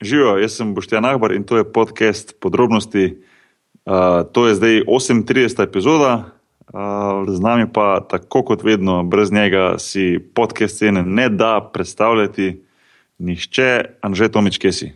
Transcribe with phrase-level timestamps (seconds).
[0.00, 3.22] Živijo, jaz sem Boštjan Ahbar in to je podcast podrobnosti.
[3.86, 3.92] Uh,
[4.32, 5.62] to je zdaj 38.
[5.62, 6.24] epizoda,
[6.74, 12.62] uh, z nami pa tako kot vedno, brez njega si podcast scene ne da predstavljati
[13.18, 14.92] nihče, Anže Tomič, kje si.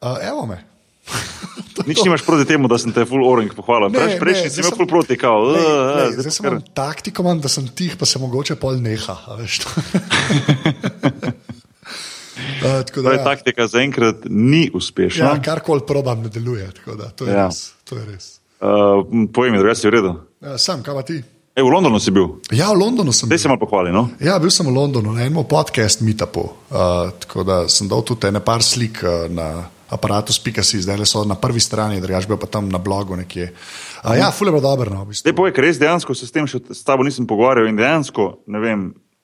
[0.00, 0.64] Uh, evo me.
[1.86, 3.90] Nič nimaš proti temu, da sem te full orange pohvalil.
[3.94, 5.52] Prejšnji prejš, si imel full proti, kao.
[5.54, 8.82] Ne, uh, ne, zdaj sem imel taktiko, imam, da sem tih, pa se mogoče pol
[8.82, 9.16] neha.
[12.32, 15.24] Uh, da, Torej, ja, taktika zaenkrat ni uspešna.
[15.24, 16.70] ja, karkoli probam, ne deluje.
[16.86, 17.46] Da, to, je Ja.
[17.46, 18.40] res, to je res.
[18.62, 20.12] Uh, Povej mi, da si v redu.
[20.40, 21.18] Ja, sam, kaj pa ti?
[21.52, 23.42] E, v Londonu si bil, Ja, v Londonu sem zdaj bil.
[23.42, 23.92] se malo pohvali.
[23.92, 24.08] No?
[24.16, 26.48] Ja, bil sem v Londonu na enem podcast meetupu.
[26.70, 31.20] Uh, tako da sem dal tudi ene par slik uh, na aparatus.si, zdaj le so
[31.24, 33.52] na prvi strani, drugač bil pa tam na blogu nekje.
[34.00, 34.88] Uh, ja, fule bo dobro.
[34.88, 35.28] No, v bistvu.
[35.28, 38.40] Zdaj povej, ker res dejansko se s tem še s tabo nisem pogovarjal in dejansko
[38.48, 38.80] ne vem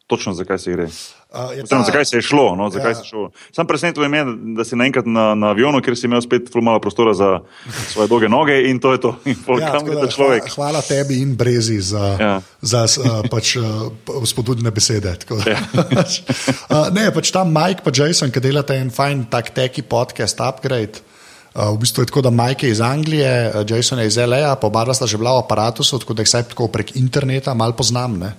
[0.06, 0.84] točno, zakaj se gre.
[0.84, 2.56] Uh, Oziroma, ta- zakaj se je šlo?
[2.56, 2.94] No, zakaj Ja.
[2.94, 3.30] se je šlo.
[3.52, 4.24] Sam presenečen je,
[4.56, 7.40] da si naenkrat na, na avionu, kjer si imel spet malo prostora za
[7.88, 9.12] svoje dolge noge in to je to.
[9.60, 10.48] Ja, da, človek?
[10.48, 12.40] Hvala, hvala tebi in Brezi za, Ja.
[12.62, 13.92] za uh, pač, uh,
[14.24, 15.16] spodbudne besede.
[15.46, 15.60] Ja.
[16.72, 21.04] uh, ne, pač ta Mike in Jason, ki delate en fajn tak teki podcast, upgrade.
[21.52, 24.56] Uh, v bistvu je tako, da Mike je iz Anglije, uh, Jason je iz L.A.,
[24.56, 27.76] pa oba sta že bila v aparatusu, tako da jih vsaj tako prek interneta malo
[27.76, 28.16] poznam.
[28.16, 28.32] Ne.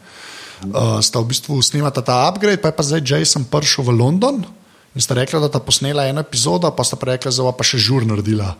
[0.59, 4.43] Uh, sta v bistvu snemata ta upgrade, pa je pa zdaj Jason prišel v London
[4.91, 7.79] in sta rekla, da sta posnela eno epizodo, pa sta pa rekla, da pa še
[7.79, 8.57] žur naredila.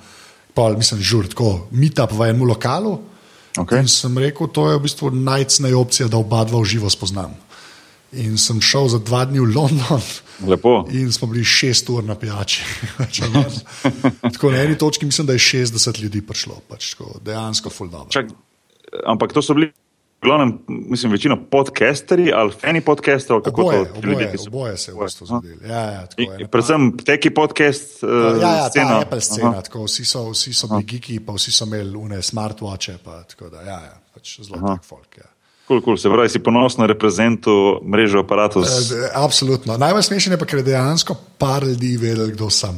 [0.56, 2.98] Pol, mislim, žur, tako, meetup v enem lokalu.
[3.60, 3.82] Okay.
[3.82, 7.36] In sem rekel, to je v bistvu najcnejša opcija, da oba dva v živo spoznam.
[8.16, 10.02] In sem šel za dva dni v London.
[10.48, 10.88] Lepo.
[10.96, 12.64] In smo bili šest ur na pijači.
[14.34, 16.62] Tako na eni točki mislim, da je 60 ljudi prišlo.
[16.70, 18.10] Pač, tako, dejansko ful dobro.
[18.10, 18.32] Čak,
[19.06, 19.74] ampak to so bili,
[20.22, 24.48] glavnem, mislim, večino podcasterji ali fani podcasterov, kako Oboje, to ti ljudje, oboje, ki so.
[24.48, 25.56] oboje se je v bistvu zgodilo.
[25.68, 28.10] Ja, ja, tako, ena Predvsem teki podcast, uh,
[28.42, 28.90] Ja, ja, scena.
[28.90, 29.62] ta Apple scena, Aha.
[29.62, 32.98] tako, vsi so, vsi so bili geeki, pa vsi so imeli une smartwatche.
[33.04, 35.18] Pa, tako da, ja, ja, pač zelo tak folk.
[35.18, 35.30] Ja.
[35.70, 35.98] Cool, cool.
[36.02, 38.64] Se pravi, si ponosno reprezentu mrežo aparatov.
[38.66, 39.78] Eh, Absolutno.
[39.78, 42.74] Najbolj smešen je pa, ker je dejansko par ljudi vedel, kdo sem.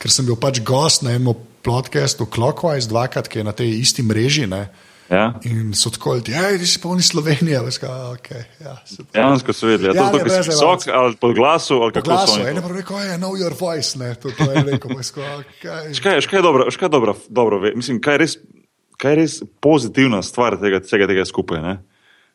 [0.00, 4.02] Ker sem bil pač gost na enem podkastu Clockwise, dvakrat, ki je na tej isti
[4.02, 4.46] mreži.
[4.48, 4.70] Ne?
[5.10, 5.34] Ja?
[5.42, 7.58] In so tako rekli, hej, ti si polni Slovenije.
[7.66, 9.10] Veš, kaj, okay, ja, super.
[9.12, 11.92] Dejansko so vedeli, ja, to Ja, je to, si brez visok ali pod glasu ali
[11.92, 12.32] Po glasu, so.
[12.34, 12.50] oni to.
[12.50, 12.56] en
[13.02, 15.88] je know your voice, ne, to, to je rekel, veš, kaj, okay.
[15.88, 18.18] Veš Kaj, veš, kaj je dobro, veš, kaj je dobro, dobro ve- mislim, kaj je
[18.18, 18.36] res,
[18.96, 21.58] kaj je res pozitivna stvar tega, vsega tega skupaj.
[21.58, 21.74] Ne?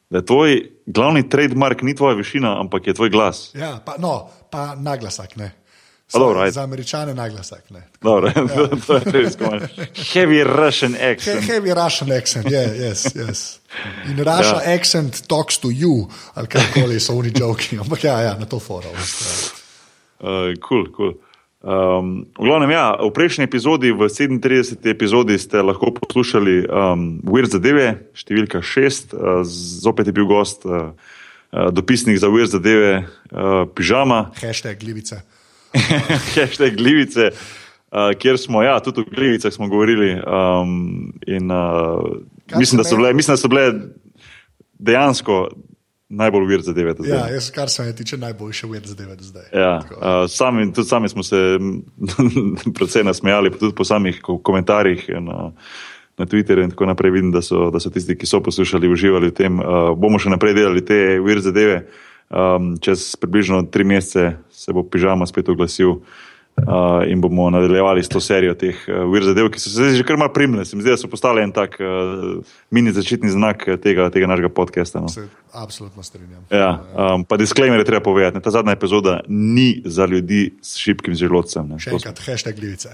[0.09, 0.51] Da je tvoj
[0.85, 3.51] glavni trademark ni tvoja višina, ampak je tvoj glas.
[3.55, 5.53] Ja, pa, no, pa naglasak, ne.
[6.13, 6.51] Dobro, ajde.
[6.51, 7.87] Za američane naglasak, ne.
[8.01, 8.31] Dobro,
[8.87, 9.59] to je res komaj.
[10.13, 11.43] Heavy Russian He- accent.
[11.47, 13.59] Heavy Russian accent, yeah, yes, yes.
[14.09, 14.61] In Russian Ja.
[14.61, 14.79] yeah.
[14.79, 18.81] accent talks to you, ali karkoli so oni joking, ampak ja, ja na to bistvu,
[19.25, 19.53] ja.
[20.19, 21.13] Uh, cool, cool.
[21.65, 24.77] Um, v glavnem, ja, v prejšnji epizodi, v 37.
[24.85, 29.41] epizodi, ste lahko poslušali um, Weird Zadeve, številka 6, uh,
[29.81, 35.25] zopet je bil gost, uh, uh, dopisnik za Weird Zadeve, uh, pižama, Hashtag glivice.
[36.35, 40.13] hashtag Glivice, uh, kjer smo, ja, tudi o Glivicah smo govorili.
[40.13, 43.71] Um, in, uh, mislim, da so bile, mislim, da so bile
[44.79, 45.49] dejansko
[46.09, 46.93] najbolj Zadeve.
[46.93, 47.19] do zdaj.
[47.19, 49.43] Ja, jaz, kar se me tiče, najboljše uved zadeve do zdaj.
[49.53, 49.95] Ja, Tako.
[49.95, 51.59] uh, sami, tudi sami smo se
[52.77, 55.51] precej nasmejali, pa tudi po samih ko- komentarjih na,
[56.17, 57.11] na Twitterju in tako naprej.
[57.11, 59.59] Vidim, da so, da so tisti, ki so poslušali, uživali v tem.
[59.59, 61.87] Uh, bomo še naprej delali te vir zadeve.
[62.25, 66.01] Um, čez približno tri mesece se bo pižama spet oglasil uh,
[67.07, 70.03] in bomo nadaljevali s to serijo teh uh, vir zadev, ki so se zdaj že
[70.03, 70.65] kar malo primle.
[70.65, 72.41] Se mi zdi, da so postali en tak uh,
[72.71, 74.99] mini začetni znak eh, tega, tega našega podcasta.
[74.99, 75.07] No.
[75.07, 76.41] Se absolutno strinjam.
[76.49, 78.35] Ja, um, pa disclaimer je treba povedati.
[78.35, 81.69] Ne, ta zadnja epizoda ni za ljudi s šibkim želodcem.
[81.69, 82.89] Ne, Še enkrat, hashtag glivice.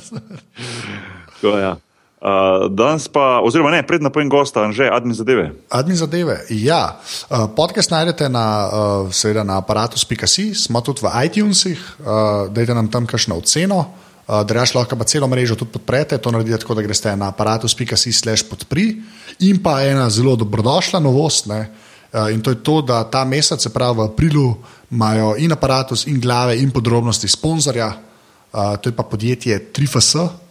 [0.00, 1.76] smo- ja.
[2.22, 5.50] Uh, danes pa, oziroma ne, predna pojem gosta, že admin zadeve.
[5.70, 6.38] Admin zadeve.
[6.54, 12.06] Ja, uh, podcast najdete na, uh, seveda na aparatus.si, smo tudi v iTunesih, uh,
[12.54, 13.82] dajte nam tam kakšno oceno.
[14.22, 18.14] Uh, Drugač lahko pa celo mrežo tudi podprete, to naredite tako, da greste na aparatus.si
[18.14, 19.02] slash podpri.
[19.42, 21.66] In pa ena zelo dobrodošla novost, ne,
[22.14, 24.46] uh, in to je to, da ta mesec, se pravi v aprilu,
[24.94, 30.41] imajo in aparatus, in glave, in podrobnosti sponzorja, uh, to je pa podjetje 3FS, uh,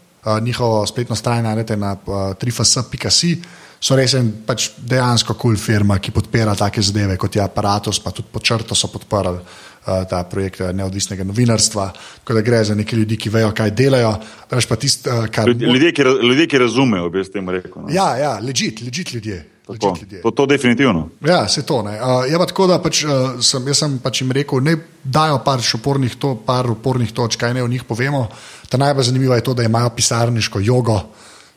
[0.41, 3.35] njihovo spletno stran najdete na uh, 3fs.si.
[3.81, 7.97] So res en pač dejansko kul cool firma, ki podpira take zadeve kot je aparatus,
[8.00, 11.88] pa tudi počrto so podprli uh, ta projekt eh, neodvisnega novinarstva.
[12.21, 14.13] Tako da gre za neke ljudi, ki vejo, kaj delajo.
[14.77, 15.50] Tisto, uh, kar.
[15.50, 17.81] Ljudje, ki, ljudje, ki razumejo, bi jaz tem rekel.
[17.81, 17.89] No.
[17.89, 19.41] Ja, ja, legit, legit ljudje.
[19.68, 19.94] Tako,
[20.24, 21.10] to, to definitivno.
[21.25, 21.94] Ja, se to ne.
[22.02, 25.62] Uh, je pa tako, da pač, uh, sem, sem pač jim rekel, ne dajo par
[25.75, 28.28] opornih, to, par opornih točk, kaj ne o njih povemo.
[28.69, 31.00] Ta najbolj zanimivo je to, da imajo pisarniško jogo.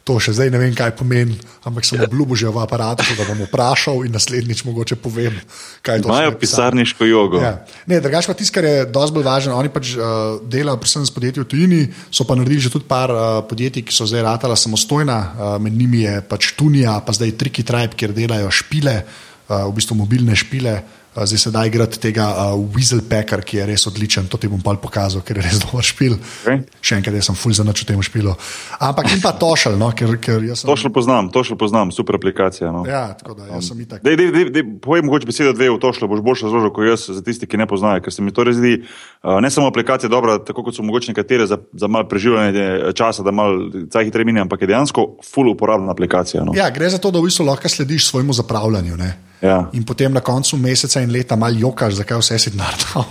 [0.04, 1.32] To še zdaj ne vem, kaj pomeni,
[1.64, 5.32] ampak sem obljubil že v aparatu, da bom vprašal in naslednjič mogoče povem,
[5.80, 6.28] kaj to pomeni.
[6.28, 7.40] Imajo pisarniško jogo.
[7.40, 7.64] Ja.
[7.88, 11.14] Ne, drugač pa tisto, kar je dosti bolj važno, oni pač uh, delajo predvsem s
[11.14, 11.80] podjetji v tujini,
[12.12, 15.72] so pa naredili že tudi par uh, podjetij, ki so zdaj ratala samostojna, uh, med
[15.72, 20.36] njimi je pač Tunija, pa zdaj Triki Tribe, kjer delajo špile, uh, v bistvu mobilne
[20.36, 20.82] špile.
[21.14, 24.26] Zdaj se da igrati tega uh, Weaselpacker, ki je res odličen.
[24.26, 26.16] To ti bom pa pokazal, ker je res dober špil.
[26.42, 26.64] Okay.
[26.82, 28.34] Še enkrat, jaz sem full za noč v tem špilu.
[28.82, 29.78] Ampak in pa Tošel.
[29.78, 30.66] No, ker, ker sem...
[30.66, 32.72] Tošel poznam, Tošel poznam, super aplikacija.
[32.74, 32.82] No.
[32.88, 34.02] Ja, tako da jaz sem itak.
[34.02, 37.06] Dej, dej, dej, dej, povej mogoče besedo dve v Tošlu, boš boljše razložil kot jaz
[37.14, 38.02] za tisti, ki ne poznajo.
[38.02, 41.14] Ker se mi to res zdi, uh, ne samo aplikacija dobra, tako kot so mogoče
[41.14, 45.54] nekatere za, za malo preživljanje časa, da malo caj hitreje mini, ampak je dejansko full
[45.54, 46.42] uporabna aplikacija.
[46.42, 46.58] No.
[46.58, 48.98] Ja, gre za to, da v bistvu lahko slediš svojemu zapravljanju.
[48.98, 49.12] Ne?
[49.44, 49.68] Ja.
[49.76, 53.04] In potem na koncu meseca in leta malo jokaš, zakaj vse si naredil.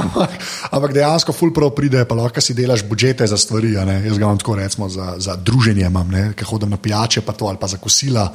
[0.74, 3.74] Ampak dejansko, ful prav pride, pa lahko si delaš budžete za stvari.
[3.76, 5.90] Jaz ga imam tako recimo za, za druženje,
[6.36, 8.28] ki hodim na pijače, pa to ali pa za kosila.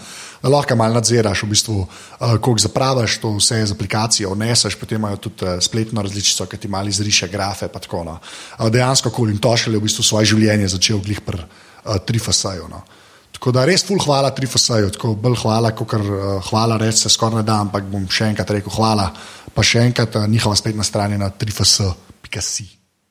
[0.44, 5.18] Lahko malo nadziraš, v bistvu, uh, koliko zapraviš, to vse z aplikacijo odneseš, potem imajo
[5.18, 7.70] tudi uh, spletno različico, ki ti malo izriše grafe.
[7.92, 8.18] No.
[8.70, 12.68] Dejansko, ko jim to šele v bistvu svoje življenje začel glih pri uh, Trifasaju.
[12.72, 12.82] No.
[13.42, 16.04] Tako da res ful hvala Trifosaju, tako bolj hvala, kot uh,
[16.46, 19.08] hvala reči se skoraj ne da, ampak bom še enkrat rekel hvala.
[19.56, 22.68] Pa še enkrat uh, njihova spletna stran na trifos.si.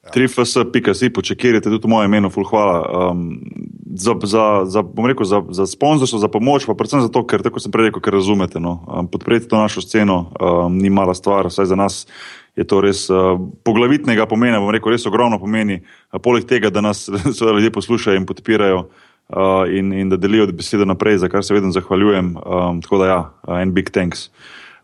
[0.07, 0.13] Ja.
[0.15, 3.11] Trifos.si, počekajte tudi moje ime, ful hvala.
[3.11, 3.25] Um,
[3.91, 7.75] za, za, za, rekel, za, za sponzorstvo, za pomoč, pa predvsem zato, ker tako sem
[7.75, 8.63] prej rekel, ker razumete.
[8.63, 8.79] No.
[8.87, 12.07] Um, podpreti to našo sceno um, ni mala stvar, vsaj za nas.
[12.55, 13.35] Je to res uh,
[13.67, 15.83] poglavitnega pomena, bom rekel, res ogromno pomeni.
[16.15, 17.09] Uh, poleg tega, da nas
[17.43, 18.87] ljudje poslušajo in podpirajo,
[19.37, 22.37] uh, in, in da delijo besedo naprej, za kar se vedno zahvaljujem.
[22.37, 24.31] Um, tako da, ja, uh, en big thanks.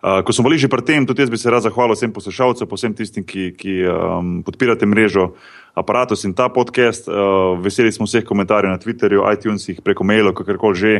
[0.02, 2.68] Uh, ko smo bili že pri tem, tudi jaz bi se rad zahvalil vsem poslušalcem,
[2.70, 5.32] vsem tistim, ki, ki um, podpirate mrežo
[5.74, 7.08] Apparatus in ta podcast.
[7.08, 10.94] Uh, veseli smo vseh komentarjev na Twitterju, iTunesih, preko mailov, kakorkoli že.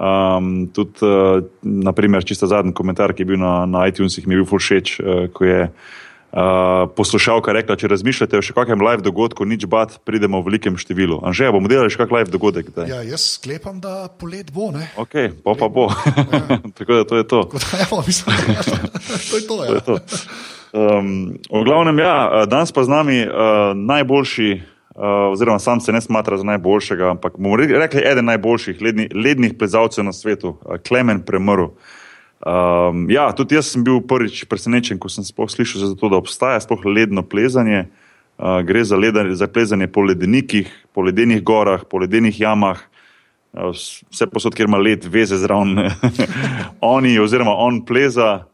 [0.00, 4.40] Um, tudi, uh, naprimer, čisto zadnji komentar, ki je bil na, na iTunesih, mi je
[4.40, 5.98] bil všeč, uh, ko je uh,
[6.30, 10.76] Uh, poslušalka rekla, če razmišljate o še kakšnem live dogodku, nič bad, pridemo v velikem
[10.78, 11.18] številu.
[11.26, 12.68] Anže, bomo delali še kak live dogodek?
[12.70, 12.86] Kdaj?
[12.86, 14.68] Ja, jaz sklepam, da polet bo.
[14.70, 14.86] Ne?
[14.94, 15.88] Ok, pa pa bo.
[15.90, 16.60] Ja.
[16.78, 17.40] Tako da to je to.
[17.50, 19.58] Da, evo, mislim, da to je to.
[19.58, 19.66] Ja.
[19.66, 20.20] to, je to.
[20.70, 25.98] Um, v glavnem, ja, danes pa z nami uh, najboljši, uh, oziroma sam se ne
[25.98, 31.26] smatra za najboljšega, ampak bomo rekli eden najboljših ledni, lednih plezalcev na svetu, uh, Klemen
[31.26, 31.74] Premrl.
[32.40, 36.60] Um, ja, tudi jaz sem bil prvič presenečen, ko sem slišal za to, da obstaja
[36.64, 37.90] sploh ledno plezanje.
[38.40, 42.80] Uh, gre za, ledanje, za plezanje po ledenikih, po ledenih gorah, po ledenih jamah,
[43.52, 45.76] uh, vse posod, kjer ima led, veze zraven.
[46.96, 48.46] Oni, oziroma on pleza,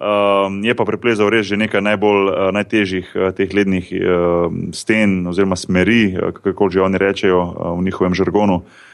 [0.00, 5.20] um, je pa preplezal res že nekaj najbolj uh, najtežjih uh, teh lednih uh, sten
[5.28, 8.64] oziroma smeri, uh, kako že oni rečejo uh, v njihovem žargonu.
[8.64, 8.93] Uh,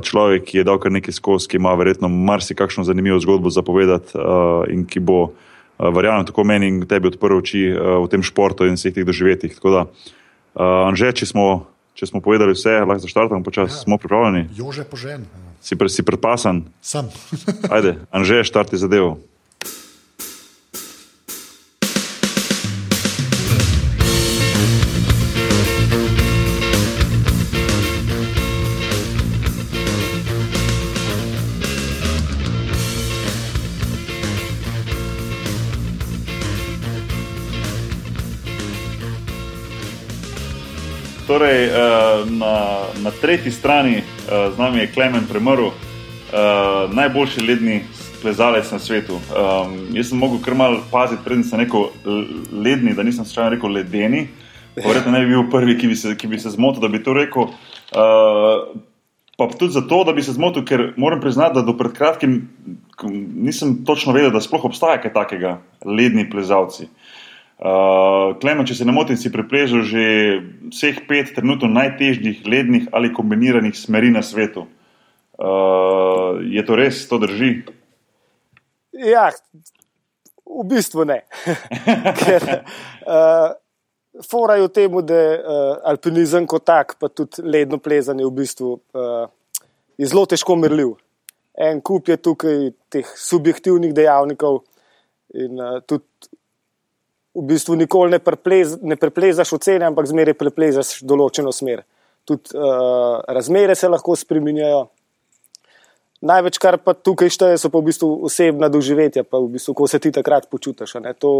[0.00, 4.64] človek, ki je dal kar nekaj skozi, ki ima verjetno marsikakšno zanimivo zgodbo zapovedati uh,
[4.72, 8.64] in ki bo, uh, verjamem, tako meni in tebi odprl oči uh, v tem športu
[8.64, 9.52] in vseh teh doživetjih.
[9.58, 13.84] Tako da, uh, Anže, če smo, če smo povedali vse, lahko zaštartamo počasi, ja.
[13.84, 14.48] smo pripravljeni.
[14.56, 15.28] Jože požen.
[15.60, 16.64] Si, pre, si predpasan?
[16.80, 17.12] Sam.
[17.68, 19.20] Ajde, Anže, štarti zadevo.
[41.30, 45.74] Torej, uh, na, na tretji strani uh, z nami je Klemen Premrl, uh,
[46.90, 47.84] najboljši ledni
[48.22, 49.14] plezalec na svetu.
[49.14, 51.86] Um, jaz sem mogel kar mal paziti, predtem sem rekel
[52.50, 54.24] ledni, da nisem slučajno rekel ledeni.
[54.74, 57.14] Verjetno ne bi bil prvi, ki bi se, ki bi se zmotil, da bi to
[57.14, 57.46] rekel.
[57.94, 58.74] Uh,
[59.38, 62.40] pa tudi zato, da bi se zmotil, ker moram priznati, da do pred kratkim
[63.06, 66.90] nisem točno vedel, da sploh obstaja kaj takega, ledni plezalci.
[67.60, 70.02] Uh, Klemen, če se ne motim, si prepležil že
[70.72, 74.64] vseh pet trenutno najtežjih lednih ali kombiniranih smeri na svetu.
[75.36, 77.50] Uh, je to res, to drži?
[78.96, 79.28] Ja,
[80.48, 81.20] v bistvu ne.
[82.24, 83.52] Ker uh,
[84.24, 89.28] forajo temu, da uh, alpinizem kot tak, pa tudi ledno plezanje v bistvu uh,
[90.00, 90.96] je zelo težko merljiv.
[91.60, 94.62] En kup je tukaj teh subjektivnih dejavnikov
[95.36, 96.29] in uh, tudi
[97.40, 101.82] v bistvu nikoli ne, preplez, ne preplezaš ocene, ampak zmeraj preplezaš določeno smer.
[102.28, 104.84] Tudi uh, razmere se lahko spremenjajo.
[106.20, 109.88] Največ, kar pa tukaj šteje, so pa v bistvu osebna doživetja, pa v bistvu, ko
[109.88, 110.98] se ti takrat počutiš.
[111.24, 111.30] To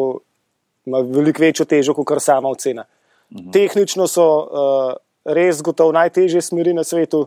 [0.88, 2.86] ima veliko večjo težo, kot sama ocena.
[3.30, 3.50] Mhm.
[3.52, 4.96] Tehnično so uh,
[5.28, 7.26] res gotovo najtežje smeri na svetu,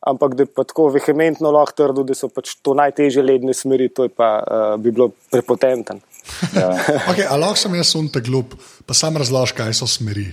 [0.00, 4.08] ampak da pa tako vehementno lahko trdo, da so pač to najtežje ledne smeri, to
[4.08, 6.00] pa uh, bi bilo prepotenten.
[6.54, 6.70] Ja.
[7.10, 10.30] okay, lahko sem jaz unta glup, pa sam razloži, kaj so smeri.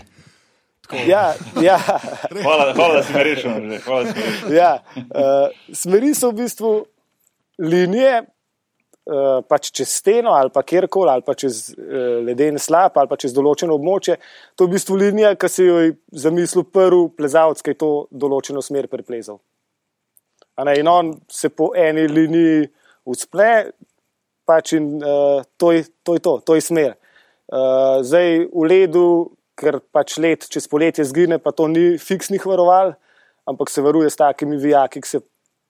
[1.07, 1.77] Ja, ja.
[2.41, 3.51] Hvala, hvala, da si me rešil.
[4.51, 6.71] Ja, uh, smeri so v bistvu
[7.63, 13.12] linije, uh, pač čez steno ali pa kjerkoli, ali pa čez uh, leden slab ali
[13.12, 14.17] pa čez določeno območje.
[14.55, 15.95] To je v bistvu linija, ki si jo je
[16.25, 19.39] zamislil prvi plezalec, ki je to določeno smer preplezal.
[20.75, 22.67] In on se po eni liniji
[23.07, 23.71] usple,
[24.51, 26.98] pač in uh, to, je, to je to, to je smer.
[27.51, 29.05] Uh, zdaj v ledu
[29.62, 32.96] ker pač let čez poletje zgine, pa to ni fiksnih varoval,
[33.50, 35.22] ampak se varuje s takimi vijaki, ki se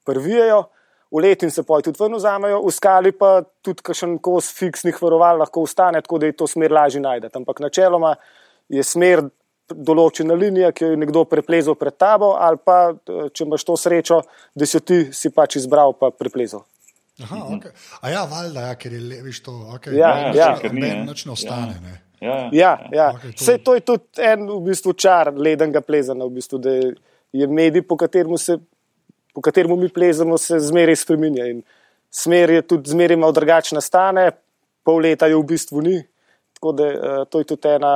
[0.07, 0.63] prvijajo,
[1.11, 4.95] v let in se poj tudi ven vzamejo, v skali pa tudi kakšen kos fiksnih
[5.01, 7.35] varoval lahko ustane, tako da je to smer lažje najdete.
[7.41, 8.15] Ampak načeloma
[8.71, 9.25] je smer
[9.71, 14.21] določena linija, ki jo je nekdo preplezal pred tabo, ali pa če imaš to srečo,
[14.55, 16.63] da si ti si pač izbral pa preplezal.
[17.19, 17.71] Aha, okay.
[18.01, 19.97] A ja, valjda, ja, ker je leviš to, okay.
[19.97, 21.75] ja, ja, ja, ker ni več ostane.
[21.75, 21.97] Ja.
[22.21, 22.49] Ja, ja.
[22.51, 23.07] ja, ja.
[23.17, 23.43] Okay, to...
[23.43, 26.75] Vse to je tudi en v bistvu čar ledenega plezanja, v bistvu, da
[27.33, 28.59] je medij, po katerem, se,
[29.33, 31.49] po katerem mi plezamo, se zmeraj spremenja.
[31.49, 31.63] In
[32.13, 34.29] smer je tudi zmeraj malo drugačna stane,
[34.85, 35.97] pol leta je v bistvu ni.
[36.59, 37.93] Tako da uh, to je tudi ena,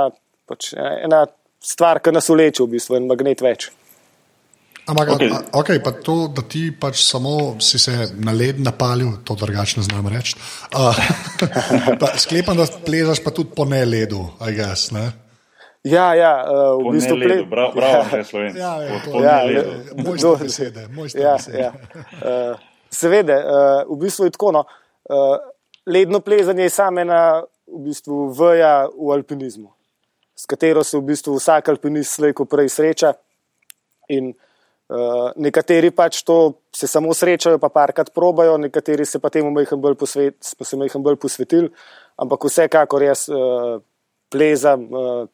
[0.49, 1.25] pač, ena
[1.61, 3.69] stvar, ki nas uleče, v bistvu, en magnet več.
[4.85, 5.29] Ampak, okay.
[5.33, 9.79] A, okay, pa to, da ti pač samo si se na led napalil, to drugače
[9.81, 10.37] ne znam reči.
[10.69, 10.93] Uh,
[12.23, 14.91] sklepam, da plezaš pa tudi po ne ledu, aj gas.
[14.93, 15.09] Ne?
[15.85, 17.39] Ja, ja, uh, v bistvu ple...
[17.49, 18.61] prav, prav, ja, slovenci.
[18.61, 19.65] Ja, ja, to, ja, ja,
[20.05, 21.59] moj sto besede, moj sto ja, besede.
[21.65, 21.73] Ja.
[22.21, 22.63] Uh,
[22.93, 24.53] seveda, uh, v bistvu je tako.
[24.53, 24.63] No,
[25.09, 25.35] uh,
[25.85, 29.69] ledno plezanje je samo ena v bistvu veja v alpinizmu,
[30.37, 33.13] s katero se v bistvu vsak alpinist slejko prej sreča.
[34.13, 34.33] In
[34.85, 39.81] Uh, nekateri pač to se samo srečajo, pa parkrat probajo, nekateri se pa temu majhen
[39.81, 40.37] bolj, posvet,
[41.01, 41.71] bolj posvetili,
[42.21, 43.79] ampak vsekakor jaz uh,
[44.29, 45.25] plezam uh,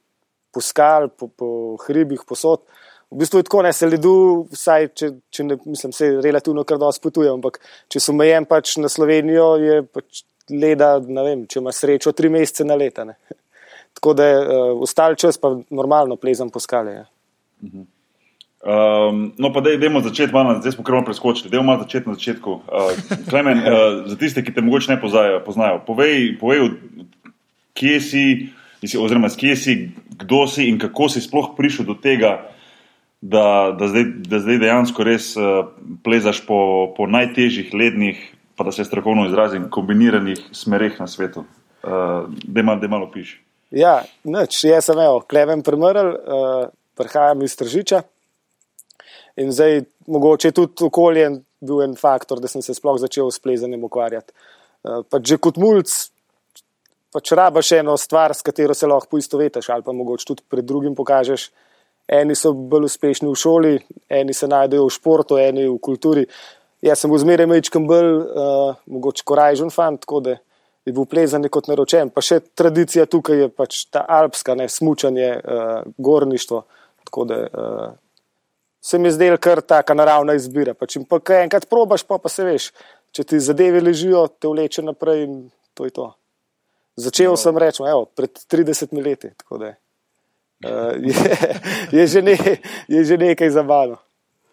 [0.55, 1.51] po skal, po, po
[1.84, 2.63] hribih, posod.
[3.12, 4.15] V bistvu je tako, ne se ledu,
[4.55, 7.60] vsaj če, če ne, mislim, se relativno kar dosti potuje, ampak
[7.91, 12.31] če sem omejen pač na Slovenijo, je pač leda, ne vem, če ima srečo, tri
[12.31, 13.03] mesece na leta.
[13.03, 13.20] Ne.
[14.00, 17.01] Tako da je uh, ostal čas, pa normalno plezam po skale.
[17.01, 17.10] Ja.
[17.67, 17.89] Mhm.
[18.62, 21.50] Um, no, pa da idemo začeti malo, zdaj smo malo preskočili.
[21.50, 22.51] Dajmo malo začeti na začetku.
[22.51, 22.62] Uh,
[23.30, 23.65] Klemen, uh,
[24.06, 26.70] za tiste, ki te mogoče ne poznajo, poznajo povej, povej,
[27.74, 28.25] kje si,
[28.98, 29.75] oziroma kje si,
[30.13, 32.51] kdo si in kako si sploh prišel do tega,
[33.22, 35.65] da, da, zdaj, da zdaj dejansko res uh,
[36.06, 38.22] plezaš po, po najtežjih lednih,
[38.56, 41.48] pa da se strokovno izrazim, kombiniranih smereh na svetu.
[41.82, 43.39] Uh, da malo piši.
[43.74, 46.65] Ja, noč, jaz sem, evo, Klemen Premrl, uh,
[46.98, 48.03] prihajam iz Tržiča.
[49.35, 51.29] In zdaj, mogoče je tudi okolje
[51.61, 54.33] bil en faktor, da sem se sploh začel s plezanjem ukvarjati.
[54.83, 55.85] Uh, že kot mulj,
[57.13, 60.95] pač rabaš eno stvar, s katero se lahko poistovetiš, ali pa mogoče tudi pred drugim
[60.95, 61.51] pokažeš.
[62.11, 63.75] Eni so bolj uspešni v šoli,
[64.09, 66.25] eni se najdejo v športu, eni v kulturi.
[66.81, 70.39] Jaz sem bil zmeraj mečkam bolj, uh, mogoče korajžen fant, tako da
[70.85, 72.09] je bil plezanje kot naročen.
[72.09, 76.63] Pa še tradicija tukaj je pač ta alpska, ne smučanje, uh, gorništvo.
[77.05, 77.85] Tako da uh,
[78.81, 80.73] se mi zdel kar taka naravna izbira.
[80.73, 82.71] Pa če pa enkrat probaš, pa, pa se veš,
[83.13, 85.38] če ti zadeve ležijo, te vleče naprej in
[85.77, 86.09] to je to.
[87.01, 87.39] Začel no.
[87.39, 89.73] sem reči, evo, pred 30 leti, tako da
[90.65, 91.15] uh, je,
[91.91, 92.38] je, že ne,
[92.88, 94.01] je že nekaj za mano.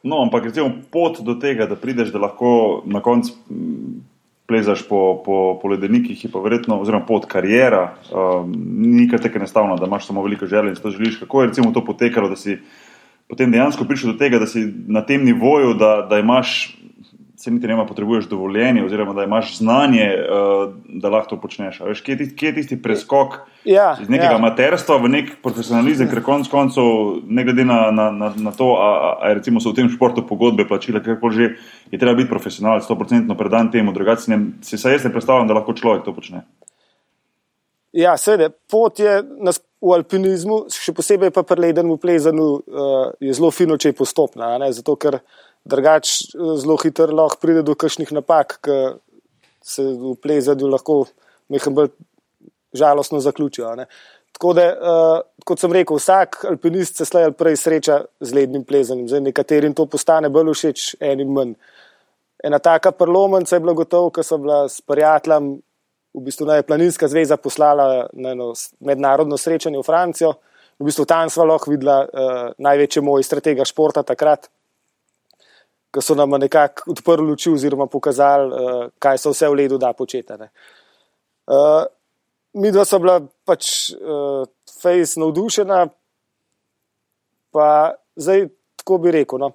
[0.03, 3.35] No, ampak recimo pot do tega, da prideš, da lahko na koncu
[4.49, 9.43] plezaš po, po, po ledenikih, je pa verjetno, oziroma pot karijera, um, ni kar tako
[9.43, 11.19] enostavno, da imaš samo veliko želje in to želiš.
[11.21, 12.57] Kako je recimo to potekalo, da si
[13.29, 16.79] potem dejansko prišel do tega, da si na tem nivoju, da, da imaš,
[17.37, 21.81] se niti ne ima, potrebuješ dovoljenje, oziroma da imaš znanje, uh, da lahko to počneš.
[21.81, 24.39] Veš, kje, je tisti, kje je tisti preskok ja, iz nekega ja.
[24.43, 26.89] materstva v nek profesionalizem, ker konec koncev,
[27.29, 31.05] ne glede na, na, na, na to, ali recimo so v tem športu pogodbe plačile,
[31.05, 31.53] ker že
[31.93, 36.05] je treba biti profesionalec, 100% predan temu, drugače se jaz ne predstavljam, da lahko človek
[36.05, 36.47] to počne.
[37.93, 43.35] Ja, seveda, pot je nas v alpinizmu, še posebej pa pri ledenem plezanju, uh, je
[43.35, 44.57] zelo fino, če je postopna.
[44.75, 45.21] Zato, ker
[45.69, 48.77] drugač eh, zelo hitro lahko pride do kakšnih napak, ki
[49.63, 51.03] se v plezanju lahko
[51.53, 51.91] nekaj bolj
[52.79, 53.75] žalostno zaključijo.
[54.39, 58.65] Tako da, uh, kot sem rekel, vsak alpinist se slej ali prej sreča z lednim
[58.65, 59.09] plezanjem.
[59.11, 61.55] Zdaj, nekaterim to postane bolj všeč, enim manj.
[62.45, 65.57] ena taka prelomnica je bila gotovo, ko so bila s prijateljem,
[66.19, 70.35] v bistvu naj Planinska zveza poslala na eno mednarodno srečanje v Francijo.
[70.79, 74.47] V bistvu tam smo lahko videla uh, največje mojstre tega športa takrat,
[75.91, 79.93] ko so nam nekako odprli oči oziroma pokazali, uh, kaj so vse v ledu da
[79.93, 80.35] početi.
[81.49, 81.83] Uh,
[82.59, 84.47] mi dva so bila pač uh,
[84.83, 85.87] fejs navdušena,
[87.51, 87.69] pa
[88.15, 88.49] zdaj
[88.79, 89.43] tako bi rekel.
[89.43, 89.53] No,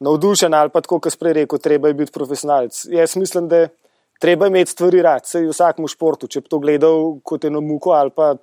[0.00, 2.84] navdušen ali pa tako, kot sprej rekel, treba je biti profesionalc.
[2.88, 3.66] Jaz mislim, da
[4.22, 6.30] treba imeti stvari rad, sej v vsakem športu.
[6.30, 8.36] Če bi to gledal kot eno muko ali pa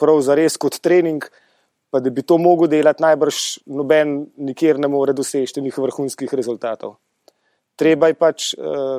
[0.00, 1.26] prav za res kot trening,
[1.92, 4.16] pa da bi to mogel delati, najbrž noben
[4.48, 6.96] nikjer ne more doseči njih vrhunskih rezultatov.
[7.78, 8.98] Treba je pač, uh,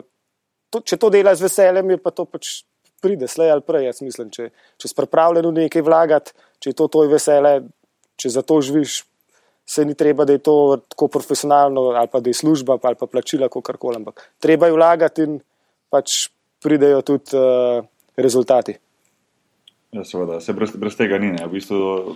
[0.71, 2.61] to, če to dela z veseljem, je pa to pač
[3.03, 3.89] pride, slej ali prej.
[3.89, 4.47] Jaz mislim, če,
[4.79, 7.57] če si pripravljen v nekaj vlagati, če je to tvoj vesele,
[8.21, 9.01] če za to živiš,
[9.65, 13.09] se ni treba, da je to tako profesionalno, ali pa da je služba, ali pa
[13.09, 13.97] plačila, kako koli.
[14.03, 15.39] Ampak treba je vlagati in
[15.93, 16.29] pač
[16.63, 17.85] pridejo tudi uh,
[18.17, 18.77] rezultati.
[19.95, 21.31] Ja, seveda, se brez, brez tega ni.
[21.39, 22.15] V bistvu,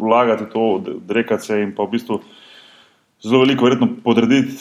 [0.00, 0.64] vlagati to,
[1.08, 2.18] rekati se in pa v bistvu
[3.24, 4.58] zelo veliko, verjetno podrediti.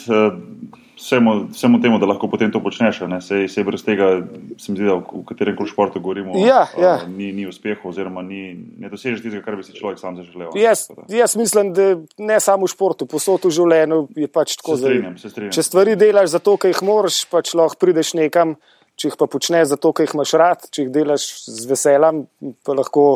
[0.98, 3.00] Vsemu, vsemu temu, da lahko potem to počneš.
[3.26, 4.22] Sej, sej brez tega,
[4.62, 6.94] se mi zdi, da v katerem koli športu govorimo, ja, ja.
[7.02, 10.54] Uh, ni, ni uspehu, oziroma ni, ne dosežeš tistega, kar bi si človek sam zaželel.
[10.60, 11.88] Jaz, jaz mislim, da
[12.22, 15.16] ne samo v športu, posod v življenju je pač tako zelo.
[15.58, 18.54] Če stvari delaš zato, ker jih moraš, pač lahko prideš nekam,
[18.94, 22.24] če jih pa počneš zato, ker jih imaš rad, če jih delaš z veseljem,
[22.62, 23.08] pa lahko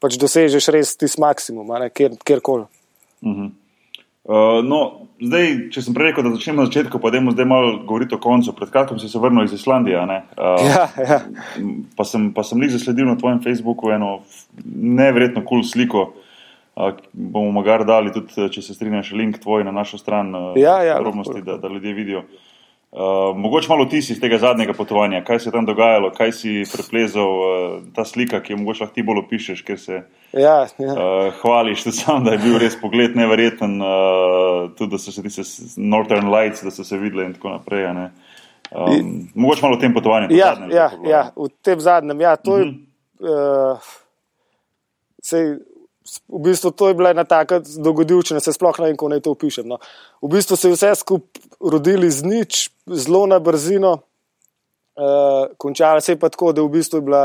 [0.00, 2.64] pač dosežeš res tisti maksimum, kjer, kjerkoli.
[3.20, 3.44] Uh mhm.
[3.44, 3.54] -huh.
[4.26, 7.76] Uh, no, zdaj, če sem prej rekel, da začnemo na začetku, pa dajmo zdaj malo
[7.86, 8.56] govoriti o koncu.
[8.58, 10.02] Pred kratkim si se vrnil iz Islandije.
[10.02, 11.20] Uh, ja, ja.
[11.94, 14.18] Pa sem, pa sem jih zasledil na tvojem Facebooku eno
[14.66, 16.08] nevrjetno kul cool sliko.
[16.74, 20.80] Uh, bomo mogar dali tudi, če se strinjaš, link tvoj na našo stran, uh, ja,
[20.82, 22.26] ja, da, da ljudje vidijo.
[22.26, 22.45] Uh,
[22.92, 26.32] Uh, mogoče malo ti si iz tega zadnjega potovanja, kaj se je tam dogajalo, kaj
[26.32, 29.98] si preplezal, uh, ta slika, ki jo mogoče lahko ti bolj opišeš, ker se
[30.32, 30.94] ja, ja.
[30.94, 35.44] Uh, hvališ, sam, da je bil res pogled neverjeten, uh, tudi da so se ti
[35.76, 37.90] Northern Lights, da so se videli in tako naprej.
[37.90, 40.30] Um, mogoče malo o tem potovanju.
[40.30, 42.74] Ja, zadnjem, ja, ja, v tem zadnjem, ja, to uh -huh.
[43.20, 43.30] je.
[43.30, 43.78] Uh,
[45.22, 45.58] sej,
[46.28, 49.32] v bistvu to je bila ena taka dogodivščina, se sploh ne vem, kako naj to
[49.36, 49.68] opišem.
[49.68, 49.78] No.
[50.22, 56.14] V bistvu se je vse skupaj rodili z nič, zelo na brzino, uh, končala se
[56.14, 57.24] je pa tako, da v bistvu je bila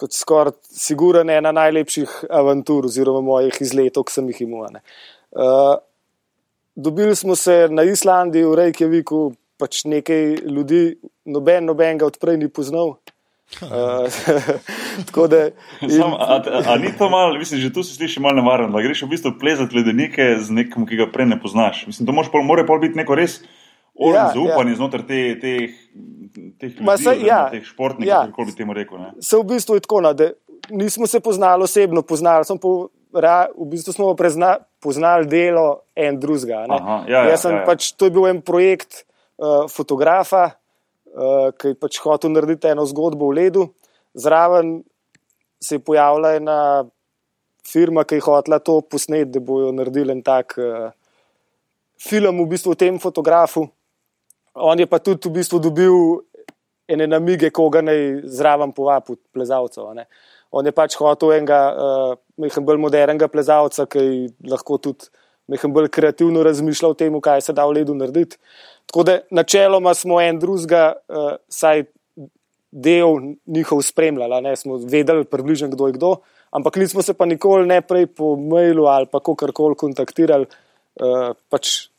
[0.00, 4.80] skoraj sigurna ena najlepših avantur oziroma mojih izletov, ki sem jih imel.
[5.30, 5.76] Uh,
[6.74, 9.20] dobili smo se na Islandiji, v Reykjaviku,
[9.60, 10.96] pač nekaj ljudi,
[11.28, 12.96] noben, noben ga odprej ni poznal.
[15.20, 15.90] Uh, da, in...
[15.90, 19.02] Sam, a, a, ni to malo, mislim, že tu se sliši malo nevarno, da greš
[19.02, 21.82] v bistvu plezati ledenike z nekom, ki ga prej ne poznaš.
[21.86, 23.40] Mislim, to pol, mora pa biti neko res
[24.14, 24.76] ja, zaupanje ja.
[24.76, 25.74] znotraj te, teh,
[26.60, 28.22] teh ljudi, se, ja, teh športnikov, ja.
[28.30, 28.98] kako bi temu rekel.
[28.98, 29.10] Ne?
[29.20, 30.30] Se v bistvu je tako, no, da
[30.70, 36.20] nismo se poznali osebno, poznali smo po, ra, v bistvu smo prezna, poznali delo en
[36.20, 36.64] drugega.
[36.68, 37.64] Ja, ja, ja, ja.
[37.66, 39.04] pač, to je bil en projekt
[39.36, 40.59] uh, fotografa
[41.14, 43.66] uh, ki je pač hotel narediti eno zgodbo v ledu.
[44.14, 44.80] Zraven
[45.60, 46.56] se je pojavila ena
[47.66, 50.90] firma, ki je hotela to posneti, da bojo naredili en tak uh,
[52.00, 53.68] film v bistvu o tem fotografu.
[54.54, 55.94] On je pa tudi v bistvu dobil
[56.90, 59.92] ene namige, koga naj zraven povabi plezalcev.
[60.50, 65.06] On je pač hotel enega uh, bolj modernega plezalca, ki lahko tudi
[65.72, 68.36] bolj kreativno razmišlja o tem, kaj se da v ledu narediti.
[68.86, 71.84] Tako da načeloma smo en drugega, uh, saj
[72.70, 76.16] del njihov spremljali, ne smo vedeli približno, kdo je kdo,
[76.50, 80.46] ampak nismo se pa nikoli ne prej po mailu ali pa kakorkoli kontaktirali.
[81.00, 81.90] Uh, pač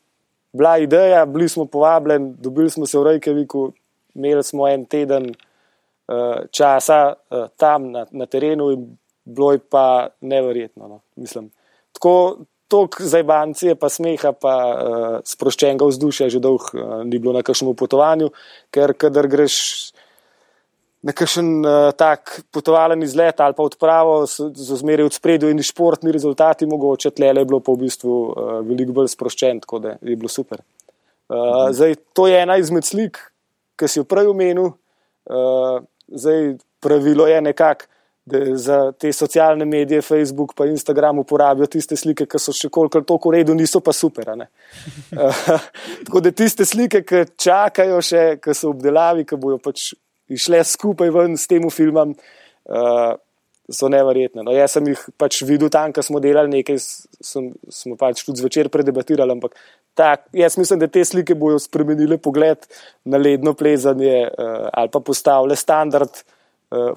[0.52, 3.72] bila ideja, bili smo povabljeni, dobili smo se v Reykjaviku,
[4.14, 8.86] imeli smo en teden uh, časa uh, tam na, na terenu in
[9.24, 10.88] bilo je pa neverjetno.
[10.88, 11.00] No.
[11.16, 11.50] Mislim,
[11.92, 12.36] tako,
[12.72, 17.76] toliko zajbancije, pa smeha, pa uh, sproščenega vzdušja, že dolgo uh, ni bilo na kakšnem
[17.76, 18.30] potovanju,
[18.72, 19.56] ker kadar greš
[21.02, 26.14] na kakšen uh, tak potovalen izlet ali pa odpravo, so zmeraj v spredju in športni
[26.14, 30.16] rezultati, mogoče tle je bilo pa v bistvu uh, veliko bolj sproščen, tako da je
[30.16, 30.62] bilo super.
[31.28, 31.72] Uh, mhm.
[31.76, 33.20] zdaj, to je ena izmed slik,
[33.76, 34.72] ki si jo prej omenil.
[35.28, 37.91] Uh, zdaj, pravilo je nekako
[38.24, 43.02] da za te socialne medije, Facebook in Instagram uporabijo tiste slike, ki so še kolikor
[43.04, 44.30] toliko v redu, niso pa super.
[46.06, 49.90] Tako da tiste slike, ki čakajo še, ki so obdelavi, ki bojo pač
[50.32, 52.14] išle skupaj ven s tem filmom,
[52.70, 53.12] uh,
[53.72, 54.44] so neverjetne.
[54.46, 58.42] No, jaz sem jih pač videl tam, ko smo delali nekaj, sem, smo pač tudi
[58.42, 59.34] zvečer predebatirali.
[59.34, 59.56] Ampak
[59.98, 62.68] tak, jaz mislim, da te slike bojo spremenile pogled
[63.02, 66.31] na ledno plezanje uh, ali pa postavile standard uh,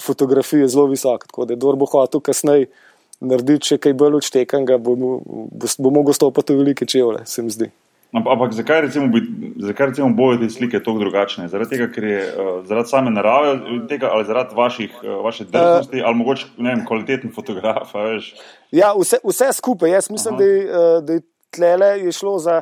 [0.02, 1.28] fotografije zelo visok.
[1.28, 2.68] Tako da, kdo bo hotel kasneje
[3.20, 7.54] narediti še kaj bolj odštekanega, bo, bo, bo mogel stopiti v velike čevlje, se mi
[7.54, 7.72] zdi.
[8.16, 9.20] Ampak zakaj recimo, bi,
[9.60, 11.50] zakaj recimo bojo te slike tako drugačne?
[11.52, 13.58] Zaradi tega, ker je uh, zaradi same narave
[13.90, 17.92] tega, ali zaradi vaših, uh, vaše drznosti, uh, ali mogoče vem, kvaliteten fotograf.
[18.72, 19.92] Ja, vse, vse skupaj.
[19.98, 20.44] Jaz mislim, Aha.
[20.44, 22.62] da, uh, da je tlele je šlo za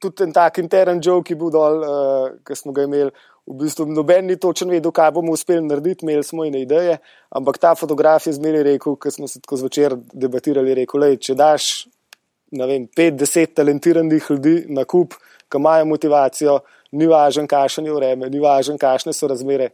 [0.00, 3.12] tudi en tak intern joke, ki je bil dol, uh, ki smo ga imeli.
[3.44, 6.96] V bistvu noben ni točno vedel, kaj bomo uspeli narediti, imeli smo ine ideje,
[7.28, 11.36] ampak ta fotograf je zmeraj rekel, ko smo se tako zvečer debatirali, rekel, lej, če
[11.36, 11.66] daš
[12.62, 15.16] vem, pet, deset talentiranih ljudi na kup,
[15.50, 16.58] ki imajo motivacijo,
[16.94, 19.72] ni važno, kakšen je vreme, ni važno, kakšne so razmere.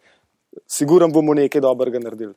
[0.67, 2.33] Siguren bomo nekaj dobrega naredili.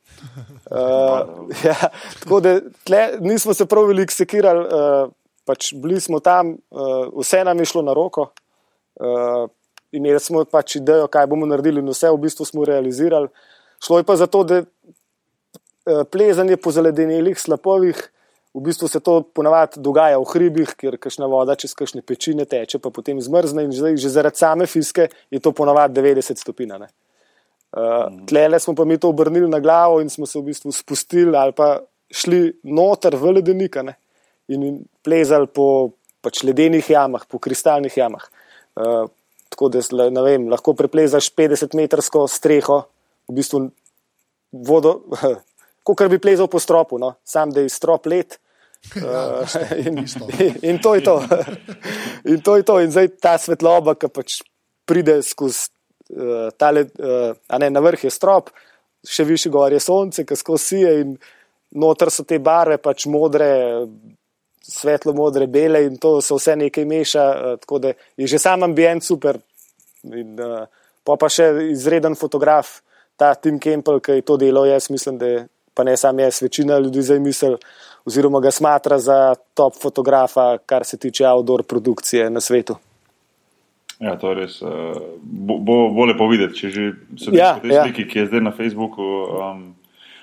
[0.70, 5.12] Uh, ja, tako da tle, nismo se prav veliko sekirali, uh,
[5.48, 8.28] pač bili smo tam, uh, vse nam je šlo na roko.
[8.94, 9.48] Uh,
[9.94, 13.30] imeli smo pač idejo, kaj bomo naredili, in vse v bistvu smo realizirali.
[13.84, 18.10] Šlo je pa za to, da uh, plezanje po zaledenelih slapovih
[18.54, 22.78] V bistvu se to ponavadi dogaja v hribih, kjer kašna voda čez kakšne pečine teče,
[22.78, 26.70] pa potem zmrzne in že, že zaradi same fiske je to ponavadi 90 stopinj.
[26.78, 28.26] Uh, mm.
[28.30, 31.50] Tlele smo pa mi to obrnili na glavo in smo se v bistvu spustili ali
[31.50, 33.98] pa šli noter v ledenika ne?
[34.46, 35.90] in plezali po
[36.22, 38.22] pač ledenih jamah, po kristalnih jamah.
[38.78, 39.10] Uh,
[39.54, 42.82] tako da vem, lahko preplezaš 50-metrsko streho,
[43.30, 43.60] v bistvu
[44.66, 45.00] vodo,
[45.86, 47.14] kot bi plezal po stropu, no?
[47.24, 48.38] sam da je strop let.
[49.00, 49.40] Ja,
[49.80, 51.22] in, in, in to je to.
[52.28, 52.74] in to je to.
[52.84, 54.42] In zdaj ta svetloba, ki pač
[54.84, 55.70] pride skozi
[56.12, 58.50] uh, tale, uh, a ne na vrh je strop,
[59.00, 61.16] še više gor je sonce, ki skozi sije in
[61.80, 63.48] noter so te barve, pač modre,
[64.64, 67.24] svetlo modre, bele in to se vse nekaj meša.
[67.30, 69.38] Uh, tako da je že sam ambient super.
[70.04, 70.64] In, uh,
[71.04, 72.80] pa pa še izreden fotograf,
[73.16, 76.78] ta Tim Kempel, ki je to delal, jaz mislim, da pa ne sam jaz, večina
[76.78, 77.56] ljudi zdaj misli
[78.04, 82.76] oziroma ga smatra za top fotografa, kar se tiče outdoor produkcije na svetu.
[84.00, 84.58] Ja, to je res.
[84.62, 84.68] Uh,
[85.22, 87.84] bo, bo, bo lepo videti, če že se ja, te ja.
[87.84, 89.02] slike, ki je zdaj na Facebooku.
[89.38, 89.62] Um,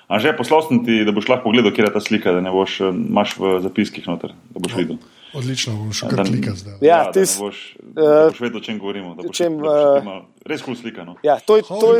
[0.08, 2.52] a že poslal sem ti, da boš lahko pogledal, kje je ta slika, da ne
[2.54, 5.02] boš eh, imaš v zapiskih noter, da boš videl.
[5.32, 6.74] Odlično, boš šel kar klika zdaj.
[6.80, 9.14] Ja, ja tis, da, boš, da boš vedel, o čem govorimo.
[9.32, 11.06] Čem, uh, ima, res kul slika.
[11.08, 11.16] No.
[11.24, 11.92] Ja, to je to.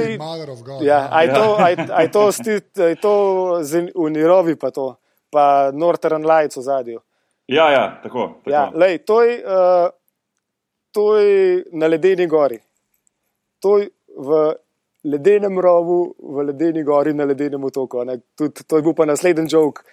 [0.85, 2.59] Ja, aj to, aj, aj to, sti,
[2.91, 3.15] aj to
[3.65, 4.93] z unirovi pa to
[5.33, 7.01] pa Northern Lights v zadju.
[7.49, 8.45] Ja, ja, tako.
[8.45, 8.53] tako.
[8.53, 9.89] Ja, lej, to, je, uh,
[10.93, 12.61] to je na ledeni gori.
[13.65, 14.53] To je v
[15.05, 18.05] ledenem rovu, v ledeni gori, na ledenem otoku.
[18.39, 19.85] Tud, to je bil pa naslednji jok.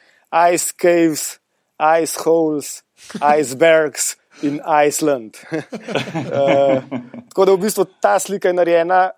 [0.54, 1.40] Ice caves,
[1.80, 2.84] ice holes,
[3.22, 5.38] icebergs in Iceland.
[5.52, 6.84] uh,
[7.30, 9.10] tako da v bistvu ta slika je narejena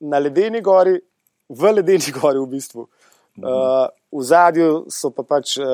[0.00, 0.98] na ledeni gori,
[1.48, 2.88] v ledeni gori v bistvu.
[3.38, 5.66] Uh, v zadju so pa pač uh,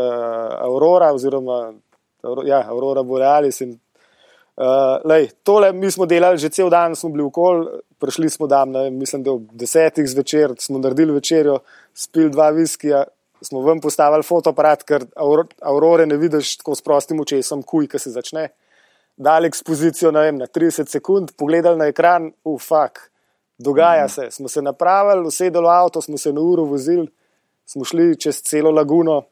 [0.60, 1.72] Aurora, oziroma
[2.44, 3.60] ja, Aurora Borealis.
[3.64, 3.78] In,
[4.56, 7.64] uh, lej, tole mi smo delali že cel dan, smo bili v kol,
[7.98, 11.58] prišli smo tam, ne, mislim, da ob desetih zvečer smo naredili večerjo,
[11.94, 13.04] spili dva viskija.
[13.44, 15.02] Smo vam postavili fotoaparat, ker
[15.60, 18.46] aurore ne vidiš tako s prostim očesom, kuj, ki se začne.
[19.16, 23.10] Dali ekspozicijo vem, na 30 sekund, pogledali na ekran, ufak,
[23.58, 24.14] dogaja mm -hmm.
[24.14, 24.30] se.
[24.30, 27.08] Smo se napravili, usedeli v avto, smo se na uro vozili
[27.66, 29.22] smo šli čez celo laguno,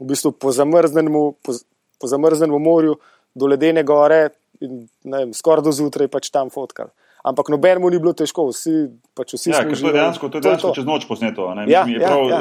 [0.00, 1.52] v bistvu po zamrznenemu, po,
[2.00, 2.96] po zamrznenemu morju
[3.34, 4.28] do ledene gore
[4.60, 4.86] in
[5.34, 6.90] skoraj do zjutraj pač tam fotkali.
[7.24, 9.96] Ampak nobenemu ni bilo težko, vsi pač vsi ja, smo živeli.
[10.20, 11.48] To je dejansko čez noč posneto.
[11.64, 12.40] Ja, ja, prav, ja.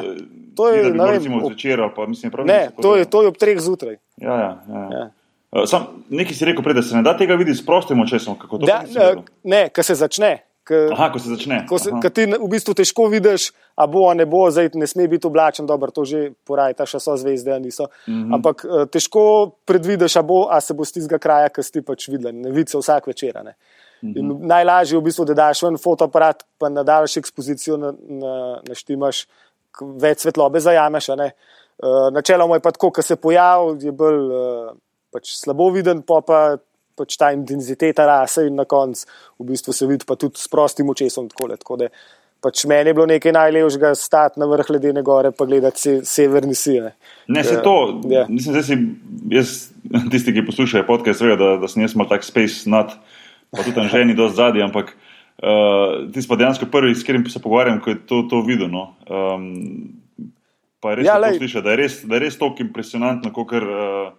[0.59, 2.45] To je bilo recimo zvečer ali pa mislim prav.
[2.45, 3.97] Ne, to je, to je ob treh zjutraj.
[4.21, 4.87] Ja, ja, ja.
[4.91, 5.05] ja.
[5.53, 8.35] Uh, sam, nekaj si rekel prej, da se ne da tega videti s prostim očesom.
[8.65, 8.83] Da,
[9.43, 10.43] ne, kar se začne.
[10.71, 11.65] Aha, ko se začne.
[11.67, 14.87] Ko, se, ko ti v bistvu težko vidiš, a bo, a ne bo, zdaj ne
[14.87, 17.89] sme biti oblačen, dobro, to že poraja, ta še so zvezde, a niso.
[18.07, 18.33] Mm -hmm.
[18.35, 22.07] Ampak eh, težko predvidiš, a bo, a se bo z tistega kraja, ki si pač
[22.07, 23.35] videl, ne vidiš vsak večer.
[24.01, 24.39] Mm -hmm.
[24.47, 29.27] Najlažje je v bistvu, da daš en fotoaparat, pa nadaljš ekspozicijo, na, na, naštimaš,
[29.81, 31.09] več svetlobe zajameš.
[31.09, 34.77] Uh, načeloma je pa tako, ko se pojavi, je bolj uh,
[35.11, 36.57] pač slabo viden, pa pa
[36.97, 39.07] pač ta intenziteta rase in na koncu
[39.39, 41.29] v bistvu se vidi pa tudi s prostim očesom.
[41.31, 41.89] Takole, tako da
[42.43, 46.55] pač meni je bilo nekaj najlepšega stati na vrh ledene gore in gledati se, severni
[46.55, 46.93] sile.
[47.27, 48.25] Ne, se to, ja.
[48.29, 48.77] mislim, da si
[49.31, 49.55] jaz,
[50.11, 52.91] tisti, ki poslušajo podcast, vejo, da, da sem jaz mal tak space nad,
[53.51, 57.25] pa tudi tam ženi do zadnji, ampak uh, ti si pa dejansko prvi, s katerim
[57.31, 58.67] se pogovarjam, ko je to, to videl.
[58.71, 58.91] No.
[59.07, 60.01] Um,
[60.83, 63.53] Pa je res Ja, ja, slišati, da je res, da je res tako impresionantno, kot
[63.55, 64.11] uh,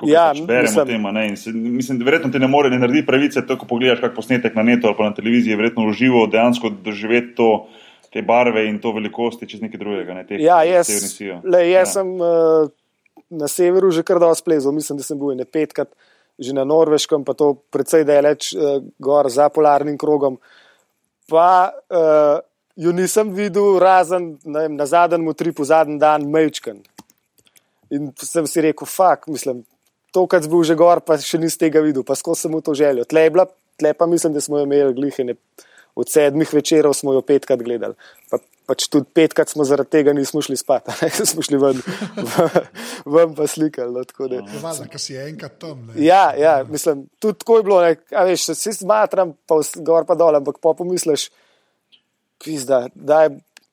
[0.00, 1.06] Ja, pač beremo mislim- o tem.
[1.06, 1.36] a Ne?
[1.36, 4.54] Se, mislim, da verjetno ti ne more ne narediti pravice, to, ko pogledaš kak posnetek
[4.54, 7.66] na netu ali pa na televiziji, verjetno uživo dejansko doživeti to,
[8.12, 10.14] te barve in to velikosti čez nekaj drugega.
[10.14, 10.26] Ne?
[10.26, 11.36] Teh, Ja, jaz, severnih sijev.
[11.44, 11.92] le, jaz Ja.
[11.92, 12.68] sem uh,
[13.30, 15.88] na severu že kar dosti plezal, mislim, da sem bil ne petkrat,
[16.38, 20.38] že na Norveškem, pa to precej daleč uh, gor za polarnim krogom.
[21.28, 22.38] Pa uh,
[22.76, 26.78] jo nisem videl, razen ne vem, na zadnjem utripu, zadnji dan, mečken.
[27.90, 29.64] In sem si rekel, fuk, mislim,
[30.12, 32.60] to, kar sem bil že gor, pa še nisem tega videl, pa skozi sem mu
[32.64, 33.06] to želel.
[33.08, 33.48] Tle, je bila,
[33.80, 35.36] tle pa mislim, da smo jo imeli glihene.
[35.98, 37.96] Od sedmih večerov smo jo petkrat gledali.
[38.30, 40.92] Pa, pač tudi petkrat smo zaradi tega nismo šli spat,
[41.30, 41.80] smo šli ven,
[43.08, 43.90] ven pa slikali.
[43.96, 45.88] No, tako da- valjda, ker si enkrat tam.
[45.88, 45.98] Ne?
[46.04, 47.80] Ja, ja, mislim, tudi tako je bilo.
[47.82, 51.28] Ne, a veš, se si smatram, pa gor pa dol, ampak pa pomisliš,
[52.44, 53.32] pizda, daj,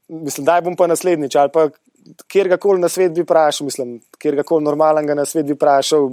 [0.09, 1.37] mislim, daj bom pa naslednjič.
[1.43, 1.69] Ali pa
[2.27, 6.09] kjer koli na svet bi vprašal, mislim, kjer koli normalnega na svet bi vprašal,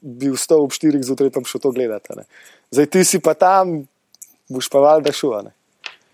[0.00, 2.16] bi vstal ob štirih zjutraj pa šel to gledati.
[2.16, 2.24] ne.
[2.70, 3.84] Zdaj ti si pa tam,
[4.48, 5.50] boš pa valjda šel.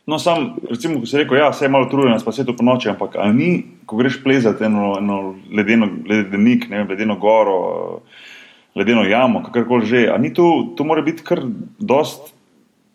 [0.07, 2.65] No, sam, recimo, ko si rekel, ja, vse je malo utrujen, pa se to po
[2.67, 3.51] noči, ampak ali ni,
[3.87, 8.01] ko greš plezati eno, eno ledeno, ledenik, ne vem, ledeno goro,
[8.75, 11.45] ledeno jamo, kakorkoli že, ali ni tu, tu mora biti kar
[11.79, 12.33] dost,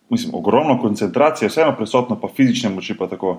[0.10, 3.38] mislim, ogromno koncentracije, vseeno prisotno, pa fizične moči pa tako.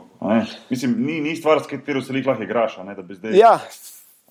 [0.70, 3.38] Mislim, ni, ni stvar, s katero se lahko igraš, ne, zdaj.
[3.38, 3.59] Ja,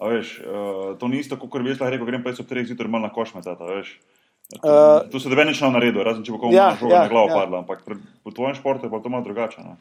[0.01, 2.67] veš, uh, to ni isto, kot bi jaz lahko rekel, grem pa jaz ob treh
[2.67, 3.97] zjutraj malo na koš metati, a veš.
[4.45, 6.93] Tu, Uh, tu se debe nič na naredu, razen če bo komu ja, ja, žoga
[6.93, 7.33] ja, na glavo ja.
[7.33, 7.39] ja.
[7.41, 9.63] padla, ampak pri, v tvojem športu je pa to malo drugače.
[9.65, 9.73] Ne?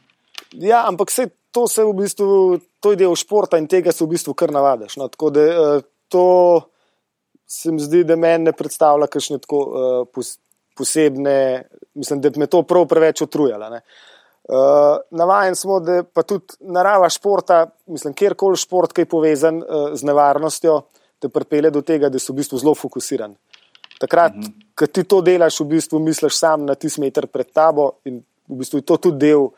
[0.65, 4.15] Ja, ampak se, to, se v bistvu, to je del športa in tega se v
[4.15, 4.97] bistvu kar navadiš.
[4.97, 6.25] No, tako da eh, to
[7.45, 10.25] se mi zdi, da meni ne predstavlja kakšne tako uh,
[10.77, 13.71] posebne, mislim, da bi me to prav preveč utrujalo.
[14.45, 19.95] Uh, navajen smo, da pa tudi narava športa, mislim, kjerkoli šport, ki je povezan uh,
[19.97, 20.83] z nevarnostjo,
[21.19, 23.35] te pripelje do tega, da si v bistvu zelo fokusiran.
[24.01, 24.65] Takrat, mm -hmm.
[24.77, 28.57] ko ti to delaš, v bistvu misliš sam na tisti meter pred tabo in v
[28.59, 29.49] bistvu je to tudi del,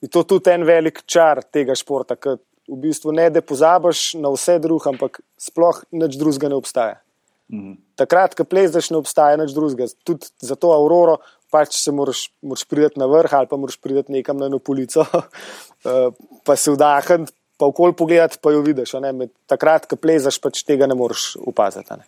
[0.00, 4.28] je to tudi en velik čar tega športa, ker v bistvu ne da pozabiš na
[4.28, 7.00] vse drugo, ampak sploh nič drugega ne obstaja.
[7.50, 7.74] -hmm.
[7.96, 9.86] Takrat, ko plezeš, ne obstaja nič drugega.
[10.04, 11.18] Tudi za to Auroro
[11.50, 15.06] pač se moraš, moraš priti na vrh ali pa moraš priti nekam na eno polico,
[15.86, 16.10] eh,
[16.44, 18.94] pa se vdahniti, pa okol pogledati, pa jo vidiš.
[18.94, 19.12] a ne.
[19.12, 21.86] Med- Takrat, ko plezeš, pač tega ne moreš opaziti.
[21.90, 22.04] a ne.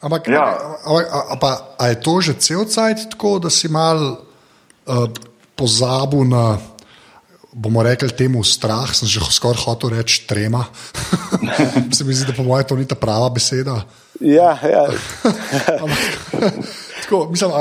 [0.00, 0.78] Ampak, Ja.
[0.84, 3.96] ampak a, a, pa, a je to že cel cajt tako, da si mal
[4.86, 5.08] uh,
[5.56, 6.58] pozabil na,
[7.56, 10.68] bomo rekli, temu strah, sem že skoraj hotel reči trema.
[11.96, 13.80] se mi zdi, da po mojem to ni ta prava beseda.
[14.20, 14.84] Ja, ja.
[17.06, 17.60] Tako, mislim, a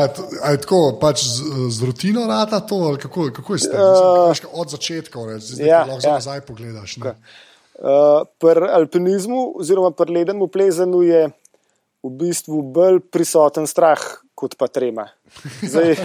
[0.51, 3.77] je, tako pač z, z rutino rata to, ali kako, kako je s tem?
[3.77, 6.13] Mislim, veš, od začetka, ne, zdaj ja, lahko ja.
[6.17, 6.97] nazaj pogledaš.
[6.97, 7.13] Ne?
[7.77, 11.21] Uh, pri alpinizmu, oziroma pri ledenemu plezanju, je
[12.01, 14.01] v bistvu bolj prisoten strah
[14.35, 15.07] kot pa trema.
[15.63, 15.95] Zdaj,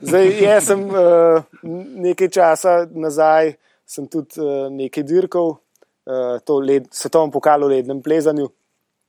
[0.00, 1.44] zdaj jaz sem uh,
[2.04, 3.54] nekaj časa nazaj,
[3.88, 5.58] sem tudi uh, nekaj dirkal,
[6.08, 8.48] uh, to led, svetovno pokal v lednem plezanju.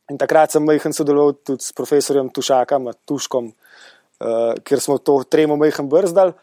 [0.09, 5.57] In takrat sem majhen sodeloval tudi s profesorjem Tušakom, Tuškom, uh, ker smo to tremo
[5.59, 6.35] majhen brzdali.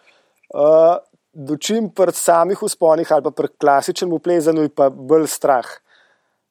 [0.54, 0.96] Uh,
[1.36, 5.66] dočim pri samih usponih ali pa pri klasičnem plezanju je pa bolj strah.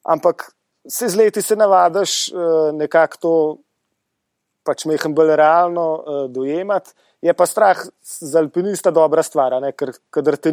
[0.06, 0.52] Ampak
[0.86, 3.32] se z leti se navadiš uh, nekako to
[4.66, 6.92] pač mehen bolj realno uh, dojemati.
[7.24, 10.52] Je pa strah za alpinista dobra stvar, ker kadar te,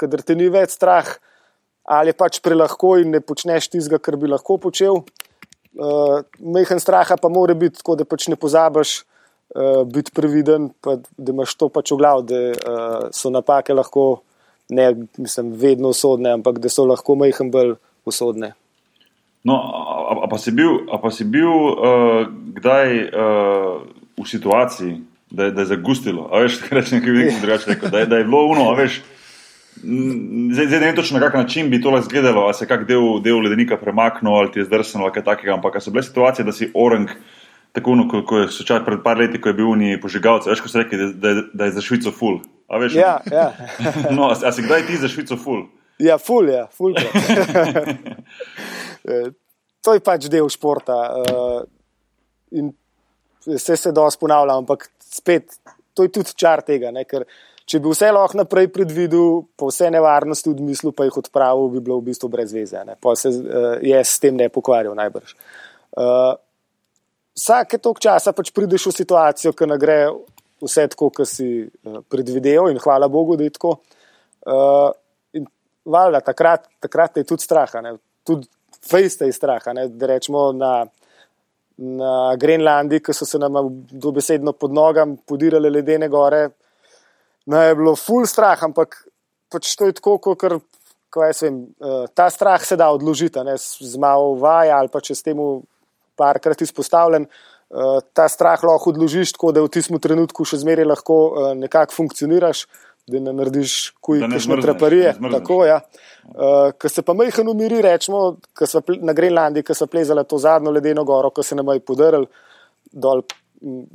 [0.00, 1.10] kadar te ni več strah,
[1.90, 5.02] ali je pač prelahko in ne počneš tistega, kar bi lahko počel.
[5.70, 8.96] Uh, mehen straha pa mora biti tako, da pač ne pozabiš
[9.54, 14.22] uh, biti previden, pa, da imaš to pač v glavu, da uh, so napake lahko
[14.70, 18.54] ne mislim, vedno usodne, ampak da so lahko mehen bolj usodne.
[19.46, 19.56] No,
[20.10, 22.26] a, a pa si bil, a pa si bil uh,
[22.58, 23.86] kdaj uh,
[24.18, 24.98] v situaciji,
[25.30, 26.26] da je, da je zagustilo?
[26.34, 28.74] A veš, kaj rečem, nekaj nekaj drugače rekel, da je, da je bilo uno, a
[28.74, 29.00] veš.
[29.80, 32.68] Zdaj, zdaj ne vem točno, na kak način bi to lahko izgledalo, ali se je
[32.68, 35.94] kak del, del ledenika premaknil, ali ti je zdrsnilo, ali kaj takega, ampak a so
[35.94, 37.08] bile situacije, da si orang,
[37.72, 40.60] tako no, ko, ko je sočasno pred par leti, ko je bil unij požigalce, veš,
[40.66, 42.42] ko so rekli, da, da, da je za Švico full.
[42.68, 43.52] A veš, Ja, ja.
[44.10, 45.68] no, a, a si kdaj ti za Švico full?
[46.00, 46.94] Ja, ful je, ful.
[49.84, 50.98] to je pač del športa.
[51.20, 51.60] Uh,
[52.56, 52.72] in
[53.46, 55.56] vse se dosti ponavlja, ampak spet,
[55.94, 56.92] to je tudi čar tega.
[56.94, 57.06] Ne?
[57.08, 57.24] Ker
[57.70, 61.82] če bi vse lahko naprej predvidel, po vse nevarnosti v mislu, pa jih odpravil, bi
[61.84, 62.84] bilo v bistvu brez veze.
[62.84, 62.98] ne.
[63.00, 65.34] Pa se uh, jaz s tem ne pokvarjal najbrž.
[65.96, 66.34] Uh,
[67.38, 70.00] vsake toliko časa pač prideš v situacijo, ki ne gre
[70.60, 73.78] vse tako, kot si uh, predvideval, in hvala Bogu, da je tako.
[74.44, 74.90] Uh,
[75.36, 75.46] in
[75.86, 77.70] valjda, takrat, takrat je tudi strah,
[78.26, 78.48] tudi
[78.86, 79.88] fejste je strah, ne?
[79.88, 80.72] da rečemo na,
[81.76, 83.58] na Grenlandiji, ki so se nam
[83.90, 86.48] dobesedno pod nogam podirale ledene gore,
[87.46, 89.02] ne je bilo full strah, ampak
[89.50, 90.44] pač to je tako, kot
[91.42, 93.56] vem, uh, ta strah se da odložiti, ne?
[93.58, 95.62] z malo vaja ali pa če s temu
[96.16, 97.26] parkrat izpostavljen.
[97.70, 101.94] Uh, ta strah lahko odložiš tako, da v tistem trenutku še zmeraj lahko uh, nekako
[101.94, 102.64] funkcioniraš,
[103.06, 105.14] da ne narediš kujne traparije.
[105.32, 105.80] Tako, ja.
[106.24, 108.36] uh, ko se pa majhen umiri, rečemo,
[109.00, 112.26] na Grenlandiji, ko so plezali to zadnjo ledeno goro, ko se nam je podaril
[112.92, 113.22] dol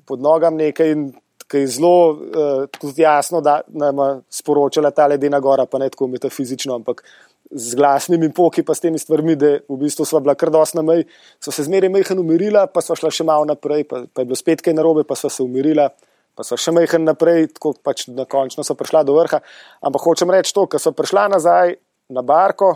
[0.06, 1.06] pod nogam nekaj in
[1.48, 6.08] ki je zelo uh, jasno, da nam je sporočila ta ledena gora, pa ne tako
[6.08, 7.04] metafizično, ampak
[7.52, 11.06] z glasnimi poki, pa s temi stvarmi, da v bistvu sva bila kar dosna mej,
[11.40, 14.40] so se zmeraj mehen umirila, pa sva šla še malo naprej, pa, pa je bilo
[14.40, 15.92] spet kaj narobe, pa sva se umirila.
[16.36, 19.40] Pa so še mehen naprej, tako pač na končno so prišla do vrha.
[19.86, 21.78] Ampak hočem reči to, ker so prišla nazaj
[22.12, 22.76] na barko.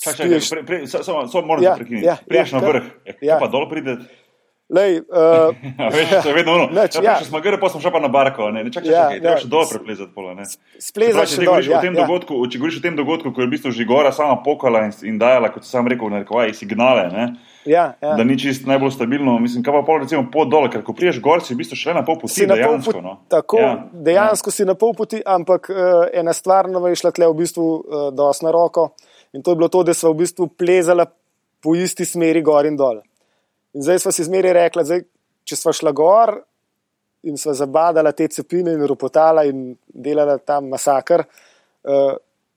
[0.00, 2.06] Samo moram ja, prekiniti.
[2.06, 2.86] Ja, Priješ ja, na vrh,
[3.20, 3.36] ja.
[3.42, 4.06] pa dol prideš.
[4.72, 5.54] Lej, uh,
[5.94, 6.66] veš, je vedno ono.
[6.80, 7.14] Neč, ja, ja.
[7.20, 9.34] Če smo gre, pa smo šli pa na barko, ne, ne čakaj, ja, čakaj, treba
[9.34, 9.40] ja.
[9.42, 10.46] še dol preplezati pola, ne.
[10.80, 11.92] Splezaš se dol, ja, ja.
[11.98, 14.96] dogodku, če govoriš o tem dogodku, ko je v bistvu že gora sama pokala in,
[15.04, 17.26] in dajala, kot sem rekel, narekovaj signale, ne.
[17.68, 18.16] Ja, ja.
[18.16, 21.20] Da ni čist najbolj stabilno, mislim, kaj pa pol recimo pot dol, ker ko priješ
[21.24, 22.96] gor, si v bistvu šele na pol poti, dejansko.
[22.96, 23.14] Pol no.
[23.32, 23.72] Tako, ja,
[24.08, 24.56] dejansko ja.
[24.58, 28.06] si na pol poti, ampak uh, ena stvar nova je šla tle v bistvu uh,
[28.16, 28.92] dosti na roko
[29.32, 31.08] in to je bilo to, da smo v bistvu plezala
[31.64, 33.00] po isti smeri gor in dol.
[33.74, 35.02] In zdaj smo si zmeri rekli, zdaj
[35.44, 36.36] če smo šla gor
[37.26, 42.14] in smo zabadala te cepine in ropotala in delala tam masakr, uh,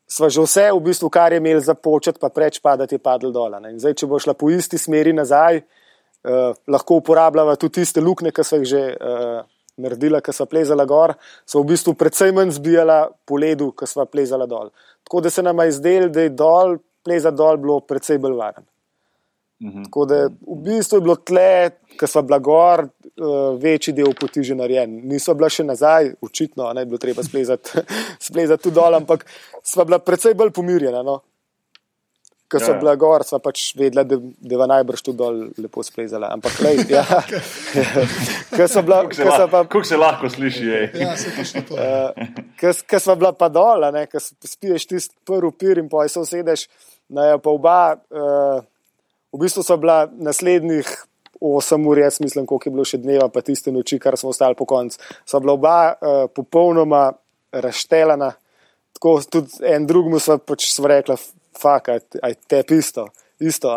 [0.07, 3.31] smo že vse, v bistvu, kar je imel za počet, pa preč padati, je padlo
[3.31, 3.57] dol.
[3.67, 8.31] In zdaj, če bo šla po isti smeri nazaj, uh, lahko uporabljava tudi tiste luknje,
[8.31, 8.87] ki so jih že.
[8.95, 9.45] Uh,
[9.77, 11.11] Naredila, ki so plezala gor,
[11.45, 14.71] so v bistvu predvsem manj zbijala po ledu, ki so plezala dol.
[15.05, 18.65] Tako da se nam je zdelo, da je dol, plezati dol, bilo predvsem bolj varen.
[19.63, 19.83] Mhm.
[19.83, 24.43] Tako da v bistvu je bilo tle, ki so bila gor, uh, večji del poti
[24.45, 24.99] že narejen.
[25.09, 27.81] Niso bila še nazaj, očitno, ne bi bilo treba splezati,
[28.29, 29.25] splezati tudi dol, ampak
[29.65, 31.01] sva bila precej bolj pomirjena.
[31.01, 31.23] No?
[32.47, 32.77] Ker so ja.
[32.79, 34.15] bila gor, sva pač vedela, da
[34.53, 36.29] je najbrž tudi dol lepo splezala.
[36.37, 37.03] Ampak, lej, ja.
[38.53, 39.01] Ker so bila.
[39.09, 40.79] Kako se lahko sliši, je.
[41.01, 41.75] Ja, se to.
[41.75, 46.69] Uh, ker sva bila pa dol, ker spiješ tisti prvi pir in poj se usedeš,
[47.09, 47.81] na jo pa oba.
[48.13, 48.63] Uh,
[49.33, 50.89] V bistvu so bila naslednjih
[51.41, 54.57] 8 ur, jaz mislim, koliko je bilo še dneva, pa tiste noči, kar smo ostali
[54.57, 54.97] po koncu.
[55.25, 57.11] So bila oba uh, popolnoma
[57.53, 58.31] razštelana,
[58.97, 61.17] tako tudi en drugemu so pač rekla,
[61.57, 61.91] fuck,
[62.23, 63.07] aj te isto.
[63.39, 63.69] isto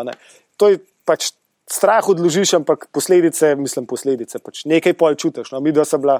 [0.57, 1.33] to je pač
[1.71, 4.43] strah odložiš, ampak posledice, mislim, posledice.
[4.45, 5.55] Pač nekaj pol čutiš.
[5.55, 6.19] No, mi dva smo bila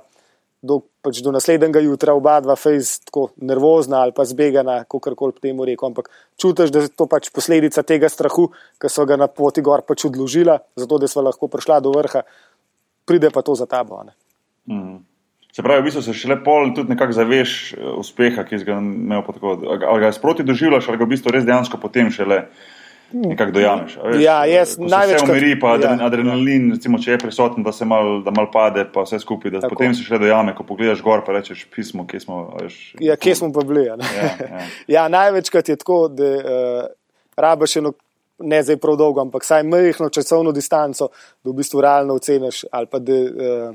[0.63, 5.37] do, pač do naslednjega jutra oba dva fejs tako nervozna ali pa zbegana, kako koli
[5.41, 5.91] temu rekel.
[5.91, 9.85] Ampak čutiš, da je to pač posledica tega strahu, ki so ga na poti gor
[9.87, 12.25] pač odložila, zato da smo lahko prišla do vrha,
[13.09, 14.05] pride pa to za tabo.
[14.69, 15.01] Mm.
[15.51, 18.79] Se pravi, v bistvu se šele pol tudi nekako zaveš eh, uspeha, ki si ga
[18.79, 19.25] imel.
[19.81, 22.45] Ali ga sproti doživljaš, ali ga v bistvu res dejansko potem šele
[23.13, 23.97] nekako dojameš.
[24.05, 25.23] Veš, ja, jaz največ.
[25.23, 25.95] Če umiri, pa ja.
[26.07, 29.63] adrenalin, recimo, če je prisoten, da se mal, da mal pade, pa vse skupaj, da
[29.65, 29.77] Tako.
[29.77, 32.43] potem se še dojame, ko pogledaš gor, pa rečeš pismo, kje smo.
[32.61, 33.87] Veš, ja, kje smo pa bili.
[33.89, 34.61] Ja, ja.
[34.97, 36.85] ja, največkrat je tako, da uh,
[37.41, 37.97] rabaš eno.
[38.41, 41.11] Ne zdaj prav dolgo, ampak vsaj majhno časovno distanco,
[41.45, 43.75] da v bistvu realno oceniš, ali pa da, uh,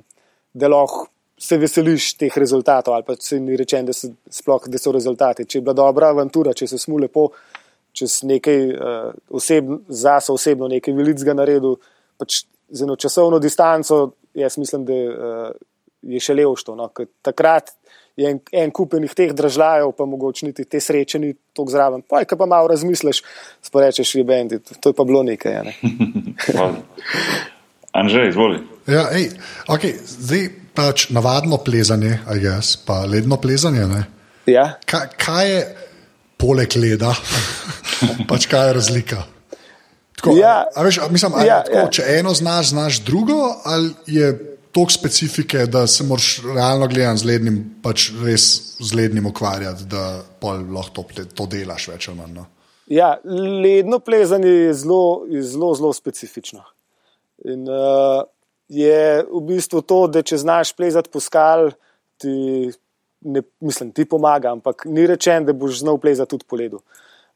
[0.57, 1.05] da lahko
[1.37, 5.45] se veseliš teh rezultatov, ali pa se ni rečen, da, sploh, da so rezultati.
[5.45, 7.37] Če je bila dobra avantura, če se smo lepo uh,
[7.95, 11.77] čez nekaj uh, oseb, zase osebno nekaj velikega naredil,
[12.19, 15.49] pač z eno časovno distanco, jaz mislim, da uh,
[16.05, 16.75] je še levšto.
[16.77, 16.89] No?
[17.25, 17.71] Takrat
[18.19, 22.03] je en, en kupenih teh držav, pa mogoče niti te sreče ni tako zraven.
[22.07, 23.21] Pa je, pa malo razmisliš,
[23.65, 25.61] sporečeš, je bendi, to je pa bilo nekaj.
[25.67, 25.73] Ne?
[27.95, 28.59] Anže, izvoli.
[28.91, 29.29] Ja, ej,
[29.71, 33.87] okay, zdaj pač navadno plezanje, a jaz pa ledno plezanje.
[34.51, 34.65] Ja.
[34.85, 35.61] Kaj, kaj je?
[36.37, 37.13] Poleg leda,
[38.29, 39.23] pač kaj je razlika.
[40.15, 41.87] Tako, ja, a, a veš, a mislim, ja, tako, ja.
[41.91, 44.31] Če eno znaš, znaš drugo, ali je
[44.75, 48.45] toliko specifike, da se moraš realno gledati z lednim, pač res
[48.79, 52.33] z lednim ukvarjati, da lahko to, to delaš več ali manj.
[52.35, 52.45] No?
[52.91, 53.15] Ja,
[53.63, 56.65] ledno plezanje je zelo, zelo, zelo specifično.
[57.45, 58.25] In, uh,
[58.67, 61.71] je v bistvu to, da če znaš plezati po skal,
[62.21, 62.71] ti
[63.25, 66.81] ne, mislim, ti pomaga, ampak ni rečen, da boš znal plezati tudi po ledu.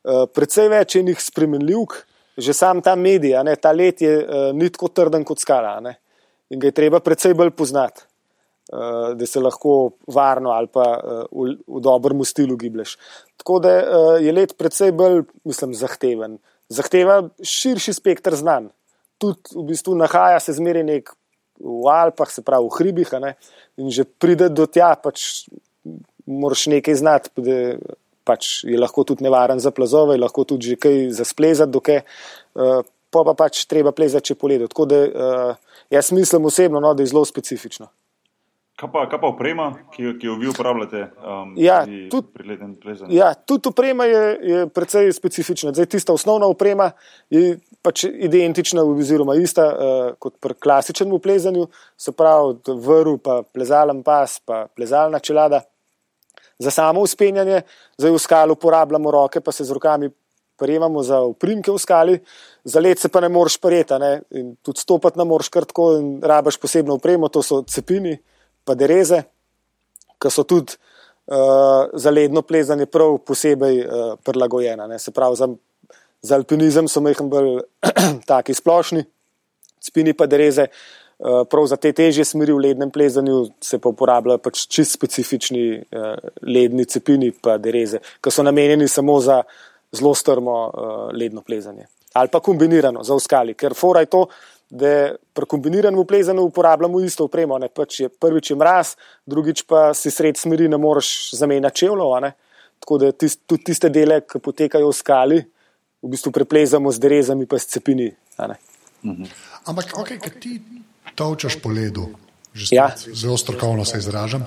[0.05, 1.97] Uh, predvsej več je njih spremenljivk,
[2.39, 5.97] že sam ta medij, ne, ta let je uh, ni tako trden kot skala ne,
[6.49, 8.07] in ga je treba predvsej bolj poznati.
[8.73, 12.97] uh, da se lahko varno ali pa uh, v, v dobrem stilu giblješ.
[13.37, 16.37] Tako da uh, je let predvsej bolj, mislim, zahteven.
[16.69, 18.69] Zahteva širši spektr znanj.
[19.19, 21.09] Tudi v bistvu nahaja se zmeraj nek
[21.59, 23.09] v Alpah, se pravi v hribih,
[23.77, 25.49] in že pride do tja, pač
[26.29, 27.57] moraš nekaj znati, da
[28.29, 32.03] pač je lahko tudi nevaren za plazove, lahko tudi že kaj za splezati, dokaj,
[32.55, 34.69] uh, pa pa pač treba plezati če po ledu.
[34.69, 37.89] Tako da uh, jaz mislim osebno, no, da je zelo specifično.
[38.79, 42.45] Kaj pa, kaj pa oprema, ki, ki jo vi uporabljate um, ja, tudi?
[43.11, 44.21] Ja, tudi oprema je,
[44.51, 45.73] je precej specifična.
[45.75, 46.93] Zdaj, tista osnovna oprema
[47.33, 51.67] je pač identična, oziroma ista uh, kot pri klasičnem plezanju,
[51.99, 55.65] se pravi, vrv, pa plezalen pas, pa plezalna čelada.
[56.59, 57.61] Za samo uspenjanje,
[57.97, 60.09] zdaj v skalu uporabljamo roke, pa se z rokami
[60.59, 62.19] prijemamo za uprimke v skali,
[62.63, 63.93] za let se pa ne moreš prijeti,
[64.31, 68.17] in tudi stopati ne moreš kar tako, in rabaš posebno upremo, to so cepini,
[68.67, 69.23] pa dereze,
[70.19, 70.75] ki so tudi
[71.31, 74.99] uh, za ledno plezanje prav posebej uh, prilagojena.
[74.99, 75.47] Se pravi, za,
[76.21, 77.61] za alpinizem so mehko bolj
[78.31, 79.05] taki splošni,
[79.79, 80.67] spini pa dereze.
[81.19, 85.63] Eh, prav za te težje smeri v lednem plezanju se pa uporabljajo pač čist specifični
[85.75, 86.13] uh,
[86.47, 89.41] ledni cepini, pa dereze, ki so namenjeni samo za
[89.91, 91.89] zelo strmo uh, ledno plezanje.
[92.15, 94.23] Ali pa kombinirano za oskali, ker fora je to,
[94.69, 97.59] da pri kombiniranem plezanju uporabljamo isto opremo.
[97.67, 98.95] Pač je, prvič je mraz,
[99.27, 102.31] drugič pa si sred smeri ne moreš zamenjati čevljev.
[102.79, 105.45] Tako da tist, tudi tiste dele, ki potekajo v skali,
[105.99, 108.13] v bistvu preplezamo z derezami, pa s cepini.
[109.03, 109.27] Mhm.
[109.67, 110.61] Ampak, ok, kaj ti
[111.19, 112.07] Tovčeš po ledu.
[112.71, 112.91] Ja.
[113.13, 114.41] Zelo strokovno se izražam.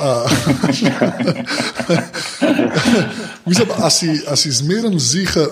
[3.46, 5.46] mislim, a si, a si zmeren zihar.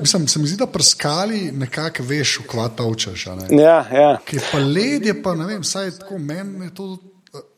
[0.00, 3.26] Mislim, se mi zdi, da prskali nekako veš, kva tovčeš.
[3.50, 4.18] Ja, ja.
[4.24, 6.98] Ki pa led je pa, ne vem, saj tako meni je to.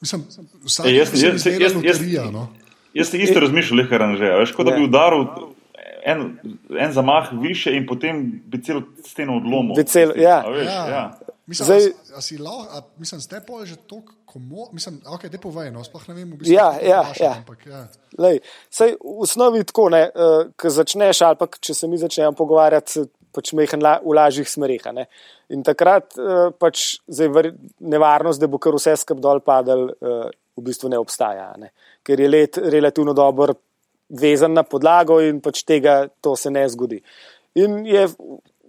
[0.00, 0.24] Mislim,
[0.64, 2.48] vsak, e, jaz, jaz, jaz, jaz, loterija, no?
[2.94, 4.24] jaz si isto razmišljal, lehkar anže.
[4.40, 4.84] Veš, kot da bi ja.
[4.88, 5.26] udaril
[6.06, 6.38] en,
[6.80, 9.84] en zamah više in potem bi celo steno odlomil.
[9.84, 10.44] Cel, ja.
[10.48, 10.88] Veš, ja.
[10.88, 11.18] ja.
[11.47, 14.14] Mislim, Zdaj, a, a si lahko, mislim, zdaj pa je že tako,
[14.72, 16.55] mislim, ok, te povej, no, sploh ne vem, v bistvu.
[16.55, 17.34] Ja, ja, vaša, ja.
[17.38, 17.82] Ampak, ja.
[18.18, 18.40] Lej,
[18.70, 23.07] sej, v osnovi tako, ne, uh, ko začneš, ali pa če se mi začnemo pogovarjati,
[23.36, 24.88] pač mehen la, v lažjih smerih.
[25.55, 30.26] In takrat uh, pač zdaj, nevarnost, da bo kar vse skup dol padel, uh,
[30.57, 31.70] v bistvu ne obstaja, ne.
[32.03, 33.55] ker je let relativno dober
[34.09, 37.01] vezan na podlago in pač tega to se ne zgodi.
[37.62, 38.07] In je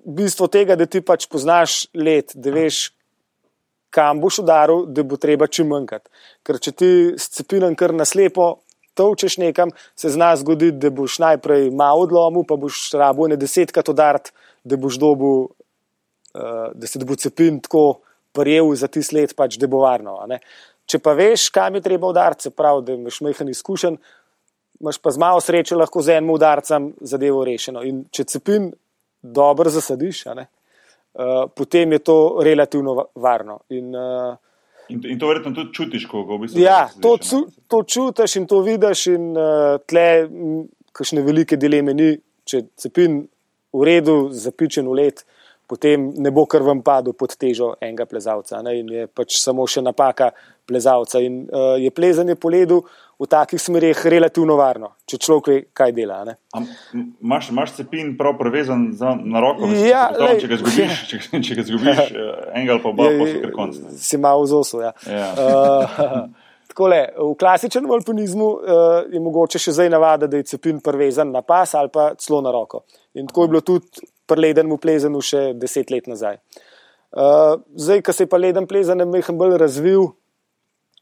[0.08, 2.88] bistvo tega, da ti pač poznaš let, da veš,
[3.94, 6.10] kam boš udaril, da bo treba čim manjkati.
[6.48, 8.58] Ker če ti s cepinom kar naslepo
[8.98, 13.90] tovčeš nekam, se zna zgoditi, da boš najprej malo odlomil, pa boš rabo ne desetkrat
[13.94, 14.34] udariti,
[14.66, 15.34] da boš dobu,
[16.34, 18.00] uh, da se bo cepin tako
[18.34, 20.18] prijel za ti sled, pač da bo varno.
[20.88, 24.00] Če pa veš, kam je treba udariti, se pravi, da imaš mehan izkušen,
[24.82, 27.84] imaš pa z malo sreče lahko z enim udarcem zadevo rešeno.
[27.84, 28.72] In če cepin
[29.22, 30.44] dobro zasadiš, uh,
[31.56, 33.60] potem je to relativno varno.
[33.70, 34.36] In, uh,
[34.90, 37.18] in, in to verjetno tudi čutiš, ko v bistvu ja, to,
[37.68, 40.08] to čutiš in to vidiš, in uh, tle,
[40.92, 42.14] kakšne velike dileme ni,
[42.48, 43.26] če cepin
[43.74, 45.26] v redu, zapičen v let.
[45.68, 48.78] Potem ne bo kar vam padel pod težo enega plezalca, ne?
[48.80, 50.30] in je pač samo še napaka
[50.68, 51.20] plezalca.
[51.20, 52.80] In uh, je plezanje po ledu
[53.18, 56.20] v takih smerih relativno varno, če človek ve, kaj dela.
[56.94, 60.98] Imáš cepin prav prevezan za, na roko, ja, tam, če ga zgubiš, ja.
[61.32, 63.80] če, če ga zgubiš, eh, enega ali pa oba, pa si kar konc.
[64.04, 64.84] Si malo v zosu.
[64.86, 64.94] Ja.
[65.10, 65.32] Ja.
[65.34, 66.28] Uh,
[66.78, 71.42] takole, v klasičnem alpinizmu uh, je mogoče še zdaj navada, da je cepin prevezan na
[71.42, 72.86] pas ali pa celo na roko.
[73.18, 76.38] In tako je bilo tudi pri ledenemu plezanju še deset let nazaj.
[77.18, 80.12] Uh, zdaj, ko se je pa leden plezan nekaj bolj razvil,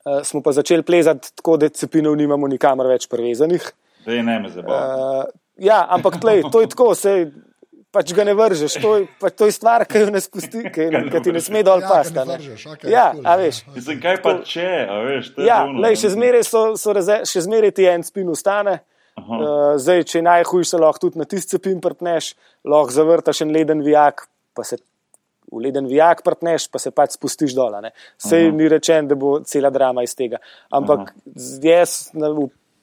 [0.06, 3.64] Uh, smo pa začeli plezati tako, da cepinov nimamo nikamor več prevezanih.
[4.06, 4.80] Zdaj ne me zabava.
[4.86, 5.24] Uh,
[5.66, 7.16] ja, ampak tlej, to je tako, se
[7.96, 8.78] pač ga ne vržeš.
[8.84, 11.64] To je, pa, to je stvar, ki jo ne spusti, ki, ki ti ne sme
[11.66, 12.22] dol ja, pasti.
[12.22, 13.62] Okay, ja, cool, a veš.
[13.76, 15.32] Mislim, kaj pa če, a veš.
[15.42, 18.82] Ja, lej, še zmeraj so, so reze, še zmeraj ti en spin ustane.
[19.16, 22.34] Uh, zdaj, če najhujše, lahko tudi na tisti cepin prtneš,
[22.68, 24.82] lahko zavrtaš en leden vijak, pa se
[25.56, 27.74] v leden vijak prtneš, pa se pač spustiš dol.
[28.22, 30.42] Sej ni rečen, da bo cela drama iz tega.
[30.70, 31.16] Ampak
[31.64, 32.12] jaz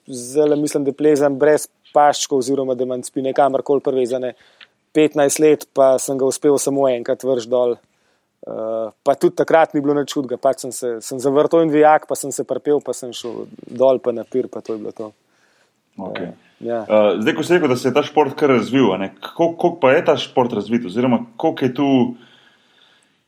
[0.07, 4.35] zelo mislim, da plezam brez paščkov, oziroma da imam spine kamorkoli prevezane.
[4.93, 7.79] 15 let pa sem ga uspel samo enkrat vrš dol.
[8.43, 12.09] Uh, pa tudi takrat ni bilo nič čudga, pač sem, se, sem zavrtel in vijak,
[12.11, 14.91] pa sem se prepel, pa sem šel dol, pa na pir, pa to je bilo
[14.91, 15.13] to.
[15.95, 16.33] Okay.
[16.33, 16.81] Uh, ja.
[16.83, 18.91] uh, zdaj, ko si rekel, da se je ta šport kar razvil,
[19.23, 21.89] kako pa je ta šport razvit, oziroma koliko je tu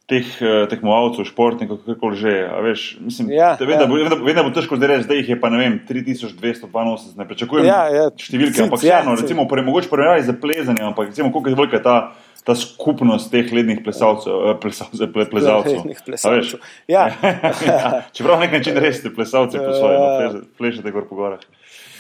[0.05, 2.33] teh uh, tekmovalcev, športnikov, kako že.
[2.63, 3.79] Veš, mislim, Ja, vem, ja.
[3.79, 5.59] da bo, vem, da, vem, da bo težko zdaj reči, da jih je pa ne
[5.59, 9.25] vem, 3282, ne pričakujem Ja, ja, številke, cic, ampak ja, vseeno, cic.
[9.25, 11.97] recimo, pre, mogoče primerjavi za plezanje, ampak recimo, koliko je velika ta,
[12.45, 15.79] ta skupnost teh lednih plesalcev, eh, plesalcev, ple, plezalcev.
[15.79, 16.61] Lednih A plesalcev.
[16.87, 17.07] Ja.
[17.65, 18.05] ja.
[18.13, 21.41] Čeprav na nek način res ste plesalci po svojem, no, pleže- plešete gor po gorah.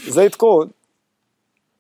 [0.05, 0.69] Zdaj tako,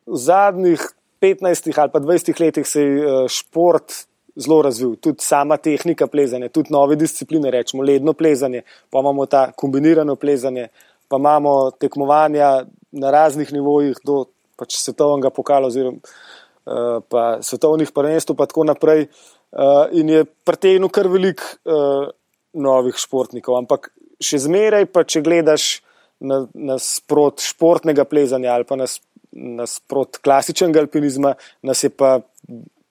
[0.08, 0.80] v zadnjih
[1.20, 6.48] 15 ali pa 20 letih se je eh, šport zelo razvil, tudi sama tehnika plezanja,
[6.48, 10.68] tudi nove discipline, rečemo ledno plezanje, pa imamo ta kombinirano plezanje,
[11.08, 14.24] pa imamo tekmovanja na raznih nivojih do
[14.58, 20.90] pač svetovnega pokala oziroma eh, pa svetovnih prvenstv pa tako naprej eh, in je pritegnil
[20.94, 22.10] kar velik eh,
[22.54, 23.90] novih športnikov, ampak
[24.22, 25.82] še zmeraj pa, če gledaš
[26.22, 28.86] na, na sprot športnega plezanja ali pa na,
[29.34, 31.34] na sprot klasičnega alpinizma,
[31.66, 32.20] nas je pa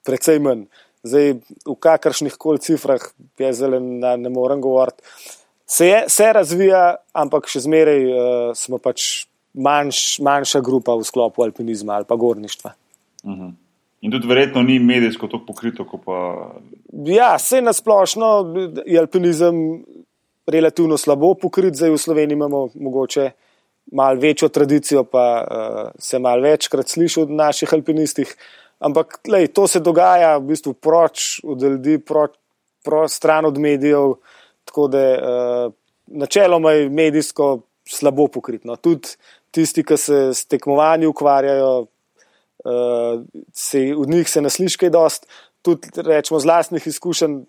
[0.03, 0.67] precej manj.
[1.03, 1.33] Zdaj,
[1.67, 3.03] v kakršnih koli cifrah,
[3.39, 5.03] jaz zelo ne, ne morem govoriti.
[5.67, 8.21] Se, je, se razvija, ampak še zmeraj uh,
[8.55, 12.73] smo pač manjš, manjša grupa v sklopu alpinizma ali pa gorništva.
[14.03, 16.17] In tudi verjetno ni medijsko tako pokrito, kot pa.
[17.07, 18.31] Ja, se na splošno
[18.85, 19.55] je alpinizem
[20.47, 23.29] relativno slabo pokrit, zdaj v Sloveniji imamo mogoče
[23.91, 28.35] malo večjo tradicijo, pa uh, se malo večkrat sliši od naših alpinistih.
[28.79, 32.35] Ampak lej, to se dogaja v bistvu proč od ljudi, proč,
[32.83, 34.17] proč stran od medijev,
[34.65, 35.73] tako da uh,
[36.07, 38.75] načeloma je medijsko slabo pokritno.
[38.75, 39.15] Tudi
[39.51, 45.27] tisti, ki se s tekmovanji ukvarjajo, uh, se, od njih se nasliši kaj dost.
[45.61, 47.43] Tudi rečemo z lastnih izkušenj,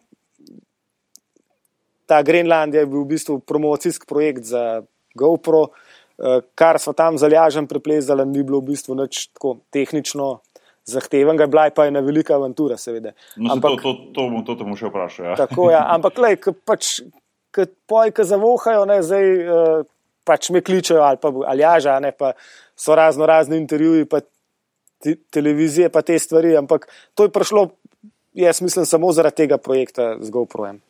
[2.06, 4.82] ta Grenlandija je bil v bistvu promocijski projekt za
[5.14, 10.40] GoPro, eh, kar smo tam zalažen preplezali, ni bilo v bistvu nič tako tehnično
[10.85, 13.14] zahtevenega, bila je pa ena velika avantura, seveda.
[13.37, 15.30] No, ampak, to, to, to, bom, to te bom še vprašal.
[15.32, 15.37] Ja.
[15.41, 15.85] Tako je, ja.
[15.97, 16.99] ampak lej, ko pač,
[17.55, 19.87] ko pojke zavohajo, ne, zdaj uh,
[20.28, 22.35] pač me kličejo ali pa aljaža, ne, pa
[22.76, 24.20] so razno razni intervjuji, pa
[25.05, 27.68] te, televizije, pa te stvari, ampak to je prišlo,
[28.35, 30.82] jaz mislim, samo zaradi tega projekta z GoPro-jem.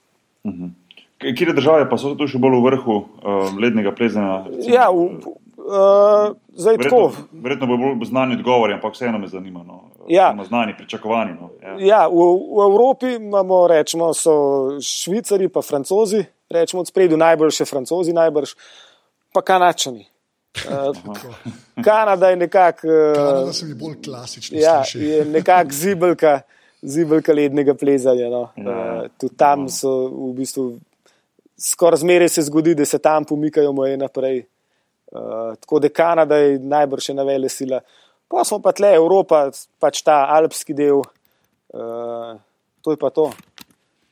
[1.25, 4.43] Kje države pa so tu še bolj v vrhu uh, lednega plezanja?
[4.67, 7.01] Ja, v, uh, zdaj tako.
[7.07, 9.63] Verjetno, verjetno bo bolj znani odgovori, ampak vseeno me zanima.
[9.63, 9.81] No.
[10.09, 10.37] Ja.
[10.49, 11.33] Znani, pričakovani.
[11.41, 11.51] No.
[11.63, 11.77] Ja.
[11.79, 12.21] Ja, v,
[12.57, 14.35] v Evropi imamo, rečemo, so
[14.81, 18.55] Švicari, pa Francozi, rečemo od spredu, najbolj še Francozi, najbrž,
[19.33, 20.07] pa Kanačani.
[20.55, 20.95] Uh,
[21.85, 22.89] Kanada je nekako.
[23.15, 25.07] Kanada Uh, se mi bolj klasično ja, sliši.
[25.07, 26.41] je nekako zibelka,
[26.83, 28.29] zibelka lednega plezanja.
[28.31, 28.49] No.
[28.57, 29.03] Ja.
[29.03, 30.75] Uh, tudi tam so v bistvu.
[31.59, 34.45] Skoraj zmeraj se zgodi, da se tam pomikajo moje naprej.
[35.13, 37.81] Uh, tako da Kanada je najbrž še na vele sila.
[38.31, 39.47] Pa smo pa tle, Evropa,
[39.83, 42.35] pač ta alpski del, uh,
[42.83, 43.29] to je pa to.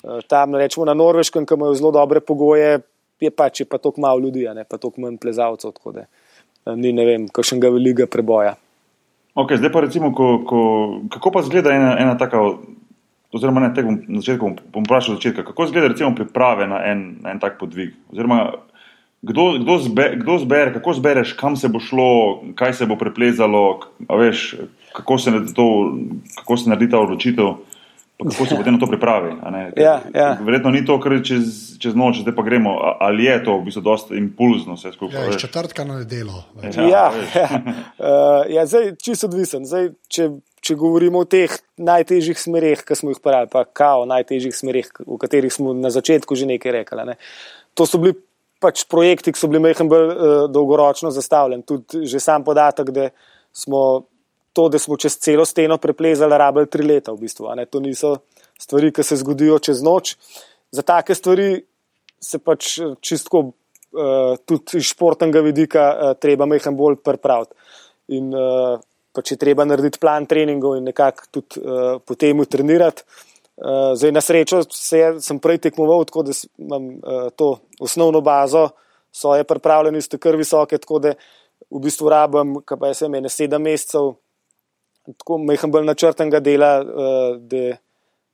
[0.02, 2.82] Uh, tam, rečemo na Norveškem, ki imajo zelo dobre pogoje,
[3.22, 6.06] je pač je pa toliko malo ljudi, ne pa toliko manj plezalcev, tako da
[6.76, 8.54] ni ne vem, kakšnega velikega preboja.
[9.32, 10.60] Okay, zdaj pa recimo, ko, ko,
[11.08, 12.38] kako pa zgleda ena, ena taka,
[13.32, 17.16] oziroma ne, bom, na začetku bom, bom vprašal začetka, kako zgleda recimo priprave na en,
[17.24, 17.96] na en tak podvig?
[18.12, 18.52] Oziroma,
[19.22, 23.80] kdo, kdo, zbe, kdo zbere, kako zbereš, kam se bo šlo, kaj se bo preplezalo,
[24.08, 24.54] a veš,
[24.92, 25.66] kako se, to,
[26.38, 27.52] kako se naredi ta odločitev,
[28.18, 29.32] pa kako se potem na to pripravi.
[29.42, 29.70] a ne?
[29.74, 30.38] Ker Ja, ja.
[30.42, 33.82] Verjetno ni to, kar čez, čez noč, zdaj pa gremo, ali je to v bistvu
[33.82, 35.30] dosta impulzno vse skupaj.
[35.30, 36.44] Ja, četrtka na nedelo.
[36.62, 37.04] Ja, Ja,
[37.34, 37.48] ja,
[37.98, 39.66] uh, ja zdaj čisto odvisen.
[39.66, 40.28] Zdaj, če,
[40.60, 45.18] če govorimo o teh najtežjih smereh, ki smo jih parali, pa kao najtežjih smereh, o
[45.18, 47.06] katerih smo na začetku že nekaj rekli.
[47.06, 47.18] Ne.
[47.78, 48.18] To so bili
[48.62, 51.66] pač projekti, ki so bili mehko bolj uh, dolgoročno zastavljeni.
[51.66, 53.10] Tudi že sam podatek, da
[53.52, 54.06] smo
[54.52, 57.50] to, da smo čez celo steno preplezali, rabili tri leta v bistvu.
[57.70, 58.16] To niso
[58.60, 60.16] stvari, ki se zgodijo čez noč.
[60.72, 61.64] Za take stvari
[62.22, 67.54] se pač eh, čistko uh, tudi iz športnega vidika uh, treba mehen bolj pripraviti.
[68.16, 68.78] In uh,
[69.12, 73.04] pač je treba narediti plan treningov in nekako tudi uh, potem trenirati.
[73.56, 78.20] Uh, zdaj, na srečo se, je- sem prej tekmoval, tako da imam uh, to osnovno
[78.24, 78.70] bazo,
[79.12, 81.12] svoje pripravljenosti kar visoke, tako da
[81.70, 84.14] v bistvu rabim, kaj pa jaz vem, ene sedem mesecev,
[85.18, 87.76] tako mehen bolj načrtenega dela, uh, da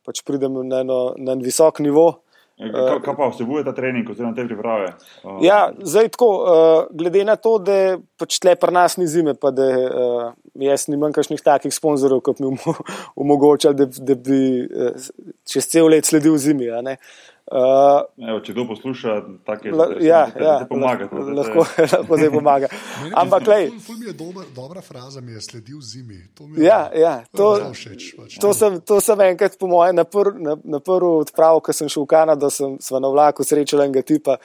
[0.06, 2.22] pač pridem na, eno, na en visok nivo.
[2.58, 4.88] Kaj, kaj pa vsebuje ta trening, oziroma te priprave?
[5.22, 9.36] Uh, Ja, zdaj tako, uh, glede na to, da pač tle pri nas ni zime,
[9.38, 12.82] pa da uh, jaz nimam kakšnih takih sponzorjev, ki bi mi omo-
[13.14, 15.08] omogočali, da, da bi uh,
[15.46, 16.66] čez cel let sledil zimi.
[16.82, 16.96] ne.
[17.48, 19.12] Uh, Evo, če kdo posluša,
[19.48, 19.70] tako je.
[19.72, 21.62] La, ja, ja, pomaga, lahko, lahko,
[21.94, 22.68] lahko zdaj pomaga.
[23.22, 26.18] Ampak, lej, ful, ful mi je dober, dobra fraza, mi je sledil zimi.
[26.36, 28.36] To, ja, ja, to, to, všeč, pač.
[28.42, 31.88] to, sem, to sem enkrat, po mojem, na, pr, na, na prvo odpravo, ko sem
[31.88, 34.36] šel v Kanado, sem na vlaku srečal enega tipa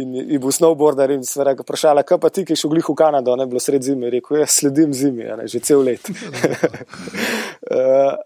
[0.00, 2.96] in je bil snowboarder in se reka, vprašala, kaj pa ti, ki si šel v
[2.96, 4.08] Kanado, ne bilo sred zime.
[4.12, 6.00] Rekel, jaz sledim zimi, ne, že cel let.
[6.08, 6.12] uh,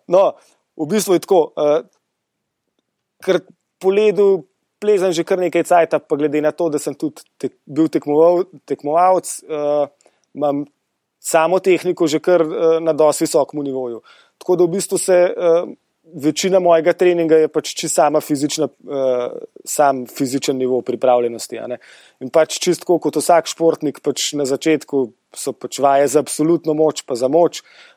[0.15, 0.33] no,
[0.79, 1.41] v bistvu je tako.
[1.59, 1.83] Uh,
[3.23, 3.39] ker
[3.83, 4.45] po ledu
[4.83, 8.45] plezam že kar nekaj cajt, pa glede na to, da sem tudi tek, bil tekmoval,
[8.67, 9.87] tekmovalec, uh,
[10.35, 10.65] imam
[11.23, 14.03] samo tehniko že kar uh, na dosti visokem nivoju.
[14.43, 15.71] Tako da v bistvu se uh,
[16.03, 21.63] večina mojega treninga je pač čisto sama fizična, uh, sam fizičen nivo pripravljenosti.
[22.21, 27.07] In pač čisto kot vsak športnik, pač na začetku so pač vaje za absolutno moč,
[27.07, 27.63] pa za moč.
[27.63, 27.92] Uh,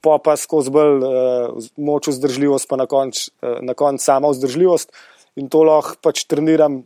[0.00, 4.92] pa pa skozi bolj uh, moč vzdržljivost, pa na koncu uh, konc sama vzdržljivost.
[5.40, 6.82] In to lahko pač treniram,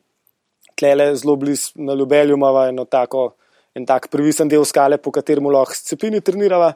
[0.78, 3.32] tlele zelo blizu na Ljubelju, ima eno tako,
[3.74, 6.74] en tak privisen del skale, po katerem lahko s cepini trenirava,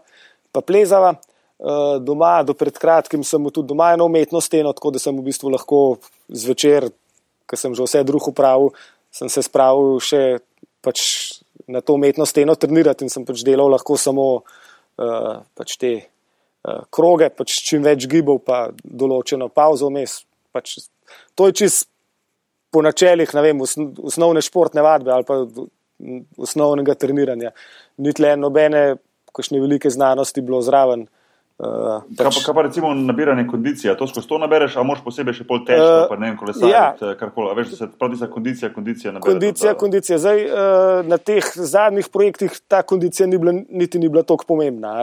[0.53, 1.17] pa plezava.
[2.05, 5.49] Doma, do pred kratkim sem tudi doma eno umetno steno, tako da sem v bistvu
[5.55, 5.79] lahko
[6.29, 6.91] zvečer,
[7.49, 8.75] ker sem že vse drugo upravil,
[9.09, 10.21] sem se spravil še
[10.85, 11.01] pač
[11.65, 14.27] na to umetno steno trenirati in sem pač delal lahko samo.
[14.45, 14.66] Uh,
[14.97, 20.23] pač te uh, kroge, pač čim več gibov, pa določeno pauzo vmes.
[20.57, 20.79] Pač,
[21.37, 21.89] to je čist
[22.73, 25.41] po načelih, vem, osnovne športne vadbe ali pa
[26.41, 27.53] osnovnega treniranja.
[28.03, 28.99] Ni tle nobene,
[29.37, 31.07] kakšne velike znanosti bilo zraven.
[31.07, 31.26] Uh,
[31.57, 33.95] pač, kaj, pa, kaj pa recimo nabiranje kondicije?
[33.97, 36.73] To skozi to nabereš, a moš posebej še pol težko, uh, pa ne vem, kolesariti,
[36.75, 37.15] ja.
[37.17, 37.55] karkoli.
[37.57, 39.33] Veš, da se pravi za kondicija, kondicija nabereš.
[39.33, 40.19] Kondicija, da, kondicija.
[40.21, 44.99] Zdaj, uh, na teh zadnjih projektih ta kondicija ni bila, niti ni bila tako pomembna,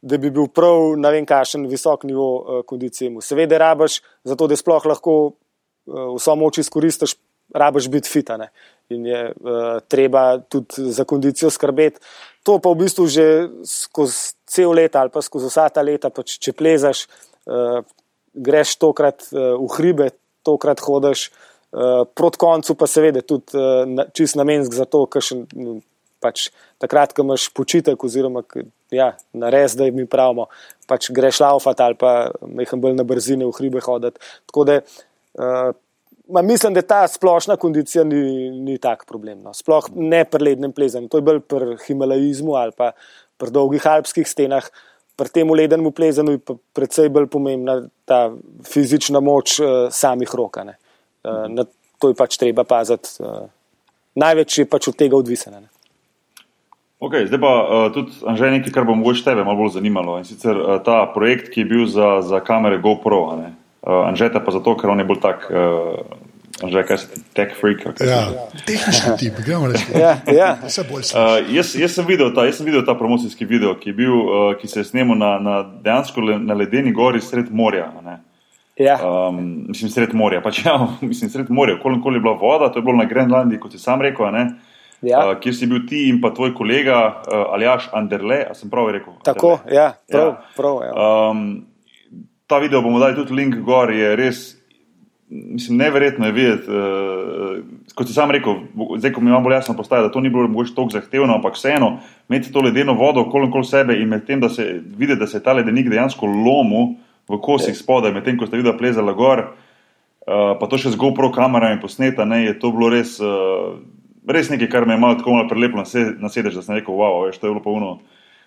[0.00, 3.12] da bi bil prav, ne vem, kakšen visok nivo uh, kondicije.
[3.24, 7.18] Seveda rabaš, zato da sploh lahko uh, vso moč izkoristiš,
[7.54, 8.48] rabaš biti fitane.
[8.88, 12.00] In je uh, treba tudi za kondicijo skrbeti.
[12.48, 13.24] To pa v bistvu že
[13.68, 17.04] skozi cel let ali pa skozi vsa ta leta, pač, če plezaš,
[17.46, 17.84] uh,
[18.34, 20.08] greš tokrat uh, v hribe,
[20.46, 25.44] tokrat hodiš, uh, proti koncu pa seveda tudi uh, čist namensk za to, ker še
[26.20, 26.48] pač,
[26.80, 28.42] takrat, ko imaš počitek oziroma
[28.92, 30.48] ja, na res, da mi pravimo,
[30.90, 34.20] pač greš laufat ali pa mehem bolj na brzine v hribe hoditi.
[34.50, 35.72] Tako da uh,
[36.30, 39.42] Ma mislim, da ta splošna kondicija ni, ni tak problem.
[39.42, 39.54] No.
[39.54, 41.08] Sploh ne pri lednem plezanju.
[41.08, 42.92] To je bolj pri himalajizmu ali pa
[43.38, 44.68] pri dolgih alpskih stenah.
[45.16, 48.30] Pri tem ledenem plezanju je predvsej bolj pomembna ta
[48.68, 50.60] fizična moč uh, samih rok.
[50.62, 50.72] Uh,
[51.48, 51.66] na
[51.98, 53.18] to je pač treba paziti.
[53.20, 53.50] Uh,
[54.14, 55.60] največ je pač od tega odvisno.
[57.00, 60.18] Okay, zdaj pa uh, tudi Anže, nekaj, kar bo mogoče tebe malo bolj zanimalo.
[60.20, 63.24] In sicer uh, ta projekt, ki je bil za, za kamere GoPro.
[63.80, 66.02] Uh, Anžeta pa zato, ker on je bolj tak, uh,
[66.60, 67.86] Anže, kaj si tech freak.
[68.04, 68.26] Ja,
[68.68, 69.86] tehnični tip, gremo reči.
[69.96, 70.50] ja, ja.
[70.60, 71.16] Vse bolj sliši.
[71.16, 74.50] Uh, jaz, jaz, sem videl ta, jaz sem videl ta promocijski video, ki, bil, uh,
[74.60, 77.88] ki se je snemal na, na dejansko le, na ledeni gori sred morja.
[78.76, 78.98] Ja.
[79.00, 80.42] Um, mislim, sred morja.
[80.44, 81.78] Pač, ja, mislim, sred morja.
[81.80, 84.28] Kolikoli je bila voda, to je bilo na Grenlandiji, kot si sam rekel.
[85.00, 85.24] Ja.
[85.24, 88.92] Uh, kjer si bil ti in pa tvoj kolega uh, Aljaš Anderle, a sem prav
[88.92, 89.16] rekel?
[89.24, 89.80] Tako, Anderle.
[89.80, 90.28] ja, prav.
[90.28, 90.38] Ja.
[90.60, 90.92] prav ja.
[91.32, 91.46] Um,
[92.50, 94.40] ta video bomo dali tudi link gor, je res,
[95.30, 96.70] mislim, neverjetno je videti.
[96.70, 97.60] Uh,
[97.94, 98.64] kot si sam rekel,
[98.98, 101.54] zdaj, ko mi imamo bolj jasno postaje, da to ni bilo mogoče tako zahtevno, ampak
[101.54, 101.92] vseeno,
[102.28, 104.66] imeti to ledeno vodo okoli okol sebe in med tem, da se
[104.98, 106.96] vidi, da se je ta ledenik dejansko lomil
[107.30, 110.98] v kosih spodaj, med tem, ko ste videli plezala gor, uh, pa to še z
[110.98, 113.18] GoPro kamerami posneta, ne, je to bilo res.
[113.22, 113.78] Uh,
[114.30, 117.24] Res nekaj, kar me je malo tako malo prelepilo na sedež, da sem rekel, wow,
[117.24, 117.88] veš, to je bilo uno.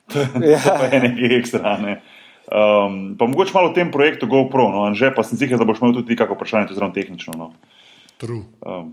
[0.54, 0.60] Ja.
[0.62, 1.74] to je nekaj ekstra.
[1.82, 1.95] Ne.
[2.52, 5.80] Um, pa mogoče malo o tem projektu GoPro, no, že pa sem ziger, da boš
[5.80, 7.34] imel tudi nekako vprašanje, tudi zelo tehnično.
[7.39, 7.54] No.
[8.68, 8.91] Um,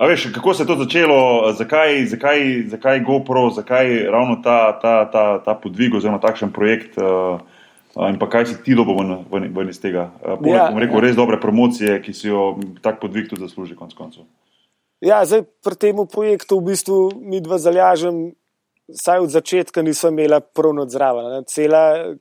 [0.00, 2.40] a veš, kako se je to začelo, zakaj, zakaj,
[2.72, 7.44] zakaj GoPro, zakaj ravno ta, ta, ta, ta podvig oziroma takšen projekt uh,
[8.08, 10.08] in pa kaj si ti dobo ven, ven, ven iz tega?
[10.24, 11.04] Uh, poleg, ja, rekel, ja.
[11.04, 14.24] Res dobre promocije, ki si jo tak podvig tudi zasluži konc koncev.
[15.04, 18.32] Ja, zdaj pri tem projektu v bistvu mi dva zalažem,
[18.88, 21.44] saj od začetka nisem imela prav nadzraven.
[21.50, 22.16] Cela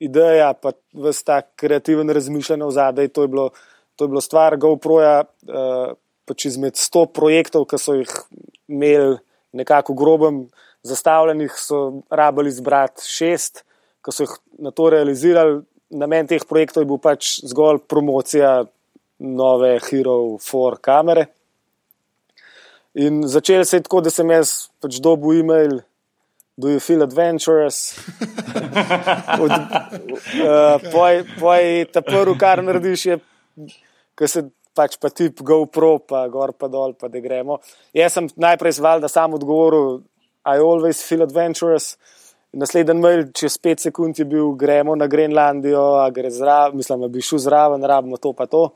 [0.00, 3.08] ideja, pa vse ta kreativen razmišljanje v zadaj.
[3.14, 3.26] To,
[3.96, 5.92] to je bilo stvar GoPro-ja, uh,
[6.28, 8.12] pač izmed 100 projektov, ki so jih
[8.70, 9.18] imeli
[9.56, 10.44] nekako grobem
[10.86, 13.64] zastavljenih, so rabili izbrati šest,
[14.04, 14.36] ki so jih
[14.66, 15.60] na to realizirali.
[15.90, 18.60] Namen teh projektov je bil pač zgolj promocija
[19.20, 21.26] nove Hero 4 kamere.
[22.94, 25.80] In začel se je tako, da sem jaz pač dobil e-mail
[26.60, 27.98] do you feel adventurous?
[29.42, 33.18] Od, uh, poj, poj, ta prvi, kar narediš, je,
[34.14, 34.44] ko se
[34.76, 37.58] pač pa tip GoPro, pa gor pa dol, pa da gremo.
[37.96, 40.00] Jaz sem najprej zval, da sam odgovoril,
[40.44, 41.96] I always feel adventurous.
[42.52, 47.08] Naslednji mail, čez pet sekund je bil, gremo na Grenlandijo, a gre zraven, mislim, da
[47.08, 48.70] bi šel zraven, rabimo to pa to.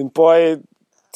[0.00, 0.56] In poj,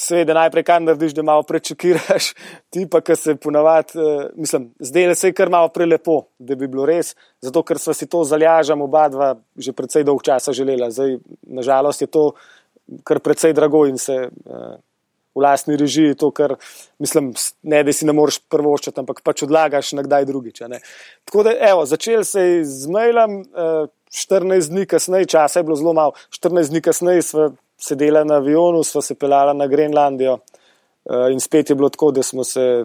[0.01, 2.33] seveda, najprej kaj narediš, da malo prečakiraš,
[2.73, 6.69] ti pa, ki se ponavadi, uh, mislim, zdaj se je kar malo prelepo, da bi
[6.69, 10.91] bilo res, zato ker smo si to zalažam oba dva že predvsej dolg časa želela.
[10.91, 12.33] Zdaj, nažalost je to
[13.05, 14.29] kar predvsej drago in se.
[14.45, 14.75] Uh,
[15.35, 16.55] v lastni režiji, to, kar
[17.03, 17.33] mislim,
[17.63, 20.63] ne, da si ne moreš prvo oščati, ampak pač odlagaš na kdaj drugič.
[21.27, 23.41] Tako da, evo, začel se je z mailom,
[24.15, 27.49] 14 eh, dni kasneje, časa je bilo zelo malo, 14 dni kasneje smo
[27.85, 32.23] sedeli na avionu, smo se pelali na Grenlandijo eh, in spet je bilo tako, da
[32.23, 32.85] smo se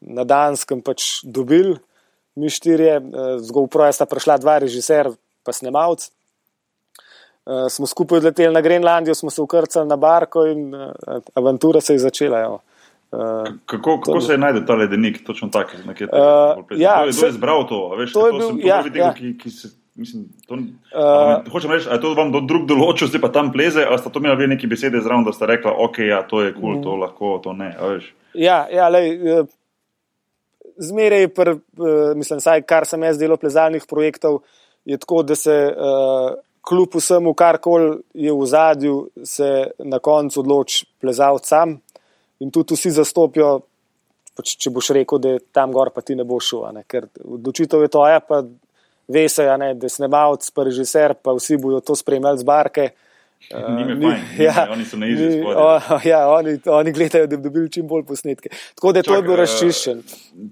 [0.00, 1.76] na Danskem pač dobili,
[2.38, 5.10] mi štirje, eh, zgolj uproja sta prišla dva režiser,
[5.44, 6.10] pa snemalc.
[7.48, 10.90] Uh, smo skupaj odleteli na Grenlandijo, smo se ukrcali na barko in uh,
[11.34, 12.42] avantura se je začela.
[12.52, 12.60] Uh,
[13.64, 16.20] kako kako to, se je najdel ta ledenik, točno tak, nekje tam?
[16.20, 17.78] Uh, ja, je izbral to?
[17.96, 19.14] Veš, to je bil, ja, videl, ja.
[19.16, 23.22] Ki, ki se, mislim, to, uh, hočem reči, je to vam do drug določil, zdaj
[23.26, 26.22] pa tam pleze, ali sta to imeli neki besede zraven, da sta rekla, ok, ja,
[26.28, 27.00] to je kul, cool, to mm.
[27.04, 27.72] lahko, to ne.
[28.38, 29.16] Ja, ja lej,
[30.88, 31.54] zmeraj, pr,
[32.18, 34.44] mislim, saj, kar sem jaz delal plezalnih projektov,
[34.88, 35.56] je tako, da se.
[35.74, 36.36] Uh,
[36.68, 41.78] kljub vsemu, kar koli je v zadju, se na koncu odloči plezalc sam
[42.40, 43.60] in tudi vsi zastopijo,
[44.36, 46.66] pač, če boš rekel, da je tam gor, pa ti ne boš šel.
[46.76, 46.84] Ne?
[46.86, 48.42] Ker odločitev je to, ja, pa
[49.08, 52.90] ve se, ne, da je snemalc, pa režiser, pa vsi bodo to spremljali z barke.
[53.54, 53.60] Uh,
[54.46, 55.38] ja, oni so na izi.
[56.04, 58.50] Ja, oni, oni gledajo, da bi dobili čim bolj posnetke.
[58.74, 60.02] Tako da je Čak, to bil uh, razčiščen.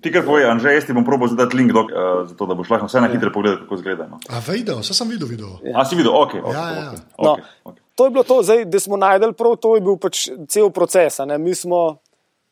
[0.03, 2.71] Ti, kar povej, Anže, jaz ti bom probo zadati link, dok, uh, zato, da boš
[2.71, 4.07] lahko vse na hitro pogledal, kako izgleda.
[4.13, 4.21] No.
[4.31, 5.29] A videl, vse sem videl.
[5.29, 5.51] videl.
[5.67, 5.83] Ja.
[5.83, 6.39] A si videl, ok.
[6.39, 6.87] okay, ja, ja.
[6.95, 7.37] okay, no,
[7.73, 7.83] okay.
[7.97, 11.19] To je bilo to, zdaj, da smo najdel prav, to je bil pač cel proces.
[11.41, 11.99] Mi smo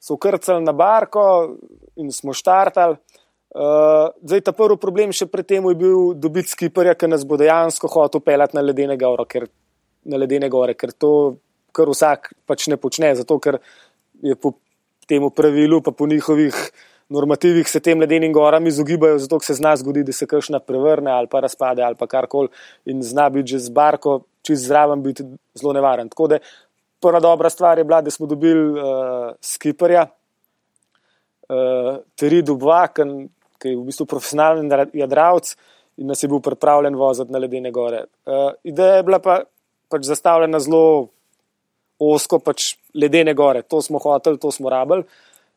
[0.00, 1.56] se ukrcali na barko
[1.96, 2.96] in smo štartali.
[3.54, 7.38] Uh, zdaj, ta prvi problem še pred tem je bil dobiti skiperja, ki nas bo
[7.38, 9.46] dejansko hotel pelati na ledenega ora, ker
[10.10, 11.38] na ledene gore, ker to
[11.74, 13.60] kar vsak pač ne počne, zato ker
[14.26, 14.56] je po
[15.06, 16.56] tem pravilu, pa po njihovih
[17.14, 21.28] normativih se tem ledenim goram izogibajo, zato se zna zgoditi, da se kršna prevrne ali
[21.30, 22.48] pa razpade ali pa karkoli
[22.90, 25.24] in zna biti že z barko, čez zraven biti
[25.54, 26.08] zelo nevaren.
[26.08, 26.38] Tako da
[27.00, 30.06] prva dobra stvar je bila, da smo dobili uh, skiperja,
[31.48, 33.28] uh, Teri Dubvaken,
[33.64, 35.54] ki je v bistvu profesionalen jadravc
[35.96, 38.04] in nas je bil pripravljen voziti na ledene gore.
[38.28, 39.40] Uh, ideja je bila pa
[39.88, 41.08] pač zastavljena zelo
[42.02, 43.62] osko, pač ledene gore.
[43.70, 45.06] To smo hoteli, to smo rabili.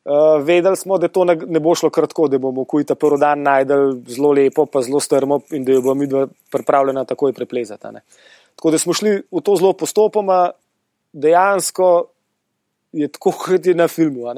[0.08, 3.20] Uh, vedeli smo, da to ne, ne bo šlo kratko, da bomo kuj ta prvi
[3.20, 7.92] dan najdel zelo lepo, pa zelo strmo in da jo bomo mi pripravljena takoj preplezati.
[7.92, 8.06] Ne.
[8.56, 10.52] Tako da smo šli v to zelo postopoma,
[11.12, 11.90] dejansko
[12.96, 14.32] je tako, kot je na filmu.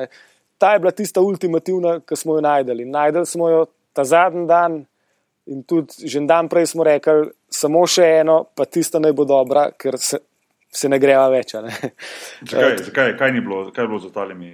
[0.59, 2.85] Ta je bila tista ultimativna, ki smo jo najdeli.
[2.85, 4.81] Najdeli smo jo ta zadnji dan,
[5.49, 9.71] In tudi že dan prej smo rekli, samo še eno, pa tista naj bo dobra,
[9.73, 10.19] ker se,
[10.69, 11.55] se ne greva več.
[11.57, 11.73] Ne?
[12.49, 14.51] Zakaj, zakaj, kaj ni bilo, kaj je bilo z ostalimi?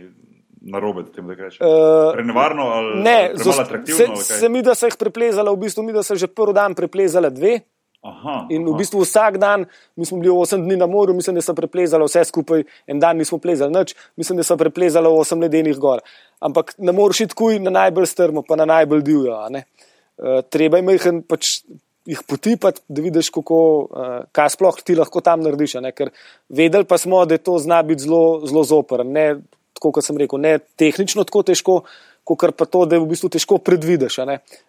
[0.65, 1.61] Na robe, da tem rečem.
[1.61, 3.17] Uh, Prenevarno ali ne?
[3.37, 4.15] Zelo atraktivno.
[4.17, 6.73] Se, se mi, da se jih preplezala, v bistvu mi, da se že prvi dan
[6.73, 7.59] preplezala dve.
[8.05, 9.63] Aha, in v bistvu vsak dan,
[9.97, 13.17] mi smo bili 8 dni na morju, mislim, da so preplezali vse skupaj, en dan
[13.17, 16.03] nismo plezali nič, mislim, da so preplezali 8 ledenih gor.
[16.39, 19.39] Ampak ne moreš iti kuj na najbolj strmo, pa na najbolj divjo.
[19.49, 21.57] Eh, treba jim jih pač
[22.05, 25.79] jih potipati, da vidiš, kako, uh, kaj sploh ti lahko tam narediš.
[25.97, 26.11] Ker
[26.49, 29.09] vedeli pa smo, da to zna biti zelo, zelo zoprn.
[29.11, 29.39] Ne,
[29.73, 31.79] tako kot sem rekel, ne tehnično tako težko,
[32.25, 34.19] kot pa to, da je v bistvu težko predvidiš.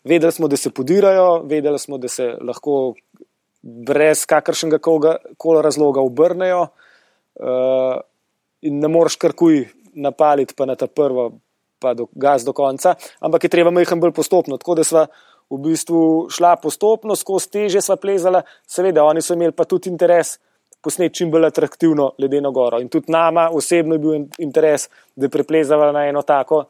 [0.05, 2.95] Vedeli smo, da se podirajo, vedeli smo, da se lahko
[3.67, 7.97] brez kakršnega koli razloga obrnejo uh,
[8.63, 9.65] in ne moreš karkuj
[9.95, 11.33] napaliti pa na ta prvo.
[11.77, 14.57] Pa do, gaz do konca, ampak je treba majhen bolj postopno.
[14.57, 15.03] Tako da smo
[15.53, 15.99] v bistvu
[16.33, 20.39] šla postopno, skozi teže sva plezala, seveda, oni so imeli pa tudi interes
[20.81, 22.81] posneti čim bolj atraktivno ledeno goro.
[22.81, 26.65] In tudi nama osebno je bil interes, da preplezava na eno tako,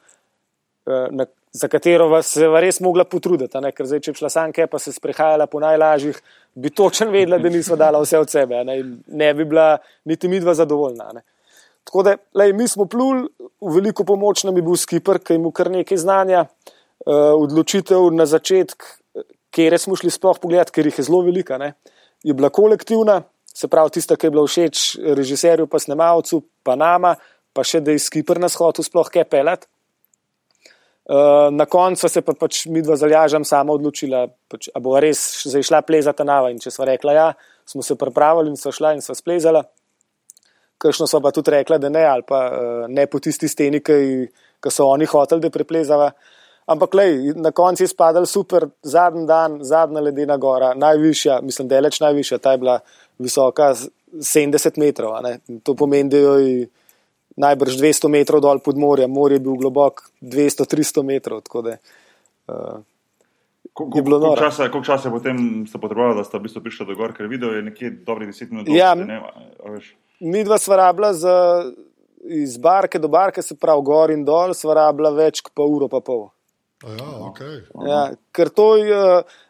[0.87, 1.27] eh, na,
[1.57, 3.61] za katero se je res mogla potruditi.
[3.65, 3.73] Ne?
[3.73, 6.19] Ker zdaj, če bi šla sanke, pa se sprehajala po najlažjih,
[6.55, 8.77] bi točno vedela, da nismo dala vse od sebe ne?
[9.07, 11.11] ne bi bila niti midva zadovoljna.
[11.17, 11.25] Ne?
[11.87, 13.29] Tako da, lej, mi smo pluli,
[13.63, 16.47] v veliko pomoč nam je bil skipper, ki ima kar nekaj znanja.
[17.07, 18.87] Uh, odločitev na začetku,
[19.55, 21.77] kjer smo šli sploh pogledati, ker jih je zelo velika, ne,
[22.27, 23.21] je bila kolektivna,
[23.55, 24.81] se pravi tista, ki je bila všeč
[25.17, 27.15] režiserju, pa snemalcu, pa nama,
[27.55, 29.69] pa še da je skipr na shodu sploh kaj pelet.
[31.07, 35.21] Uh, na koncu se pa pač mi dva zalažam sama odločila, pač, a bo res
[35.47, 37.27] zašla plezati nava in če sva rekla ja,
[37.63, 39.63] smo se pripravili in sva šla in sva splezala.
[40.83, 44.71] kakšno so pa tudi rekla, da ne, ali pa uh, ne po tisti steni, ki
[44.71, 46.11] so oni hoteli, da preplezava.
[46.67, 52.01] Ampak lej, na koncu je spadal super, zadnji dan, zadnja ledena gora, najvišja, mislim, deleč
[52.03, 52.81] najvišja, ta je bila
[53.23, 55.15] visoka 70 metrov.
[55.63, 56.67] To pomeni, da je
[57.37, 61.45] najbrž 200 metrov dol pod morjem, morje je bil globok 200-300 metrov.
[61.45, 61.77] Da,
[62.49, 62.85] uh,
[63.77, 67.29] Koliko časa, koliko časa potem ste potrebovali, da ste v bistvu prišli do gor, ker
[67.29, 68.71] video je nekje dobrih 10 minut?
[68.73, 68.95] Ja,
[70.21, 71.35] mi dva sva rabila za,
[72.25, 75.91] iz barke do barke, se pravi gor in dol, sva rabila več kot pa uro
[75.93, 76.31] pa pol.
[76.87, 77.61] Ja, okay.
[77.89, 78.01] ja,
[78.37, 79.03] ker to je,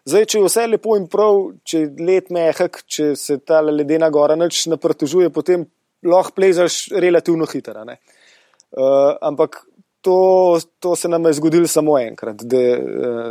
[0.06, 4.10] zdaj, če je vse lepo in prav, če je let mehak, če se ta ledena
[4.14, 5.68] gora neč naprtožuje, potem
[6.06, 7.84] lahko plezaš relativno hitro.
[7.86, 9.64] Uh, ampak
[10.06, 12.58] to, to se nam je zgodilo samo enkrat, da,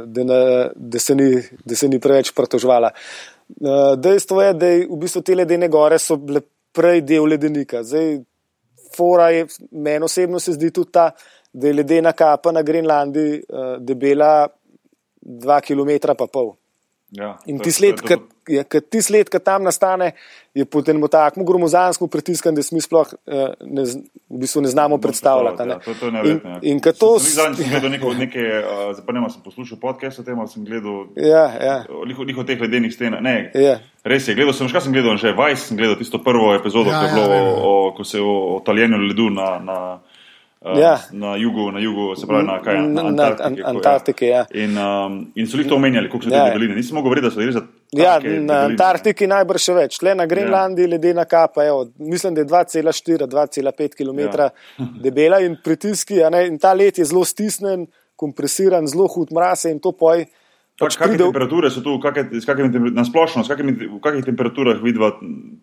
[0.06, 0.40] da, na,
[0.76, 1.30] da, se, ni,
[1.66, 2.92] da se ni preveč pritožvala.
[3.62, 6.42] Uh, dejstvo je, da v bistvu te ledene gore so bile
[6.76, 7.84] prej del ledenika.
[7.84, 8.20] Zdaj,
[9.32, 11.10] je, meni osebno se zdi tudi ta,
[11.54, 14.48] da je ledena kapa na Grenlandiji uh, debela
[15.26, 16.54] 2 km pa pol.
[17.12, 20.12] Ja, in ti sled, ki tam nastane,
[20.58, 25.68] je potem tako gromozanskim pritiskom, da mi sploh uh, ne, v bistvu ne znamo predstavljati.
[25.70, 26.58] Ja, to, to in, ja.
[26.62, 30.66] in to sem, sem gledal neko, neke, uh, zaprnemo, sem poslušal podcast o tem, sem
[30.66, 31.78] gledal ja, ja.
[32.26, 33.18] njihov teh ledenih sten.
[33.22, 33.78] Ne, ja.
[34.04, 37.00] Res je, gledal sem, kaj sem gledal, že Vice, sem gledal tisto prvo epizodo, ja,
[37.00, 37.54] ko, je bilo, ja, ja.
[37.54, 39.56] O, o, ko se je o, o taljenju ledu na.
[39.62, 39.80] na
[40.80, 41.00] ja.
[41.12, 43.62] na, jugu, na jugu, se pravi na, kaj, na Antarktiki.
[43.62, 44.46] Na Antarktiki ja.
[44.54, 46.78] in, um, in so jih to omenjali, koliko so ja, te debeline.
[46.78, 47.64] Nisem mogel verjeti, da so res za.
[47.96, 50.00] Ja, na Antarktiki najbrž še več.
[50.02, 50.94] Tle na Grenlandiji ja.
[50.96, 54.50] ledena kapa, evo, mislim, da je 2,4-2,5 km ja.
[55.06, 56.24] debela in pritiski.
[56.46, 57.86] In ta let je zelo stisnen,
[58.16, 60.26] kompresiran, zelo hud mraz in to poj.
[60.76, 61.24] Pač kakšne pride...
[61.24, 65.14] temperature so tu, kakšne, kakšne, na splošno, kakšne, v kakšnih temperaturah vidva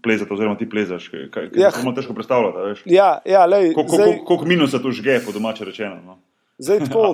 [0.01, 1.11] plezati, oziroma ti plezaš?
[1.33, 1.69] Kaj, ja.
[1.75, 2.89] Samo težko predstavljati.
[2.89, 4.13] Ja, ja, Koliko zdaj...
[4.25, 6.01] kol, kol minusa tu žge, po domače rečeno?
[6.01, 6.17] No?
[6.63, 7.13] Zdaj tako.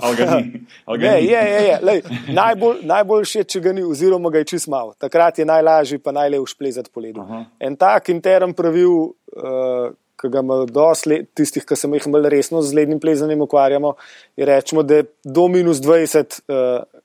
[1.03, 1.79] ne, je, je, je.
[1.83, 4.95] Lej, najbolj, najboljši je, če ga ni, oziroma ga je čist malo.
[4.99, 7.25] Takrat je najlažji, pa najlepši plezati po ledu.
[7.27, 7.45] Aha.
[7.59, 12.63] En tak intern pravil, uh, ki ga ima dosti tistih, ki se jih bolj resno
[12.63, 13.95] z lednim plezanjem ukvarjamo,
[14.37, 16.41] je rečemo, da je do minus 20.
[16.47, 16.98] Uh,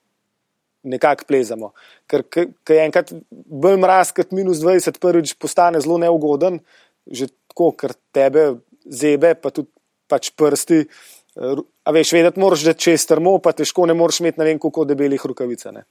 [0.84, 1.72] nekako plezamo.
[2.08, 2.26] Ker
[2.70, 6.60] je enkrat bolj mraz, kot minus 20, prvič postane zelo neugoden,
[7.08, 8.50] že tako, ker tebe
[8.84, 9.72] zebe, pa tudi
[10.12, 10.84] pač prsti.
[10.84, 14.52] Eh, a veš, vedeti moraš, da če je strmo, pa težko ne moreš imeti ne
[14.52, 15.66] vem koliko debelih rukavic.
[15.74, 15.86] Ne.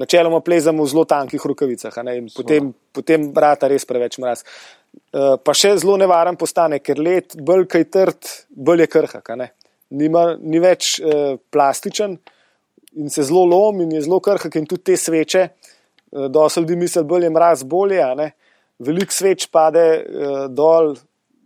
[0.00, 4.44] Načeloma plezamo v zelo tankih rukavicah in potem, potem brata res preveč mraz.
[5.12, 9.32] Uh, pa še zelo nevaren postane, ker let bolj kaj trd, bolj je krhak.
[9.90, 12.39] Nima, ni več uh, plastičen, uh,
[12.96, 16.76] in se zelo lom in je zelo krhk in tudi te sveče, eh, dosti ljudi
[16.76, 18.32] misli, bolje je mraz, bolje.
[18.80, 20.94] Veliko sveč pade uh, dol,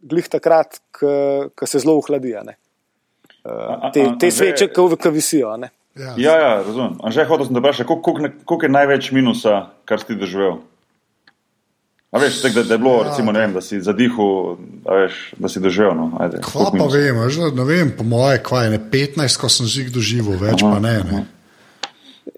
[0.07, 2.36] glih takrat, ko se zelo uhladi.
[2.38, 5.51] Uh, te, te sveče, ki visijo.
[5.99, 6.95] Ja, ja, ja razumem.
[7.11, 7.88] Že hotel sem te vprašati,
[8.47, 10.61] koliko je največ minusa, kar si doživel?
[12.14, 14.57] A veš, tak, da, da je bilo, ja, recimo, vem, da si zadihal,
[15.34, 15.97] da si doživel.
[15.99, 16.12] No.
[16.14, 17.18] Hvala pa vem,
[17.59, 20.95] ne vem, po moje, kvaj je 15, ko sem jih doživel, več aha, pa ne.
[21.11, 21.22] ne.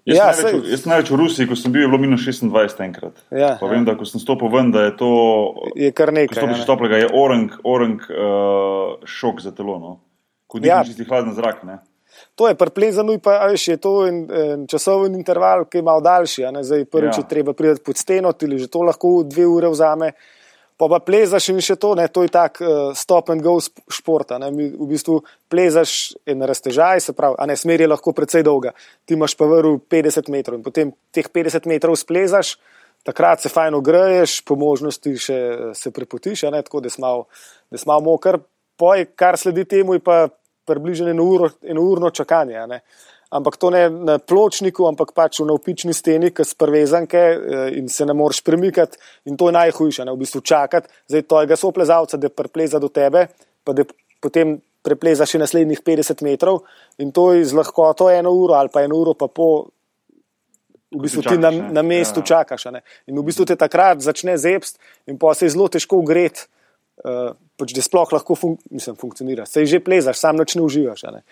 [0.07, 0.71] Jaz, ja, največ, sej...
[0.71, 3.19] jaz največ v Rusiji, ko sem bil, je bilo minus 26 enkrat.
[3.31, 3.91] Ja, pa vem, ja.
[3.91, 5.11] da ko sem stopil ven, da je to.
[5.79, 6.39] Je kar nekaj.
[6.39, 9.77] Stopiš toplega, je orang, orang uh, šok za telo.
[9.83, 9.93] No.
[10.47, 10.83] Ko ja.
[10.83, 11.63] dihaš čisti hladen zrak.
[11.67, 11.79] Ne.
[12.39, 16.47] To je preplezano, pa veš, je to en, en časoven interval, ki je malo daljši.
[16.63, 17.21] Zdaj, prvič, ja.
[17.21, 20.13] če treba priti pod steno, ti že to lahko dve ure vzame
[20.77, 24.29] pa pa plezaš in še to, ne, to je tak uh, stop and go šport.
[24.29, 25.19] V bistvu
[25.49, 28.75] plezaš en raztežaj, se pravi, a ne smer je lahko precej dolga.
[29.05, 32.55] Ti imaš pa vrhu 50 metrov in potem teh 50 metrov splezaš,
[33.07, 35.39] takrat se fajn ogreješ, po možnosti še
[35.77, 38.41] se prepotiš, ne, tako da si malo mokr.
[38.77, 40.27] Poj, kar sledi temu, je pa
[40.69, 42.67] približno eno, uro, eno urno čakanje.
[42.69, 42.83] Ne
[43.29, 47.89] ampak to ne na pločniku, ampak pač v navpični steni, ki so prevezanke eh, in
[47.91, 48.99] se ne moreš premikati.
[49.27, 53.27] In to je najhujše, ne v bistvu čakati, zdaj tojega soplezalca, da prepleza do tebe,
[53.63, 53.87] pa da
[54.23, 56.61] potem prepleza še naslednjih 50 metrov
[57.01, 59.67] in to je z lahkoto eno uro ali pa eno uro pa po.
[60.87, 62.39] V bistvu ti na, na mestu ja.
[62.39, 62.69] čakaš.
[62.71, 62.79] Ne?
[63.11, 66.45] In v bistvu te takrat začne zebst, in pa se je zelo težko ugret,
[67.03, 69.43] uh, pač, da sploh lahko fun mislim, funkcionira.
[69.43, 71.03] Se že plezaš, sam noč ne uživaš.
[71.11, 71.25] Ne?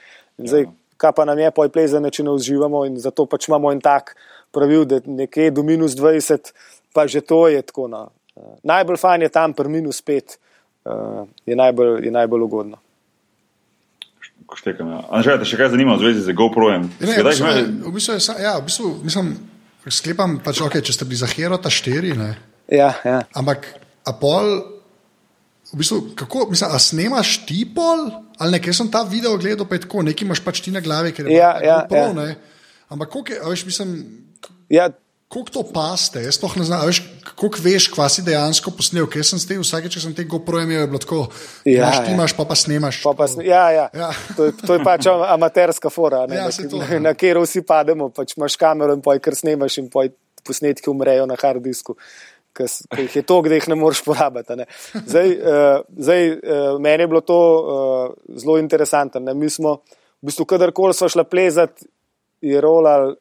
[0.43, 3.71] Zdaj, ja kaj pa nam je poj plezanje, če ne uživamo in zato pač imamo
[3.71, 4.15] en tak
[4.55, 6.53] pravil, da nekje do minus 20,
[6.95, 7.87] pa že to je tako.
[7.91, 8.07] No.
[8.63, 10.37] Najbolj fajn je tam, pri minus 5,
[10.87, 12.79] uh, je, najbolj, je najbolj ugodno.
[14.55, 14.99] Štekam, ja.
[15.11, 16.85] Anže, te še kaj zanima v zvezi z GoPro-jem?
[17.01, 17.49] Ne, v bistvu,
[17.89, 19.33] v bistvu, ja, v bistvu, mislim,
[19.91, 22.13] sklepam, pač, okay, če ste bili za Hero ta štiri.
[22.71, 23.17] Ja, ja.
[23.35, 23.67] Ampak
[24.07, 24.74] Apol
[25.76, 28.07] v bistvu, kako, mislim, a snemaš ti pol,
[28.38, 30.80] ali ne, ker sem ta video gledal, pa je tako, nekaj imaš pač ti na
[30.80, 32.13] glavi, ker je Ja, ja, GoPro, ja.
[32.15, 32.36] ne.
[32.88, 33.91] Ampak koliko je, veš, mislim,
[34.69, 34.88] Ja,
[35.28, 37.01] koliko to paste, jaz sploh ne znam, veš,
[37.36, 40.61] koliko veš, kva si dejansko posnel, ker sem s tem, vsake, če sem te GoPro
[40.61, 41.19] imel, je bilo tako,
[41.65, 42.01] Ja, ja, ja.
[42.01, 43.01] ti imaš, pa pa snemaš.
[43.03, 43.89] pa pa, sne- ja, ja.
[43.91, 44.09] Ja.
[44.38, 46.99] To, je, to je pač am- amaterska fora, ne, Ja, na, to, na, ja.
[47.01, 48.09] na katero vsi pademo.
[48.09, 50.13] Pač imaš kamero in poj, kar snemaš, in poj,
[50.45, 51.93] posnetki umrejo na hard disku.
[51.95, 54.56] Ker ker jih je to, da jih ne moreš porabiti.
[54.56, 54.66] Ne.
[54.93, 59.22] Zdaj, uh, zdaj uh, meni je bilo to uh, zelo interesantno.
[59.22, 59.36] Ne.
[59.36, 59.82] Mi smo,
[60.22, 61.88] v bistvu, kadarkoli smo šli plezati,
[62.41, 63.16] je rolal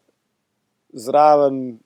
[0.95, 1.79] zraven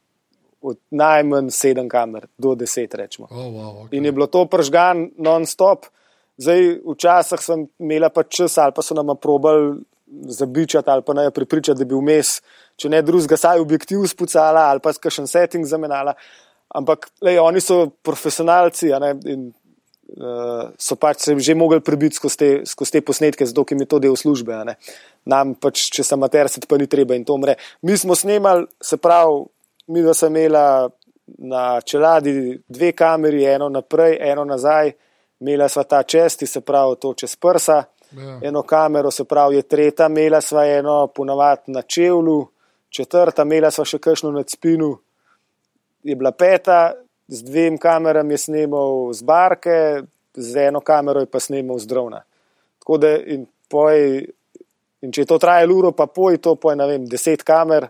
[0.60, 3.28] od najmanj sedem kamer do deset, rečemo.
[3.30, 3.96] Oh, wow, okay.
[3.96, 5.86] In je bilo to pržgan non-stop.
[6.38, 9.78] Zdaj, včasih sem imela pa čas, ali pa so nam probali
[10.08, 12.38] zabičati, ali pa naj pripričati, da bi vmes,
[12.78, 16.14] če ne drugega, saj objektiv spucala ali pa kakšen setting zamenjala.
[16.74, 19.46] Ampak lej, oni so profesionalci ne, in
[20.20, 23.86] uh, so pač se že mogli prebiti skozi te, skozi te posnetke, zato mi je
[23.86, 24.52] to del službe.
[25.24, 27.56] Nam pač, če sem amater, se pa ni treba in to umre.
[27.82, 29.44] Mi smo snemali, se pravi,
[29.88, 30.88] mi da sem imela
[31.38, 34.92] na čeladi dve kameri, eno naprej, eno nazaj,
[35.40, 38.38] imela sva ta česti, se pravi, to čez prsa, Ja.
[38.42, 42.46] eno kamero, se pravi, je tretja, imela sva eno ponavadi na čevlju,
[42.88, 44.94] četrta, imela sva še kakšno na spinu,
[46.02, 46.92] je bila peta,
[47.28, 50.02] z dvem kamerami je snimal z barke,
[50.34, 52.22] z eno kamero je pa snimal z drona.
[52.78, 54.24] Tako da in, poj,
[55.02, 57.88] in če je to trajalo uro, pa poj to, poj ne vem, deset kamer,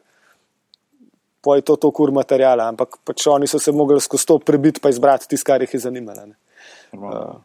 [1.45, 4.91] poj to to kur materijala, ampak pač oni so se mogli skozi to prebiti pa
[4.91, 6.27] izbrati tisto, kar jih je zanimalo.
[6.27, 6.35] ne.
[6.93, 7.45] Normalno.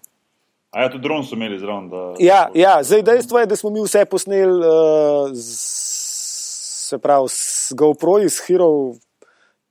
[0.73, 1.89] A ja, tudi dron so imeli zraven.
[1.89, 2.01] Da...
[2.17, 5.59] Ja, ja, zdaj dejstvo je, da smo mi vse posneli, uh, z,
[6.89, 8.95] se pravi, s GoPro, iz Hero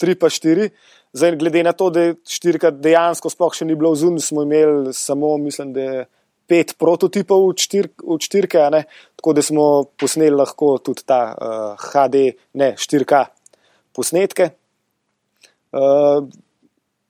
[0.03, 0.69] 3 pa 4.
[1.13, 4.95] Zdaj, glede na to, da je štirka dejansko sploh še ni bilo vzun, smo imeli
[4.97, 6.05] samo, mislim, da je
[6.49, 8.85] pet prototipov od, štir, od štirke, ne?
[9.17, 9.67] tako da smo
[10.01, 13.25] posneli lahko tudi ta uh, HD, ne 4K
[13.97, 14.51] posnetke.
[15.73, 16.27] Uh,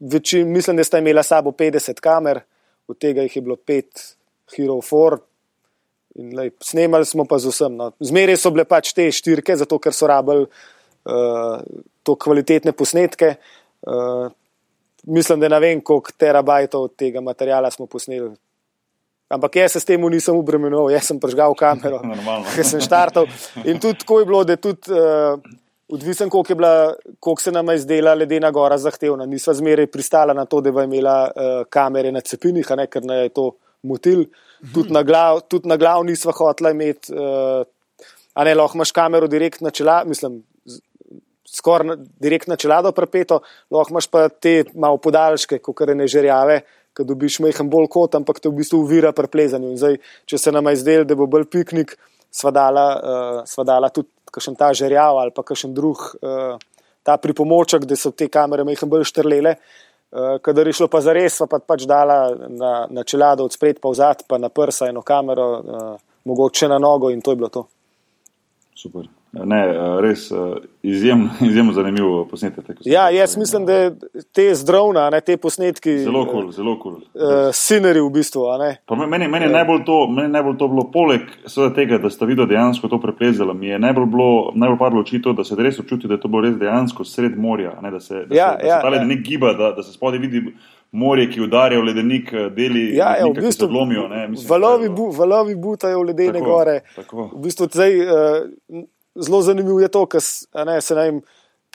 [0.01, 2.43] večin, mislim, da sta imela sabo 50 kamer,
[2.89, 4.07] od tega jih je bilo 5
[4.57, 5.23] Hero 4.
[6.15, 7.77] In, lej, snemali smo pa z vsem.
[7.77, 7.93] No.
[8.05, 10.45] Zmeraj so bile pač te štirke, zato ker so rabili
[12.03, 13.35] to kvalitetne posnetke.
[13.83, 14.31] Uh,
[15.03, 18.31] mislim, da ne vem, koliko terabajtov tega materijala smo posneli.
[19.33, 22.03] Ampak jaz se s tem nisem obremenil, jaz sem pržgal kamero,
[22.55, 23.27] ker sem štartal.
[23.65, 24.93] In tudi tako je bilo, da je tudi.
[24.93, 25.59] Uh,
[25.93, 29.27] Odvisen, koliko, je bila, koliko se nam je zdela ledena gora zahtevna.
[29.29, 33.05] Nisva zmeraj pristala na to, da bi imela uh, kamere na cepinih, a ne, ker
[33.05, 33.45] naj je to
[33.85, 34.23] motil.
[34.73, 37.67] Tudi na glav, tudi na glav nisva hotela imeti, uh,
[38.33, 40.41] a ne lahko imaš kamero direkt na čelado, mislim,
[41.53, 43.41] skoraj na- direkt na čelado prepeto,
[43.71, 46.63] lahko imaš pa te malo podaljške, kot ne žerjave,
[46.97, 49.71] ki dobiš majhen bolj kot, ampak te v bistvu uvira pri plezanju.
[49.71, 51.97] In zdaj, če se nam je zdelo, da bo bolj piknik,
[52.33, 56.57] sva dala, uh, sva dala tudi kakšen ta žerjav ali pa kakšen drug uh,
[57.03, 59.57] ta pripomoček, da so te kamere majhen bolj štrlele.
[60.13, 63.81] Uh, kadar je šlo pa za res, pa pač dala na, na čelado od spred
[63.81, 67.49] pa vzad, pa na prsa eno kamero, uh, mogoče na nogo in to je bilo
[67.49, 67.67] to.
[68.77, 69.09] Super.
[69.33, 70.37] Ne, eh, res eh,
[70.83, 72.77] izjemno, izjemno zanimivo posnetek.
[72.85, 73.91] Ja, jaz mislim, da
[74.33, 76.99] te zdravna, ne, te posnetki, Zelo kul, cool, zelo kul.
[77.13, 77.29] Cool.
[77.47, 78.43] uh, sineri v bistvu.
[79.09, 81.21] Meni, meni, je najbolj to, meni je najbolj to bilo, poleg
[81.75, 85.23] tega, da sta videla dejansko to preplezala, mi je najbolj, bilo, najbolj padlo v oči
[85.23, 87.73] to, da se res občuti, da je to bilo res dejansko sred morja.
[87.83, 88.95] Ne, da se, da Ja, se, da ja, se ta ja.
[88.99, 90.45] ledenik giba, da, da se spodaj vidi
[90.93, 94.09] morje, ki udarja v ledenik, eh, deli Ja, ja, v ledenika, ki se bistvu, odlomijo.
[94.09, 96.81] ne, mislim, valovi, je bu, valovi butajo v ledene Tako, gore.
[96.97, 97.31] tako.
[97.33, 98.83] V bistvu zdaj, uh,
[99.15, 101.23] zelo zanimivo je to, ker se ne vem.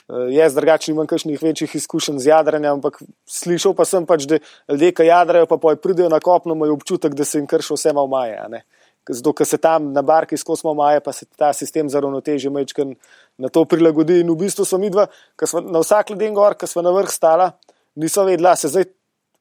[0.08, 2.96] Uh, jaz drugače nimam kakšnih večjih izkušenj z jadranjem, ampak
[3.28, 4.38] slišal pa sem pač, da
[4.70, 7.92] ljudje, ki jadrajo, pa poj pridejo na kopno, imajo občutek, da se jim krši vse
[7.92, 8.40] malo maje.
[8.48, 8.62] ne.
[9.08, 12.50] Zato, ker se tam na barki skozi malo maje, pa se ta sistem za ravnotežje
[12.50, 12.94] mečken
[13.38, 14.20] na to prilagodi.
[14.20, 16.92] In v bistvu smo mi dva, ki smo na vsak leden gor, ki smo na
[16.92, 17.50] vrh stala,
[17.96, 18.88] nismo vedela, se zdaj,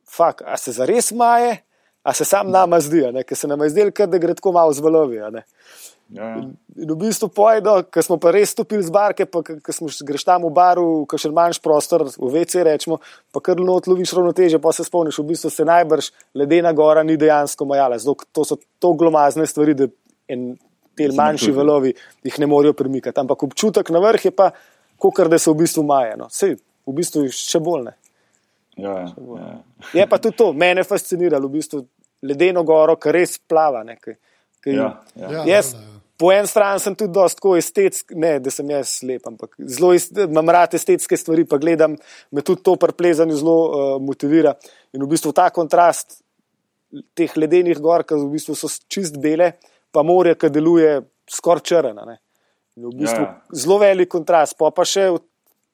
[0.07, 1.57] fak, a se zares maje,
[2.03, 4.55] a se sam nama zdi, ne, ker se nam je zdelo, kar da gre tako
[4.55, 5.19] malo z valovi.
[5.19, 5.43] a ne.
[6.09, 6.43] Ja, ja.
[6.77, 10.23] In v bistvu pojdo, ker smo pa res stopili z barke, pa ker smo greš
[10.23, 12.99] tam v baru, ki še manjš prostor, v WC rečemo,
[13.35, 17.17] pa kar not loviš ravnoteže, pa se spomniš, v bistvu se najbrž ledena gora ni
[17.19, 17.99] dejansko majala.
[17.99, 19.89] Zato to so to glomazne stvari, da
[20.31, 20.53] en,
[20.97, 21.93] te manjši valovi
[22.23, 23.19] jih ne morejo premikati.
[23.19, 24.51] Ampak občutek na vrh je pa,
[24.97, 26.15] kot da se v bistvu maje.
[26.17, 26.29] No.
[26.31, 26.55] Sej,
[26.87, 27.97] v bistvu še bolj ne.
[28.77, 29.51] Ja, ja, ja.
[29.97, 31.83] Je pa tudi to, mene fasciniralo, v bistvu
[32.23, 33.83] ledeno goro, ki res plava.
[33.85, 34.15] Ne, ki,
[34.73, 35.31] Ja, ja.
[35.31, 35.79] Ja, Jaz, ja.
[36.17, 39.93] po eni strani sem tudi dosta tako estetski, ne da sem jaz slep, ampak zelo
[40.25, 41.97] imam rad estetske stvari, pa gledam,
[42.31, 44.55] me tudi to pri plezanju zelo uh, motivira.
[44.93, 46.21] In v bistvu ta kontrast
[47.17, 49.53] teh ledenih gor, ki v bistvu so čist bele,
[49.91, 52.17] pa morje, ki deluje skoraj črna.
[52.77, 53.41] V bistvu Ja, ja.
[53.51, 55.23] Zelo velik kontrast, pa pa še v-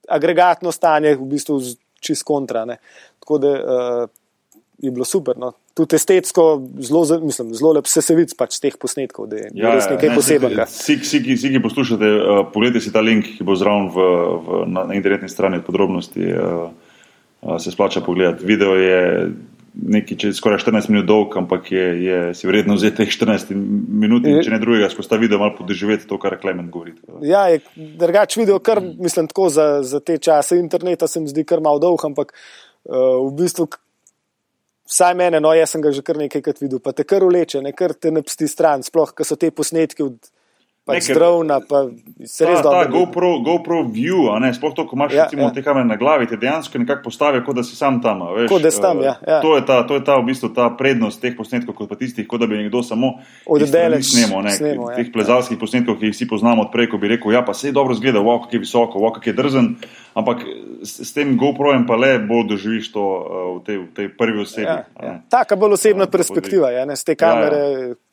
[0.10, 1.60] agregatno stanje, v bistvu
[2.04, 2.66] čist kontra.
[2.66, 2.78] Ne.
[3.24, 4.10] Tako da uh,
[4.78, 5.38] je bilo super.
[5.38, 5.54] No.
[5.74, 9.74] Tudi estetsko, zelo, mislim, zelo lep se se vidi pač teh posnetkov, da je ja,
[9.76, 10.68] res nekaj ne, posebnega.
[10.70, 14.10] Vsi, ki- poslušate, uh, pogledajte si ta link, ki bo zraven v,
[14.46, 16.30] v, na, na internetni strani od podrobnosti.
[16.34, 16.70] Uh,
[17.42, 18.46] uh, se splača pogledati.
[18.46, 19.32] Video je
[19.74, 23.54] nekaj, če je skoraj 14 minut dolg, ampak je, je si vredno vzeti teh 14
[23.54, 26.94] minut in če ne drugega, skozi ta video malo podoživeti to, kar Klemen govori.
[27.26, 31.46] Ja, je drugač video, kar mislim tako za, za te čase interneta, se mi zdi
[31.48, 33.68] kar malo dolg, ampak uh, v bistvu,
[34.94, 37.74] vsaj mene, no, jaz sem ga že kar nekajkrat videl, pa te kar uleče, ne
[37.74, 40.32] kar te napsti stran, sploh, ker so te posnetki od
[40.84, 41.86] pač zdravna, pa
[42.28, 42.92] se res Ta, ta dobro.
[42.92, 45.54] GoPro, GoPro View, a ne, sploh to, ko imaš Ja, recimo, ja.
[45.56, 48.22] te kamere na glavi, te dejansko nekako postavijo, kot da si sam tam.
[48.28, 49.40] a Veš, Kot da si tam, eh, ja, ja.
[49.46, 52.28] To, je ta, to je ta, v bistvu, ta prednost teh posnetkov, kot pa tistih,
[52.28, 53.14] kot da bi nekdo samo
[53.48, 55.00] Od iz strani daleč snemal, ne, snemal, ja.
[55.00, 57.78] teh plezalskih posnetkov, ki jih vsi poznamo odprej, ko bi rekel, ja, pa se je
[57.80, 59.76] dobro zgleda, wow, kako je visoko, wow, kako je drzen,
[60.14, 60.38] ampak
[60.82, 63.26] s, s tem GoProjem pa le bolj doživiš to uh,
[63.58, 64.66] v, tej, v tej prvi osebi.
[64.66, 65.14] Ja, ja.
[65.30, 67.20] Taka bolj osebna Ja, perspektiva, ja, ne, z te Ja, ja.
[67.20, 67.62] kamere,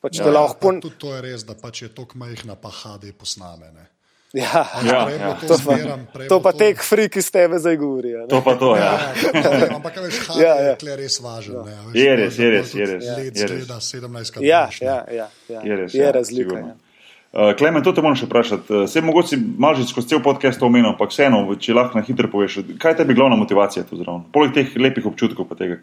[0.01, 0.81] pač, Ja, lahko pon...
[0.81, 3.71] Tudi to je res, da pač je tako majhna, pa HD posname.
[3.71, 3.87] Ne.
[4.33, 5.27] Ja, Ja, Prej je ja.
[5.27, 8.15] bilo to to pa, zmeram, je to pa tek frik iz tebe zdaj govori.
[8.15, 8.29] a ne.
[8.29, 8.93] To pa to, ja.
[8.95, 10.69] Ja, to ampak a veš, HD Ja, ja, ja.
[10.69, 11.55] je tukaj res važen.
[11.57, 13.43] Ne, a veš, Je to res, da je pol res, tudi je res, Led je
[13.43, 13.59] res.
[13.59, 14.43] zgleda 17 krat.
[14.45, 14.87] Ja, boljše, ne.
[14.87, 15.61] ja, ja, ja.
[15.63, 15.91] Je res.
[15.93, 16.39] je ja, razlika.
[16.47, 16.69] sigurno.
[16.69, 16.90] Ja.
[17.31, 18.73] Uh, Klemen, to te moram še vprašati.
[18.75, 19.37] Uh, Vse mogoče
[19.79, 23.15] že skozi cel podcast omenil, ampak vseeno, če lahko na hitro poveš, kaj je tebi
[23.15, 24.25] glavna motivacija tu zraven?
[24.35, 25.79] Poleg teh lepih občutkov, pa tega,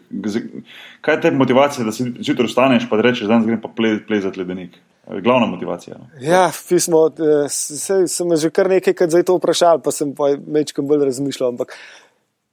[1.00, 4.42] kaj je tebi motivacija, da si zjutraj vstaneš in rečeš, danes grem pa ple, plezati
[4.42, 4.76] ledenik?
[5.08, 5.96] Eh, Glavna motivacija.
[5.96, 6.10] No?
[6.20, 10.84] Ja, pismo, eh, se, sem že kar nekajkrat zdaj to vprašal, pa sem pa večkrat
[10.86, 11.54] bolj razmišljal.
[11.56, 11.72] Ampak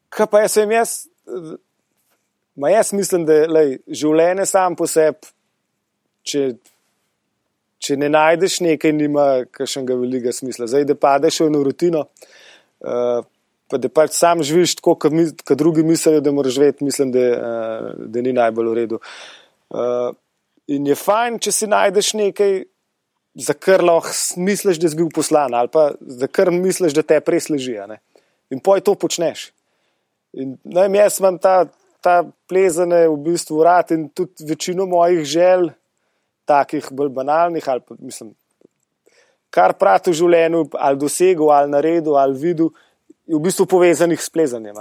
[0.10, 0.93] kaj pa jaz vem, jaz,
[1.28, 1.58] eh,
[2.56, 5.36] ma jaz mislim, da lej, življenje sam po sebi,
[7.86, 10.67] če ne najdeš nekaj, nima kakšnega velikega smisla.
[10.71, 12.05] Zdaj, da padeš v eno rutino,
[12.81, 13.21] uh,
[13.69, 17.11] pa da pač sam živiš tako, kot mi- kot drugi mislijo, da moraš živeti, mislim,
[17.13, 19.01] da, uh, da ni najbolj v redu.
[19.69, 20.09] Uh,
[20.67, 22.63] in je fajn, če si najdeš nekaj,
[23.36, 27.19] za kar lahko misliš, da si bil poslan, ali pa za kar misliš, da te
[27.19, 27.75] res leži.
[28.49, 29.49] In poj to počneš.
[30.33, 31.65] In ne jaz imam ta,
[32.03, 35.71] ta plezanje v bistvu rad in tudi večino mojih želj,
[36.46, 38.34] takih bolj banalnih, ali pa mislim,
[39.50, 42.72] kar prav v življenju, ali dosegel, ali naredil, ali videl,
[43.26, 44.78] je v bistvu povezanih s plezanjem.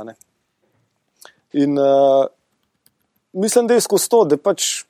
[1.54, 2.26] In uh,
[3.32, 4.84] mislim, da je skozi to, da pač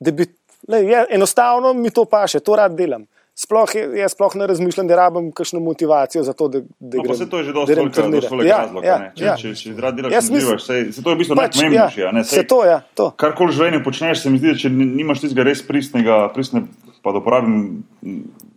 [0.00, 0.26] da bi,
[0.68, 3.04] le, je, enostavno mi to paše, to rad delam.
[3.40, 7.16] Sploh, jaz sploh ne razmišljam, da rabim kakšno motivacijo za to, da, da No, grem.
[7.16, 7.96] se to je že dosti velik
[8.44, 8.84] Ja, razlog.
[8.84, 9.12] ja, ne.
[9.16, 9.36] Če, ja.
[9.36, 12.00] če, če rad delaš, se mislim- uživaš, sej- sej to je v bistvu Pač, najpomembnejše.
[12.00, 13.10] ja, ne, se sej- to, ja, to.
[13.16, 16.62] Karkoli v življenju počneš, se mi zdi, da če ni- nimaš tistega res pristnega, pristne,
[17.00, 17.80] pa da uporabim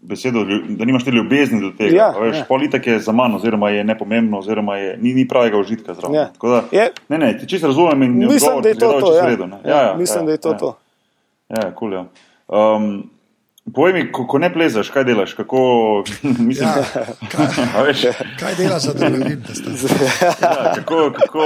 [0.03, 1.95] besedo, da nimaš te ljubezni do tega.
[1.95, 2.45] Ja, veš, ja.
[2.45, 6.15] Politik je za manj, oziroma je nepomembno, oziroma je, ni, ni pravega užitka zraven.
[6.15, 6.25] Ja.
[6.27, 8.99] Tako Da, Je- ne, ne, ti čisto razumem in Mislim, odgovor da je to to.
[8.99, 9.23] čisto Ja.
[9.23, 9.57] v redu, ne.
[9.63, 10.57] Ja, mislim, da je to ja.
[10.57, 10.75] to.
[11.49, 12.03] Ja, cool, ja.
[12.49, 13.12] Um,
[13.65, 15.33] povej mi, ko, ko ne plezaš, kaj delaš?
[15.33, 15.59] Kako,
[16.41, 16.83] mislim, Ja,
[17.25, 18.01] kaj, a veš,
[18.35, 19.39] kaj dela za adrenalin?
[19.39, 20.03] da ste-
[20.41, 21.45] ja, kako, kako,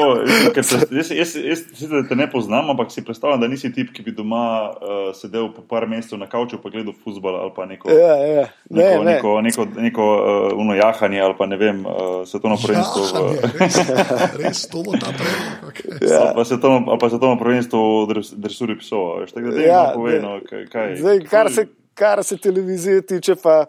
[0.49, 3.91] ker se, jaz, jaz, jaz sicer te ne poznam, ampak si predstavljam, da nisi tip,
[3.91, 4.41] ki bi doma
[4.71, 4.75] uh,
[5.13, 7.91] sedel po par mesecev na kavču pa gledal futbol ali pa neko.
[7.91, 8.45] Ja, ja.
[8.69, 9.11] Ne, Neko, ne.
[9.11, 10.21] neko, neko, neko uh,
[10.55, 11.93] uno jahanje ali pa ne vem, uh,
[12.25, 13.01] svetovno prvenstvo.
[13.03, 13.77] Jahanje, res,
[14.39, 15.69] res, to bo ta predlog.
[15.69, 16.01] Okay.
[16.03, 16.21] Ja.
[16.23, 19.25] Ali pa svetovno, ali pa svetovno prvenstvo v dres- dresuri psov.
[19.27, 20.21] tako da daj, Ja, ja, povej, ne.
[20.21, 20.95] no, kaj.
[20.97, 23.65] Zdaj, kar se, kar se televizije tiče, pa,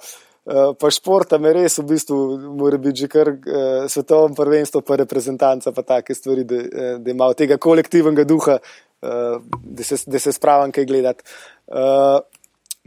[0.46, 2.18] eh, pa športa, me res v bistvu
[2.58, 7.10] mora biti že kar uh, svetovno prvenstvo, pa reprezentanca, pa take stvari, da, eh, da
[7.10, 11.24] ima tega kolektivnega duha, uh, da, se, da se spravim kaj gledati.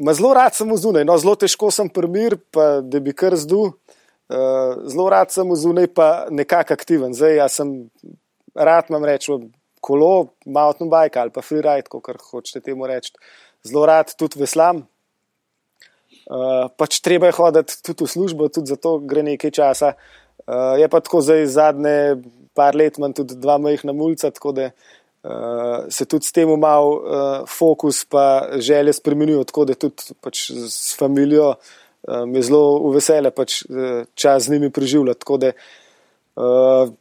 [0.02, 3.68] Ma zelo rad sem zunaj, no, zelo težko sem primir, pa da bi kar zdu.
[4.88, 7.14] Zelo rad sem zunaj, pa nekako aktiven.
[7.14, 7.74] Zdaj, jaz sem
[8.56, 9.36] rad, imam reči,
[9.84, 13.14] kolo, mountain bike ali pa freeride, kot hočete temu reči.
[13.68, 14.86] Zelo rad tudi veslam.
[16.32, 19.90] Uh, pač treba je hoditi tudi v službo, tudi zato gre nekaj časa.
[20.48, 22.24] Uh, je pa tako zdaj zadnje
[22.56, 26.88] par let, imam tudi dva majhna mulca, tako da uh, se tudi s tem mal
[26.88, 27.04] uh,
[27.52, 31.52] fokus pa želje spremenijo, tako da tudi pač s familijo
[32.08, 35.20] uh, mi je zelo v veselje pač, uh, čas z njimi preživljati.
[35.20, 35.52] Tako da,
[36.40, 36.96] uh,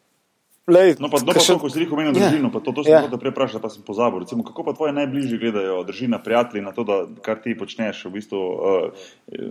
[0.70, 2.24] lej, No, pa, no, kakšen- to, ko si rekel, omenil Ja.
[2.24, 3.00] družino, pa to, to sem Ja.
[3.02, 4.20] hotel prej vprašati, pa sem pozabil.
[4.20, 8.04] Recimo, kako pa tvoji najbližji gledajo, družina, prijatelji na to, da, kar ti počneš?
[8.04, 8.90] V bistvu, uh,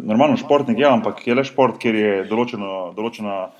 [0.02, 3.52] normalno športnik je, ampak je le šport, kjer je določeno, določena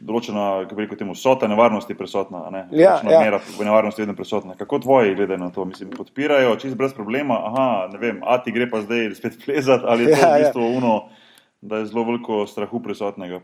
[0.00, 2.46] določena, kako rekel, temu, vsota nevarnosti prisotna.
[2.48, 2.62] Ne?
[2.72, 3.20] Ja, ja.
[3.20, 4.56] Mera v nevarnosti vedno prisotna.
[4.56, 5.64] Kako tvoji gledajo na to?
[5.64, 7.36] Mislim, podpirajo čist brez problema.
[7.44, 10.32] Aha, ne vem, a ti gre pa zdaj spet plezati ali je to Ja, v
[10.32, 10.38] ja.
[10.40, 10.94] bistvu uno,
[11.64, 13.40] da je zelo veliko strahu prisotnega.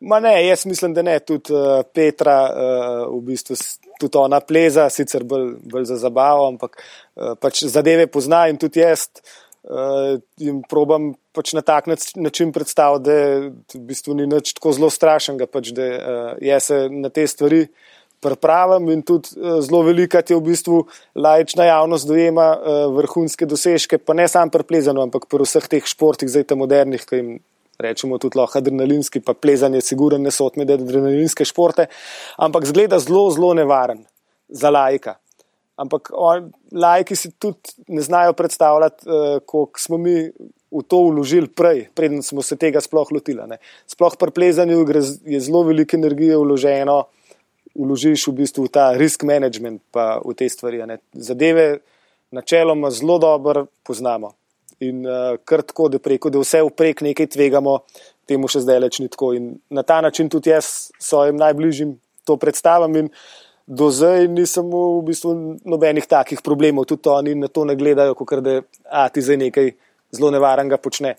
[0.00, 1.18] Ma ne, jaz mislim, da ne.
[1.22, 3.56] Tudi uh, Petra, uh, v bistvu
[4.00, 8.82] tudi ona pleza, sicer bolj, bolj za zabavo, ampak uh, pač zadeve pozna in tudi
[8.82, 11.86] jaz uh, jim probam pač na tak
[12.16, 16.80] način predstaviti, da v bistvu ni nič tako zelo strašnega, pač, da uh, jaz se
[16.90, 17.68] na te stvari
[18.24, 20.82] pripravim in tudi uh, zelo velika je v bistvu
[21.14, 25.84] laična javnost dojema uh, vrhunske dosežke, pa ne samo pri plezanju, ampak pri vseh teh
[25.84, 27.34] športih, zdaj tam modernih, ki jim
[27.80, 31.88] rečemo tudi lahko adrenalinski, pa plezanje, siguren ne so med adrenalinske športe,
[32.38, 34.04] ampak zgleda zelo, zelo nevaren
[34.48, 35.18] za lajka.
[35.80, 40.30] Ampak on, lajki si tudi ne znajo predstavljati, uh, koliko smo mi
[40.74, 43.42] v to vložili prej, preden smo se tega sploh lotili.
[43.46, 43.58] ne.
[43.86, 44.86] Sploh pri plezanju
[45.26, 47.04] je zelo veliko energije vloženo,
[47.74, 50.82] vložiš v bistvu v ta risk management, pa v te stvari.
[50.86, 50.98] ne.
[51.12, 51.78] Zadeve
[52.30, 54.32] načeloma zelo dobro poznamo.
[54.80, 57.78] In uh, kar tako, da preko, da vse vprek nekaj tvegamo,
[58.26, 59.32] temu še zdaj leč ni tako.
[59.38, 61.94] In na ta način tudi jaz svojim najbližjim
[62.24, 62.96] to predstavljam.
[62.96, 63.10] In
[63.66, 65.34] do zdaj nisem v bistvu
[65.64, 68.60] nobenih takih problemov, tudi oni na to ne gledajo, kot da
[68.90, 69.72] a, ti zdaj nekaj
[70.14, 71.14] zelo nevarnega počne.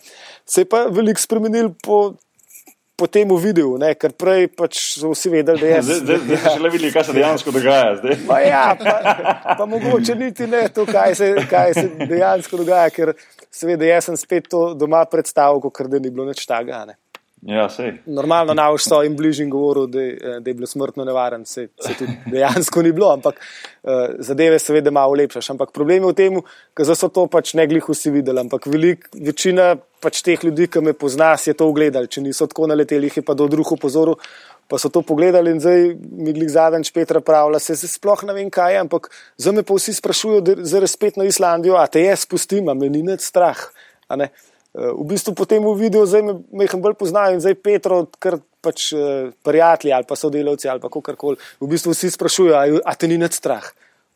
[0.45, 2.15] Se je pa veliko spremenil po,
[2.96, 3.92] po tem videu, ne?
[4.00, 7.04] ker prej pač so vsi vedeli, da je Zdaj, zdaj, zdaj ste šele videli, kaj
[7.04, 7.96] se dejansko dogaja.
[8.00, 8.18] Zdaj.
[8.28, 13.14] Pa ja, pa, pa mogoče niti ne to, kaj se, kaj se dejansko dogaja, ker
[13.52, 16.86] seveda jaz sem spet to doma predstavil, kot da ni bilo nič taga.
[16.88, 16.98] Ne.
[17.41, 17.99] Ja, sej.
[18.07, 21.94] Normalno na už svojim bližnjim govoril, da, je- da je bilo smrtno nevaren, se, se
[21.94, 25.49] tudi dejansko ni bilo, ampak uh, zadeve seveda malo lepšaš.
[25.49, 26.41] Ampak problem je v tem,
[26.74, 30.82] ker so to pač ne glih vsi videli, ampak velik, večina pač teh ljudi, ki
[30.82, 32.07] me pozna, si je to ogledali.
[32.07, 34.16] Če niso tako naleteli, jih je pa do drugo pozoril,
[34.68, 38.34] pa so to pogledali in zdaj mi glih zadnjič Petra pravila, se zdaj sploh ne
[38.34, 41.86] vem kaj je, ampak zdaj me pa vsi sprašujejo, da zdaj spet na Islandijo, a
[41.86, 43.60] te jaz spustim, a me ni nič strah.
[44.76, 48.04] Eh, V bistvu po tem videu zdaj me, me jih bolj poznajo in zdaj Petro,
[48.20, 52.96] ker pač eh, prijatelji ali pa sodelavci ali pa kakorkoli, v bistvu vsi sprašujejo, a,
[52.96, 53.64] te ni nič strah.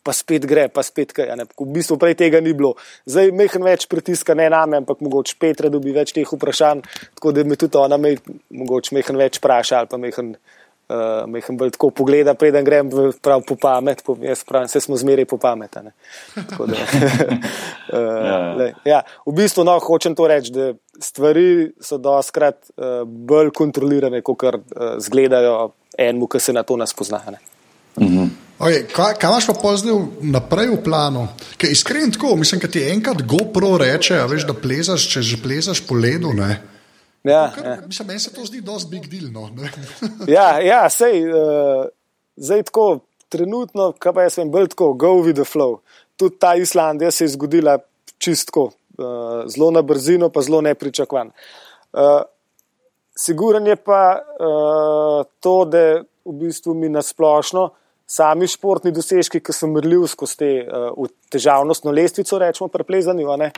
[0.03, 1.27] Pa spet gre, pa spet kaj.
[1.59, 2.73] V bistvu prej tega ni bilo.
[3.03, 6.85] Zdaj mehen več pritiska ne name, ampak mogoče Petra dobi več teh vprašanj,
[7.19, 8.15] tako da me tudi ona me,
[8.49, 10.35] mogoče mehen več vpraša ali pa mehen.
[10.35, 10.58] Uh,
[11.27, 14.97] Mehen bolj tako pogleda, preden grem v- prav po pamet, po, jaz pravim, vse smo
[14.97, 15.77] zmeraj po pamet.
[15.77, 15.91] a ne.
[16.33, 18.37] Tako Da, uh, ja.
[18.55, 21.45] lej, ja, v bistvu no, hočem to reči, da stvari
[21.79, 24.59] so doskrat uh, bolj kontrolirane, kot uh,
[24.97, 27.21] zgledajo enemu, ki se na to nas pozna.
[27.27, 27.39] ne.
[28.59, 31.27] Okay, kaj, kaj imaš pa v- naprej v planu?
[31.55, 35.37] Ker Iskreno tako, mislim, da ti enkrat GoPro reče, a veš, da plezaš, če že
[35.37, 36.33] plezaš po ledu.
[36.33, 36.59] Ne?
[37.23, 37.77] Ja, Kar, ja.
[37.87, 39.31] mislim, meni se to zdi dosti big deal.
[39.31, 39.71] No, ne?
[40.37, 41.85] ja, ja sej, uh,
[42.35, 45.79] zdaj tako, trenutno, kaj pa jaz vem, bolj tako, go with the flow.
[46.17, 47.77] Tudi ta Islandija se je zgodila
[48.17, 51.31] čistko, uh, zelo na brzino, pa zelo nepričakovan.
[51.93, 52.21] Uh,
[53.19, 55.83] Siguren je pa uh, to, da
[56.25, 57.69] v bistvu mi nasplošno
[58.09, 63.51] sami športni dosežki, ki so merljivi skozi te uh, težavnostno lestvico, rečemo, preplezani, a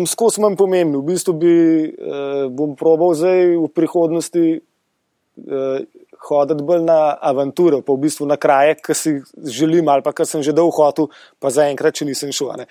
[0.00, 0.98] mi skozi manj pomembni.
[0.98, 1.54] V bistvu bi,
[1.90, 5.80] uh, bom probal zdaj v prihodnosti uh,
[6.28, 10.26] hoditi bolj na avanturo, pa v bistvu na kraje, ki si želim ali pa ki
[10.26, 12.54] sem že dolgo hotel, pa zaenkrat, če nisem šel.
[12.62, 12.66] ne.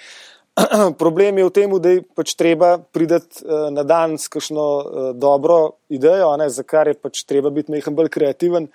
[1.02, 5.12] Problem je v tem, da je pač treba priti uh, na dan s kakšno uh,
[5.12, 8.72] dobro idejo, ne, za kar je pač treba biti mehen bolj kreativen.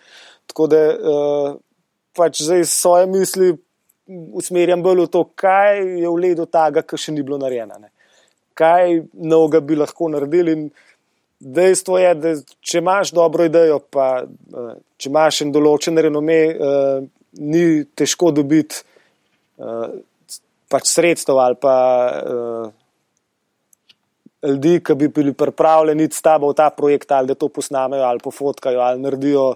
[0.51, 1.57] Tako da uh,
[2.17, 3.55] pač zdaj svoje misli
[4.11, 7.79] usmerjam bolj v to, kaj je v ledu taga, kar še ni bilo narejeno.
[7.79, 7.91] ne.
[8.55, 10.53] Kaj novega bi lahko naredili.
[10.53, 10.69] In
[11.41, 17.01] dejstvo je, da če imaš dobro idejo, pa eh, če imaš en določen renome, eh,
[17.41, 17.65] ni
[17.97, 18.83] težko dobiti
[19.61, 19.97] eh,
[20.71, 21.75] pač sredstev ali pa
[24.47, 28.23] ljudi, ki bi bili pripravljeni s tabo v ta projekt, ali da to posnamejo, ali
[28.23, 29.55] pofotkajo, ali naredijo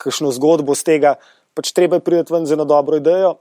[0.00, 1.14] kakšno zgodbo z tega.
[1.54, 3.36] Pač treba je priti ven z eno dobro idejo,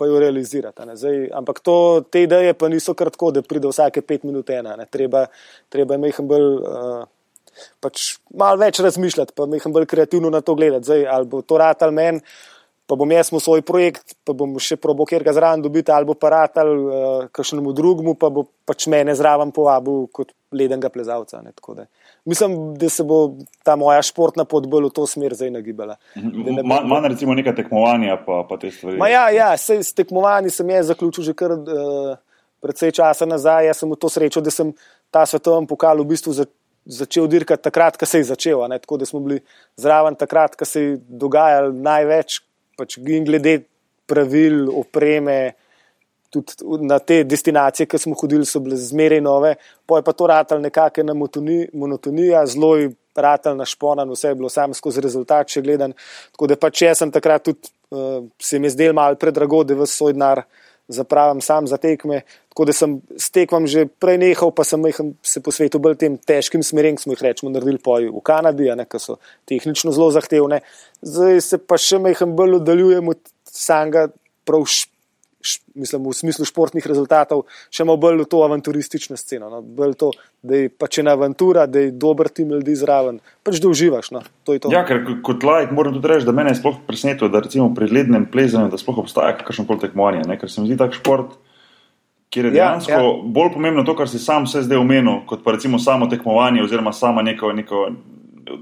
[0.00, 0.88] pa jo realizirati.
[0.96, 1.76] Zdaj, ampak to,
[2.08, 4.78] te ideje pa niso kar tako, da pride vsake pet minut ena.
[4.80, 4.86] ne.
[4.88, 5.26] Treba,
[5.68, 6.52] treba je mehen bolj.
[6.60, 7.08] Uh,
[7.82, 10.86] Pač malo več razmišljati, pa mehen bolj kreativno na to gledati.
[10.86, 12.20] Zdaj, ali bo to rad ali men,
[12.88, 16.08] pa bom jaz imel svoj projekt, pa bom še probo, kjer ga zraven dobiti, ali
[16.08, 20.88] bo pa rad ali uh, kakšnemu drugemu, pa bo pač mene zraven povabil kot ledenega
[20.94, 21.42] plezalca.
[21.44, 21.52] ne.
[21.58, 21.84] Tako Da,
[22.24, 25.96] mislim, da se bo ta moja športna pot bolj v to smer zdaj nagibala.
[26.14, 28.96] Da ne bo- Ma- Manj recimo neka tekmovanja, pa, pa te stvari.
[28.96, 32.16] Ma ja, ja sej, s tekmovanji sem jaz zaključil že kar uh,
[32.60, 33.66] precej časa nazaj.
[33.66, 34.72] Jaz sem v to srečo, da sem
[35.10, 36.44] ta svetovni pokal v bistvu za,
[36.86, 38.68] začel dirkati takrat, ko se je začel.
[38.68, 38.78] Ne?
[38.78, 39.40] Tako da smo bili
[39.76, 42.40] zraven takrat, ko se je dogajalo največ,
[42.78, 43.62] pač glede
[44.06, 45.54] pravil, opreme.
[46.30, 50.60] Tudi na te destinacije, ki smo hodili, so bile zmeraj nove, poje pa to ratal
[50.62, 55.92] nekakšna monotonija, zelo je ratal na šponan, vse je bilo samo skozi rezultat, če gledam.
[56.32, 59.74] Tako da pač jaz sem takrat tudi, uh, se mi je zdel malo predrago, da
[59.74, 60.44] v svoj denar
[60.90, 62.22] zapravim sam za tekme.
[62.48, 64.82] Tako da sem s tekmom že prej nehal, pa sem
[65.22, 69.18] se posvetil bolj tem težkim smerem, smo jih rečemo naredili poj v Kanadi, ki so
[69.46, 70.62] tehnično zelo zahtevne.
[71.02, 74.08] Zdaj se pa še meham bolj oddaljujem od samega
[74.44, 74.66] prav
[75.74, 79.48] mislim, v smislu športnih rezultatov, še malo bolj v to avanturistično sceno.
[79.52, 79.60] No?
[79.64, 80.10] Bolj to,
[80.42, 84.12] da je pač ena avantura, da je dober tim ljudi zraven, pač da uživaš.
[84.16, 84.24] No?
[84.44, 84.72] To to.
[84.72, 87.90] Ja, ker kot lajk moram tudi reči, da me je sploh presenetilo, da recimo pri
[87.90, 90.38] lednem plezanju, da sploh obstaja kakšno koli tekmovanje, ne?
[90.40, 91.38] ker se mi zdi tak šport.
[92.30, 93.14] Ker je ja, dejansko ja, ja.
[93.34, 96.92] bolj pomembno to, kar si sam vse zdaj omenil, kot pa recimo samo tekmovanje oziroma
[96.94, 97.88] sama neko, neko,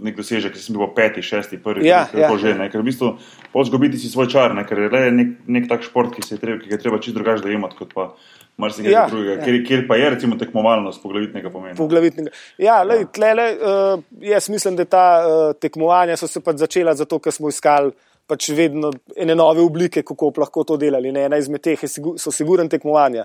[0.03, 2.31] nek dosežek, ki sem bil peti, šesti, prvi, ja, ja.
[2.41, 2.69] že ne.
[2.73, 3.13] Ker v bistvu
[3.53, 4.65] pozgobiti si svoj čar, ne?
[4.69, 7.79] ker je le nek, nek tak šport, ki, treba, ki ga treba čisto drugače dojemati
[7.79, 8.11] kot pa
[8.59, 9.39] marsikaj ja, drugega.
[9.39, 9.45] Ja.
[9.47, 11.77] Ker, kjer pa je recimo tekmovalnost poglavitnega pomena.
[11.79, 12.35] Poglavitnega.
[12.59, 13.11] Ja, lej, ja.
[13.15, 17.53] tlele, uh, jaz mislim, da ta uh, tekmovanja so se pač začela zato, ker smo
[17.53, 17.95] iskali.
[18.29, 21.09] Pač vedno ene nove oblike, kako lahko to delali.
[21.15, 21.23] Ne?
[21.31, 23.25] Ena izmed teh so sigurno tekmovanja,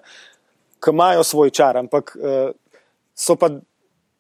[0.80, 2.54] ki imajo svoj čar, ampak uh,
[3.40, 3.50] pa,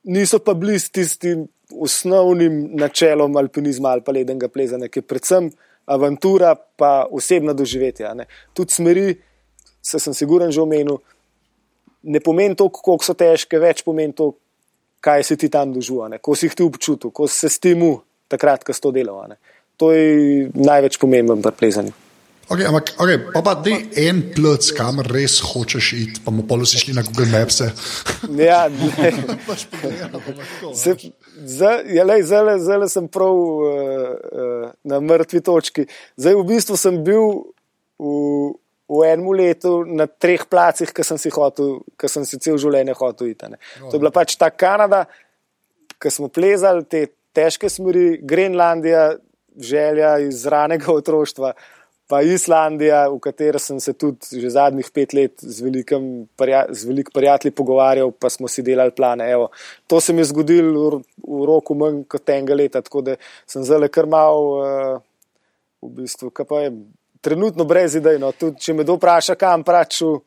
[0.04, 1.46] niso pa blizu tistim
[1.82, 5.50] osnovnim načelom alpinizma ali pa ledenega plezanja, ki je predvsem
[5.86, 8.14] avantura, pa osebna doživetja.
[8.54, 9.08] Tudi smeri,
[9.82, 11.02] se sem siguren že omenil,
[12.04, 14.34] ne pomeni to, koliko so težke, več pomeni to,
[15.04, 17.84] kaj si ti tam doživljal, ko si jih ti občutil, ko si se s tem
[18.32, 19.36] takrat, ko si to delal.
[19.78, 22.03] To je največ pomemben pri plezanju.
[22.54, 26.68] Okay, ampak, okay, pa pa ti en plc, kamor res hočeš iti, pa mu polo
[26.70, 27.64] si šli na Google Maps.
[28.38, 29.10] ja, ne.
[31.54, 32.06] Zdaj ja,
[32.94, 35.88] sem prav uh, uh, na mrtvi točki.
[36.14, 37.42] Zdaj, v bistvu sem bil
[37.98, 38.54] v,
[38.86, 42.94] v enem letu na treh placih, ki sem si hotel, ki sem si cel življenje
[43.02, 43.50] hotel iti.
[43.50, 45.08] Oh, to je bila pač ta Kanada,
[45.98, 49.16] ki smo plezali te težke smeri, Grenlandija,
[49.58, 51.58] želja iz ranega otroštva
[52.08, 57.56] pa Islandija, v kateri sem se tudi že zadnjih pet let z velikim velik prijatelji
[57.56, 59.30] pogovarjal, pa smo si delali plane.
[59.32, 59.50] Evo,
[59.88, 63.16] to se mi je zgodilo v roku manj kot enega leta, tako da
[63.48, 65.02] sem zelo krmal, uh,
[65.84, 66.74] v bistvu, kaj pa je
[67.22, 68.20] trenutno brez idej.
[68.20, 70.18] No, tudi če me kdo vpraša, kam praču,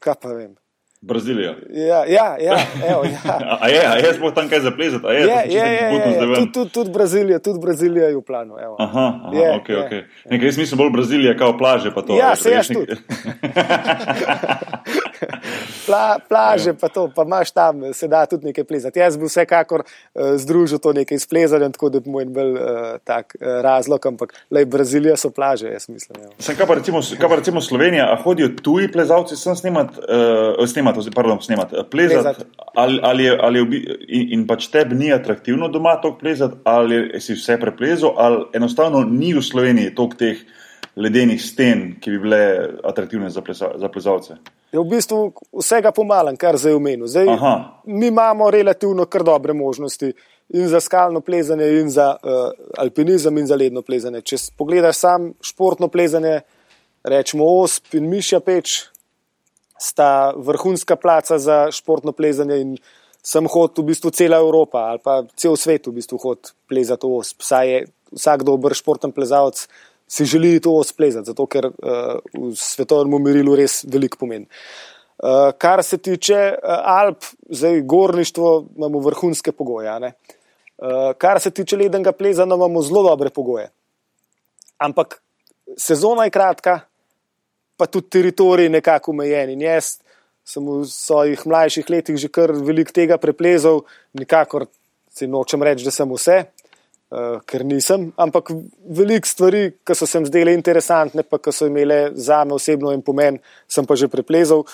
[0.00, 0.56] kaj pa vem.
[1.00, 1.54] Brazilija.
[1.70, 2.58] Ja, ja, ja,
[2.90, 3.38] evo, ja.
[3.62, 5.06] a je, a je sploh tam kaj zaplezati?
[5.06, 6.34] Je, je, je, je, je.
[6.34, 8.54] Tudi, tudi, tudi Brazilija, tudi Brazilija je v planu.
[8.62, 8.76] Evo.
[8.78, 9.84] Aha, aha je, ok, je.
[9.84, 9.90] ok.
[10.30, 12.16] Nekaj, jaz mislim bolj Brazilija, kao plaže pa to.
[12.16, 12.96] Ja, se jaz tudi.
[15.86, 19.00] Pla, plaže, pa to, pa imaš tam, se da tudi nekaj plezati.
[19.00, 23.36] Jaz bi vsekakor uh, združil to nekaj splezanja, tako da bi moj bolj uh, tak
[23.40, 26.28] uh, razlog, ampak le Brazilija so plaže, jaz mislim.
[26.38, 30.66] Sem, kaj, pa recimo, kaj pa recimo Slovenija, a hodijo tuji plezalci sem snemati, uh,
[30.68, 32.44] snemati, pardon, snemati, plezati, plezati.
[32.74, 37.20] Ali, ali je, ali je, in, in pač tebi ni atraktivno doma to plezati, ali
[37.20, 40.44] si vse preplezal, ali enostavno ni v Sloveniji toliko teh
[40.98, 42.40] ledenih sten, ki bi bile
[42.84, 44.38] atraktivne za, pleza, za plezalce
[44.72, 47.06] je v bistvu vsega pomalen, kar zdaj omenil.
[47.08, 47.26] Zdaj,
[47.84, 50.12] mi imamo relativno kar dobre možnosti
[50.48, 54.22] in za skalno plezanje, in za uh, alpinizem, in za ledno plezanje.
[54.24, 56.40] Če pogledaš sam športno plezanje,
[57.04, 58.78] rečemo Osp in Mišja Peč,
[59.78, 62.78] sta vrhunska placa za športno plezanje in
[63.22, 67.20] sem hod v bistvu cela Evropa ali pa cel svet v bistvu hod plezati v
[67.20, 67.44] Osp.
[67.44, 67.84] Saj je
[68.16, 69.66] vsak dober športen plezalec
[70.08, 74.48] si želi to splezati, zato ker uh, v svetovnem merilu res veliko pomeni.
[75.18, 79.90] Uh, kar se tiče uh, Alp, zdaj gorništvo, imamo vrhunske pogoje.
[79.98, 83.68] Uh, kar se tiče ledenega plezanja, imamo zelo dobre pogoje.
[84.78, 85.20] Ampak
[85.76, 86.80] sezona je kratka,
[87.76, 89.50] pa tudi teritorij nekako omejen.
[89.50, 89.98] In jaz
[90.48, 93.82] sem v svojih mlajših letih že kar veliko tega preplezal,
[94.16, 94.66] nikakor
[95.12, 96.38] se nočem reči, da sem vse,
[97.10, 98.08] uh, ker nisem.
[98.20, 98.52] Ampak
[98.98, 102.92] veliko stvari, ki so se mi zdele interesantne, pa ki so imele za me osebno
[102.94, 104.64] en pomen, sem pa že preplezal.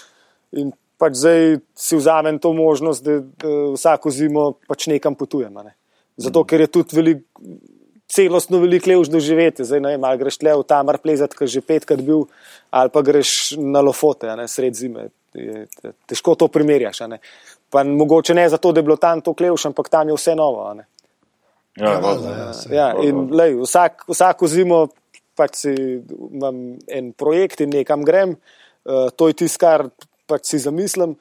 [0.59, 5.55] In pač zdaj si vzamem to možnost, da, da vsako zimo pač nekam potujem.
[5.65, 5.75] Ne.
[6.17, 7.25] Zato, ker je tudi velik,
[8.15, 9.67] celostno veliko lež doživeti.
[9.67, 12.27] Zdaj, ne vem, ali greš le v tamar plezati, ker že petkrat bil,
[12.71, 15.11] ali pa greš na lofote, ne, sred zime.
[15.35, 15.67] Je,
[16.07, 17.03] težko to primerjaš.
[17.75, 20.69] Pa mogoče ne zato, da je bilo tam to klevš, ampak tam je vse novo.
[20.71, 20.87] Ja,
[21.77, 24.81] ja, valda, ja, ja, in, lej, vsak, vsako zimo
[25.35, 25.75] pač si,
[26.31, 29.89] imam en projekt in nekam grem, uh, to je tisto, kar
[30.31, 31.17] pač si zamislim.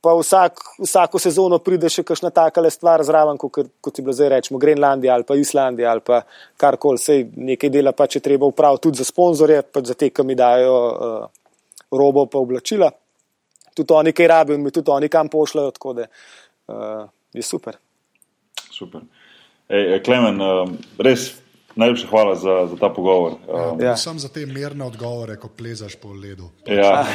[0.00, 4.30] pa vsak, vsako sezono pride še kakšna taka stvar zraven, kot, kot je bilo zdaj
[4.32, 6.22] rečemo, Grenlandija ali pa Islandija ali pa
[6.56, 10.24] karkoli, sej nekaj dela pa če treba upraviti tudi za sponzorje, pa za te, ki
[10.24, 11.28] mi dajo uh,
[11.92, 12.88] robo pa oblačila.
[13.76, 17.04] Tudi oni kaj rabijo in mi tudi oni kam pošljajo, tako da uh,
[17.36, 17.76] je super.
[18.72, 19.04] Super.
[19.70, 20.66] Ej, Klemen, uh,
[20.98, 21.40] res
[21.76, 23.32] Najlepša hvala za, za ta pogovor.
[23.46, 23.96] Um, ja.
[23.96, 26.50] Sam za te mirne odgovore, ko plezaš po ledu.
[26.66, 26.74] Ja.
[26.82, 27.06] ja.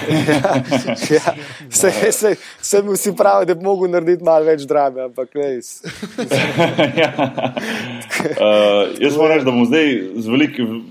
[1.12, 1.34] ja.
[1.70, 5.84] Se, se, se mi vsi pravi, da bi mogel narediti malo več drame, ampak res.
[7.04, 7.12] ja.
[7.20, 10.84] uh, jaz moram reči, da bom zdaj z velikim.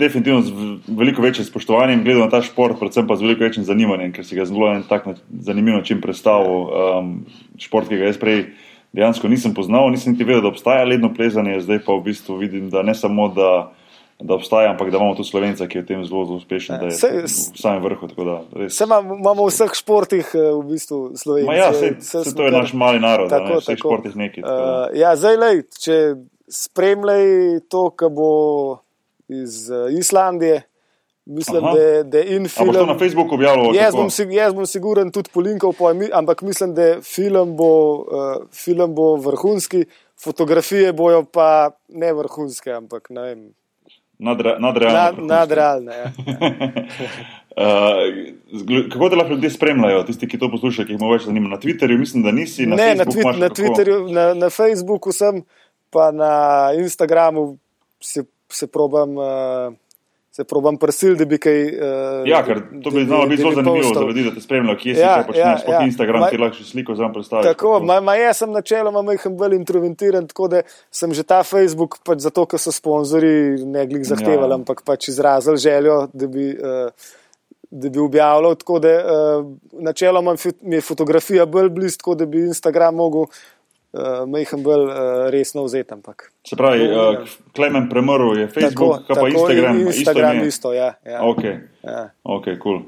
[0.00, 0.50] Definitivno z
[0.96, 4.36] veliko večjim spoštovanjem gledal na ta šport, predvsem pa z veliko večjim zanimanjem, ker si
[4.36, 5.06] ga zelo na tak
[5.44, 6.66] zanimiv način predstavil.
[6.68, 7.14] Um,
[7.60, 8.44] šport, ki ga jaz prej
[8.92, 12.70] dejansko nisem poznal, nisem niti vedel, da obstaja ledno plezanje, zdaj pa v bistvu vidim,
[12.70, 13.52] da ne samo da.
[14.20, 16.90] Da obstaja, ampak da imamo tudi slovenca, ki je v tem zelo, zelo uspešen, da
[16.90, 18.04] je se, v samem vrhu.
[18.68, 21.56] Vse imamo v vseh športih, eh, v bistvu slovenci.
[21.56, 23.88] Ja, se, se, se to je kar, naš mali narod, tako, ne, v vseh tako.
[23.88, 24.44] športih nekaj.
[24.44, 25.96] Uh, ja, zdaj, lej, če
[26.52, 27.24] spremljaj
[27.72, 28.28] to, kar bo
[29.24, 30.68] iz uh, Islandije,
[31.26, 31.74] Mislim, Aha.
[31.74, 32.72] da, da je in film.
[32.72, 33.74] To na Facebooku objavljeno.
[33.74, 33.94] Jaz,
[34.30, 35.72] jaz bom siguren tudi polinkal,
[36.12, 38.04] ampak mislim, da film bo, uh,
[38.52, 39.84] film bo vrhunski,
[40.24, 43.48] fotografije bojo pa ne vrhunske, ampak ne vem.
[44.18, 44.92] Nadrealne.
[44.92, 46.04] Nad, nadrealne ja.
[47.56, 51.48] uh, kako te lahko ljudje spremljajo, tisti, ki to poslušajo, ki jih več zanima?
[51.48, 53.28] Na Twitterju, mislim, da nisi na ne, Facebooku.
[53.28, 55.40] Na, twi na Twitterju, na, na Facebooku sem,
[55.90, 56.32] pa na
[56.76, 57.56] Instagramu
[58.00, 59.16] se, se probam.
[59.16, 59.78] Uh,
[60.40, 61.60] se probam prisil, da bi kaj.
[61.68, 64.94] Uh, ja, ker to bi znalo biti zelo zanimivo za ljudi, da te spremljajo, kje
[64.94, 65.82] si, ja, kaj počneš, ja, sploh ja.
[65.86, 67.48] Instagram, ti lahko sliko za predstaviti.
[67.52, 72.00] Tako, ma, ma jaz sem načeloma majhen bolj introventiran, tako da sem že ta Facebook,
[72.06, 74.60] pač zato, ker so sponzori ne glih zahtevali, ja.
[74.60, 76.52] ampak pač izrazil željo, da bi.
[76.56, 77.16] Uh,
[77.70, 79.44] Da bi objavljal, tako da uh,
[79.78, 80.32] načeloma
[80.66, 83.28] mi je fotografija bolj blizu, tako da bi Instagram mogel
[83.92, 84.94] uh, eh, majhen bolj uh,
[85.30, 85.94] resno vzeti.
[85.94, 86.30] Ampak.
[86.48, 89.80] Se pravi, uh, Klemen premrl je Facebook, tako, pa tako Instagram.
[89.86, 90.94] Instagram isto, isto ja.
[91.06, 91.22] ja.
[91.22, 91.44] Ok,
[91.82, 92.10] ja.
[92.22, 92.82] ok, cool.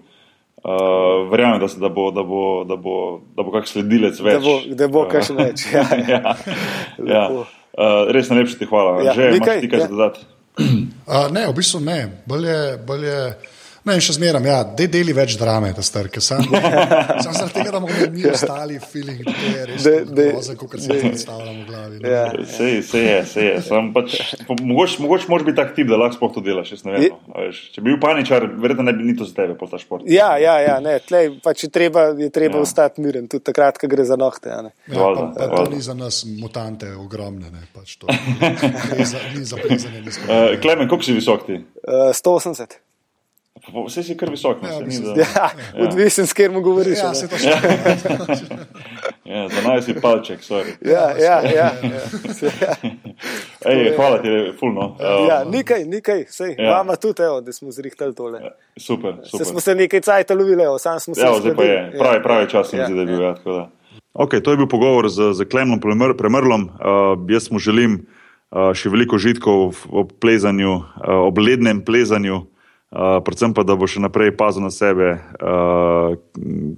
[0.62, 4.38] Uh, verjamem, da, da bo, da bo, da bo, da bo kak sledilec več.
[4.38, 5.66] Da bo, da bo kak še več.
[5.74, 6.36] Ja, ja.
[7.02, 7.24] ja.
[7.72, 9.00] Uh, res najlepše ti hvala.
[9.02, 9.88] Ja, Že imaš ti kaj ja.
[9.90, 10.22] dodati?
[10.58, 11.98] Uh, ne, v bistvu ne.
[12.30, 13.16] Bolje, bolje...
[13.82, 16.20] Ne, še zmeraj, ja, da deli več drame, da strke.
[16.24, 21.64] Sam zaradi tega, da bomo mi ostali feeling, da je res grozen, kot se predstavljamo
[21.64, 21.98] v glavi.
[22.06, 23.56] Ja, se je, se je, se je.
[23.94, 24.14] Pač,
[24.60, 26.76] mogoče mogoč moraš biti tak tip, da lahko sploh to delaš.
[26.86, 26.94] No.
[27.74, 30.06] Če bi bil paničar, verjetno ne bi ni to za tebe, pa ta šport.
[30.06, 32.68] Ja, ja, ja ne, tlej, pač je treba, je treba ja.
[32.68, 34.52] ostati miren, tudi takrat, ko gre za nohte.
[34.52, 34.62] Ja,
[34.94, 39.42] ja, pa, pa to ni za nas mutante ogromne, ne, pač to ni za, ni
[39.42, 40.06] za plezanje.
[40.22, 41.58] Uh, Klemen, koliko si visok ti?
[41.82, 42.78] Uh, 180.
[43.86, 45.50] Vse si kar visok, ja, ne ja, ja,
[45.84, 46.98] Odvisen, s katerim govoriš.
[46.98, 48.58] Ja, se to še ne.
[49.32, 50.74] Ja, za naj si palček, sorry.
[50.84, 51.68] Ja, ja, ja.
[51.80, 52.74] ja.
[53.70, 54.96] Ej, hvala ti, fulno.
[55.00, 56.74] Ja, nekaj, nekaj, sej, ja.
[56.74, 58.42] vama tudi, evo, da smo zrihtali tole.
[58.42, 59.38] Ja, super, super.
[59.38, 61.22] Se smo se nekaj cajt lovili, evo, sam smo se.
[61.24, 63.68] Ja, zdaj pa je, pravi, pravi čas, ja, da je bil, ja, tako da.
[64.12, 65.80] Ok, to je bil pogovor z, z Klemnom
[66.18, 66.68] Premrlom.
[66.68, 72.42] Uh, jaz mu želim uh, še veliko žitkov ob plezanju, uh, ob lednem plezanju.
[72.92, 76.12] Uh, predvsem pa, da bo še naprej pazil na sebe, uh,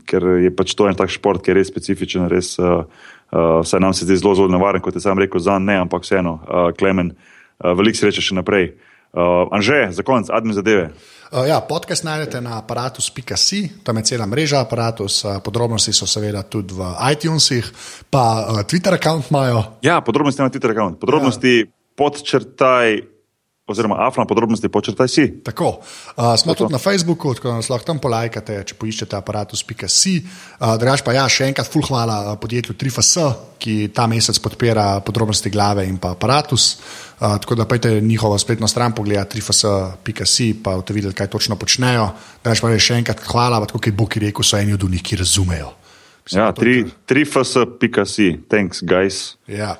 [0.06, 2.86] ker je pač to en tak šport, ki je res specifičen, res, uh,
[3.34, 6.06] uh, vsaj nam se zdi zelo, zelo nevaren, kot je sam rekel, za ne, ampak
[6.06, 8.76] vseeno, uh, Klemen, uh, veliko sreče še naprej.
[9.10, 10.92] Uh, Anže, za konec, admi zadeve.
[11.34, 16.44] Uh, ja, podcast najdete na aparatus.ca, tam je cela mreža aparatus, uh, podrobnosti so seveda
[16.46, 17.72] tudi v iTunesih,
[18.06, 19.82] pa uh, Twitter račun imajo.
[19.82, 21.66] Ja, podrobnosti na Twitter račun, podrobnosti ja.
[21.98, 23.13] podčrtaj
[23.66, 25.24] oziroma afna podrobnosti počrtaj si.
[25.44, 25.80] Tako.
[26.16, 29.88] Uh, smo tudi na Facebooku, tako da nas lahko tam polajkate, če poiščete aparatus.ca.
[29.88, 33.30] Uh, Drugač pa ja, še enkrat ful hvala podjetju 3FS,
[33.64, 36.74] ki ta mesec podpira podrobnosti glave in pa aparatus.
[37.16, 42.10] Uh, tako da pejte njihovo spletno stran pogledati 3FS.ca, pa boste videli, kaj točno počnejo.
[42.44, 45.22] Drugač pa še enkrat hvala, tako kot je Bog rekel, so eni od njih, ki
[45.24, 45.72] razumejo.
[46.24, 49.40] Mislim, ja, 3FS.ca, thanks guys.
[49.48, 49.76] Ja.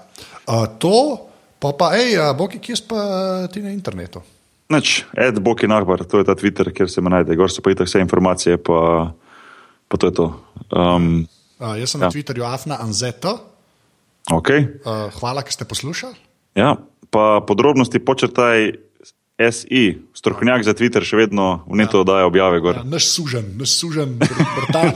[0.49, 1.34] Uh, to.
[1.65, 3.01] Pa pa, hej, Boki, kje si pa
[3.49, 4.21] ti na internetu?
[4.69, 7.73] Noč, Ed Boki Nahbar, to je ta Twitter, kjer se me najde, gor so pa
[7.73, 9.09] itak vse informacije, pa,
[9.89, 10.27] pa to je to.
[10.69, 11.25] Um,
[11.57, 12.09] uh, jaz sem ja.
[12.09, 13.39] na Twitterju Afna Anzeta.
[14.29, 14.77] Okay.
[14.85, 16.21] Uh, hvala, ker ste poslušali.
[16.61, 16.77] Ja,
[17.09, 18.77] pa podrobnosti počrtaj
[19.35, 22.07] SI, strokovnjak za Twitter, še vedno v neto ja.
[22.07, 22.61] daje objave.
[22.63, 24.95] Ja, naš sužen, naš sužen, brtalno.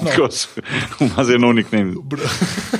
[1.02, 1.90] Ima zelo nik ne.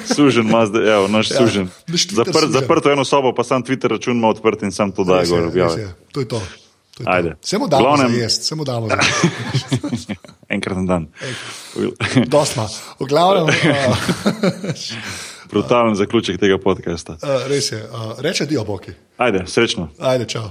[0.06, 1.66] Sužen, ima zdaj, evo, naš ja, sužen.
[1.90, 5.51] Zaprt, zaprto eno sobo, pa sam Twitter račun ima odprt in sam to daje gor
[5.51, 5.94] objave.
[6.14, 6.39] To je to.
[6.39, 7.10] To je to.
[7.10, 7.35] Ajde.
[7.43, 8.94] Se mu damo Glavnem- za jesti, se mu damo za
[9.52, 10.14] jesti.
[10.48, 11.06] Enkrat na dan.
[12.26, 12.68] Dostma.
[13.02, 13.98] V glavnem, uh,
[15.51, 17.18] Brutalen zaključek tega podcasta.
[17.18, 17.82] uh, res je.
[17.82, 18.94] Uh, reče dio, boki.
[19.18, 19.90] Ajde, srečno.
[19.98, 20.51] Ajde, čau.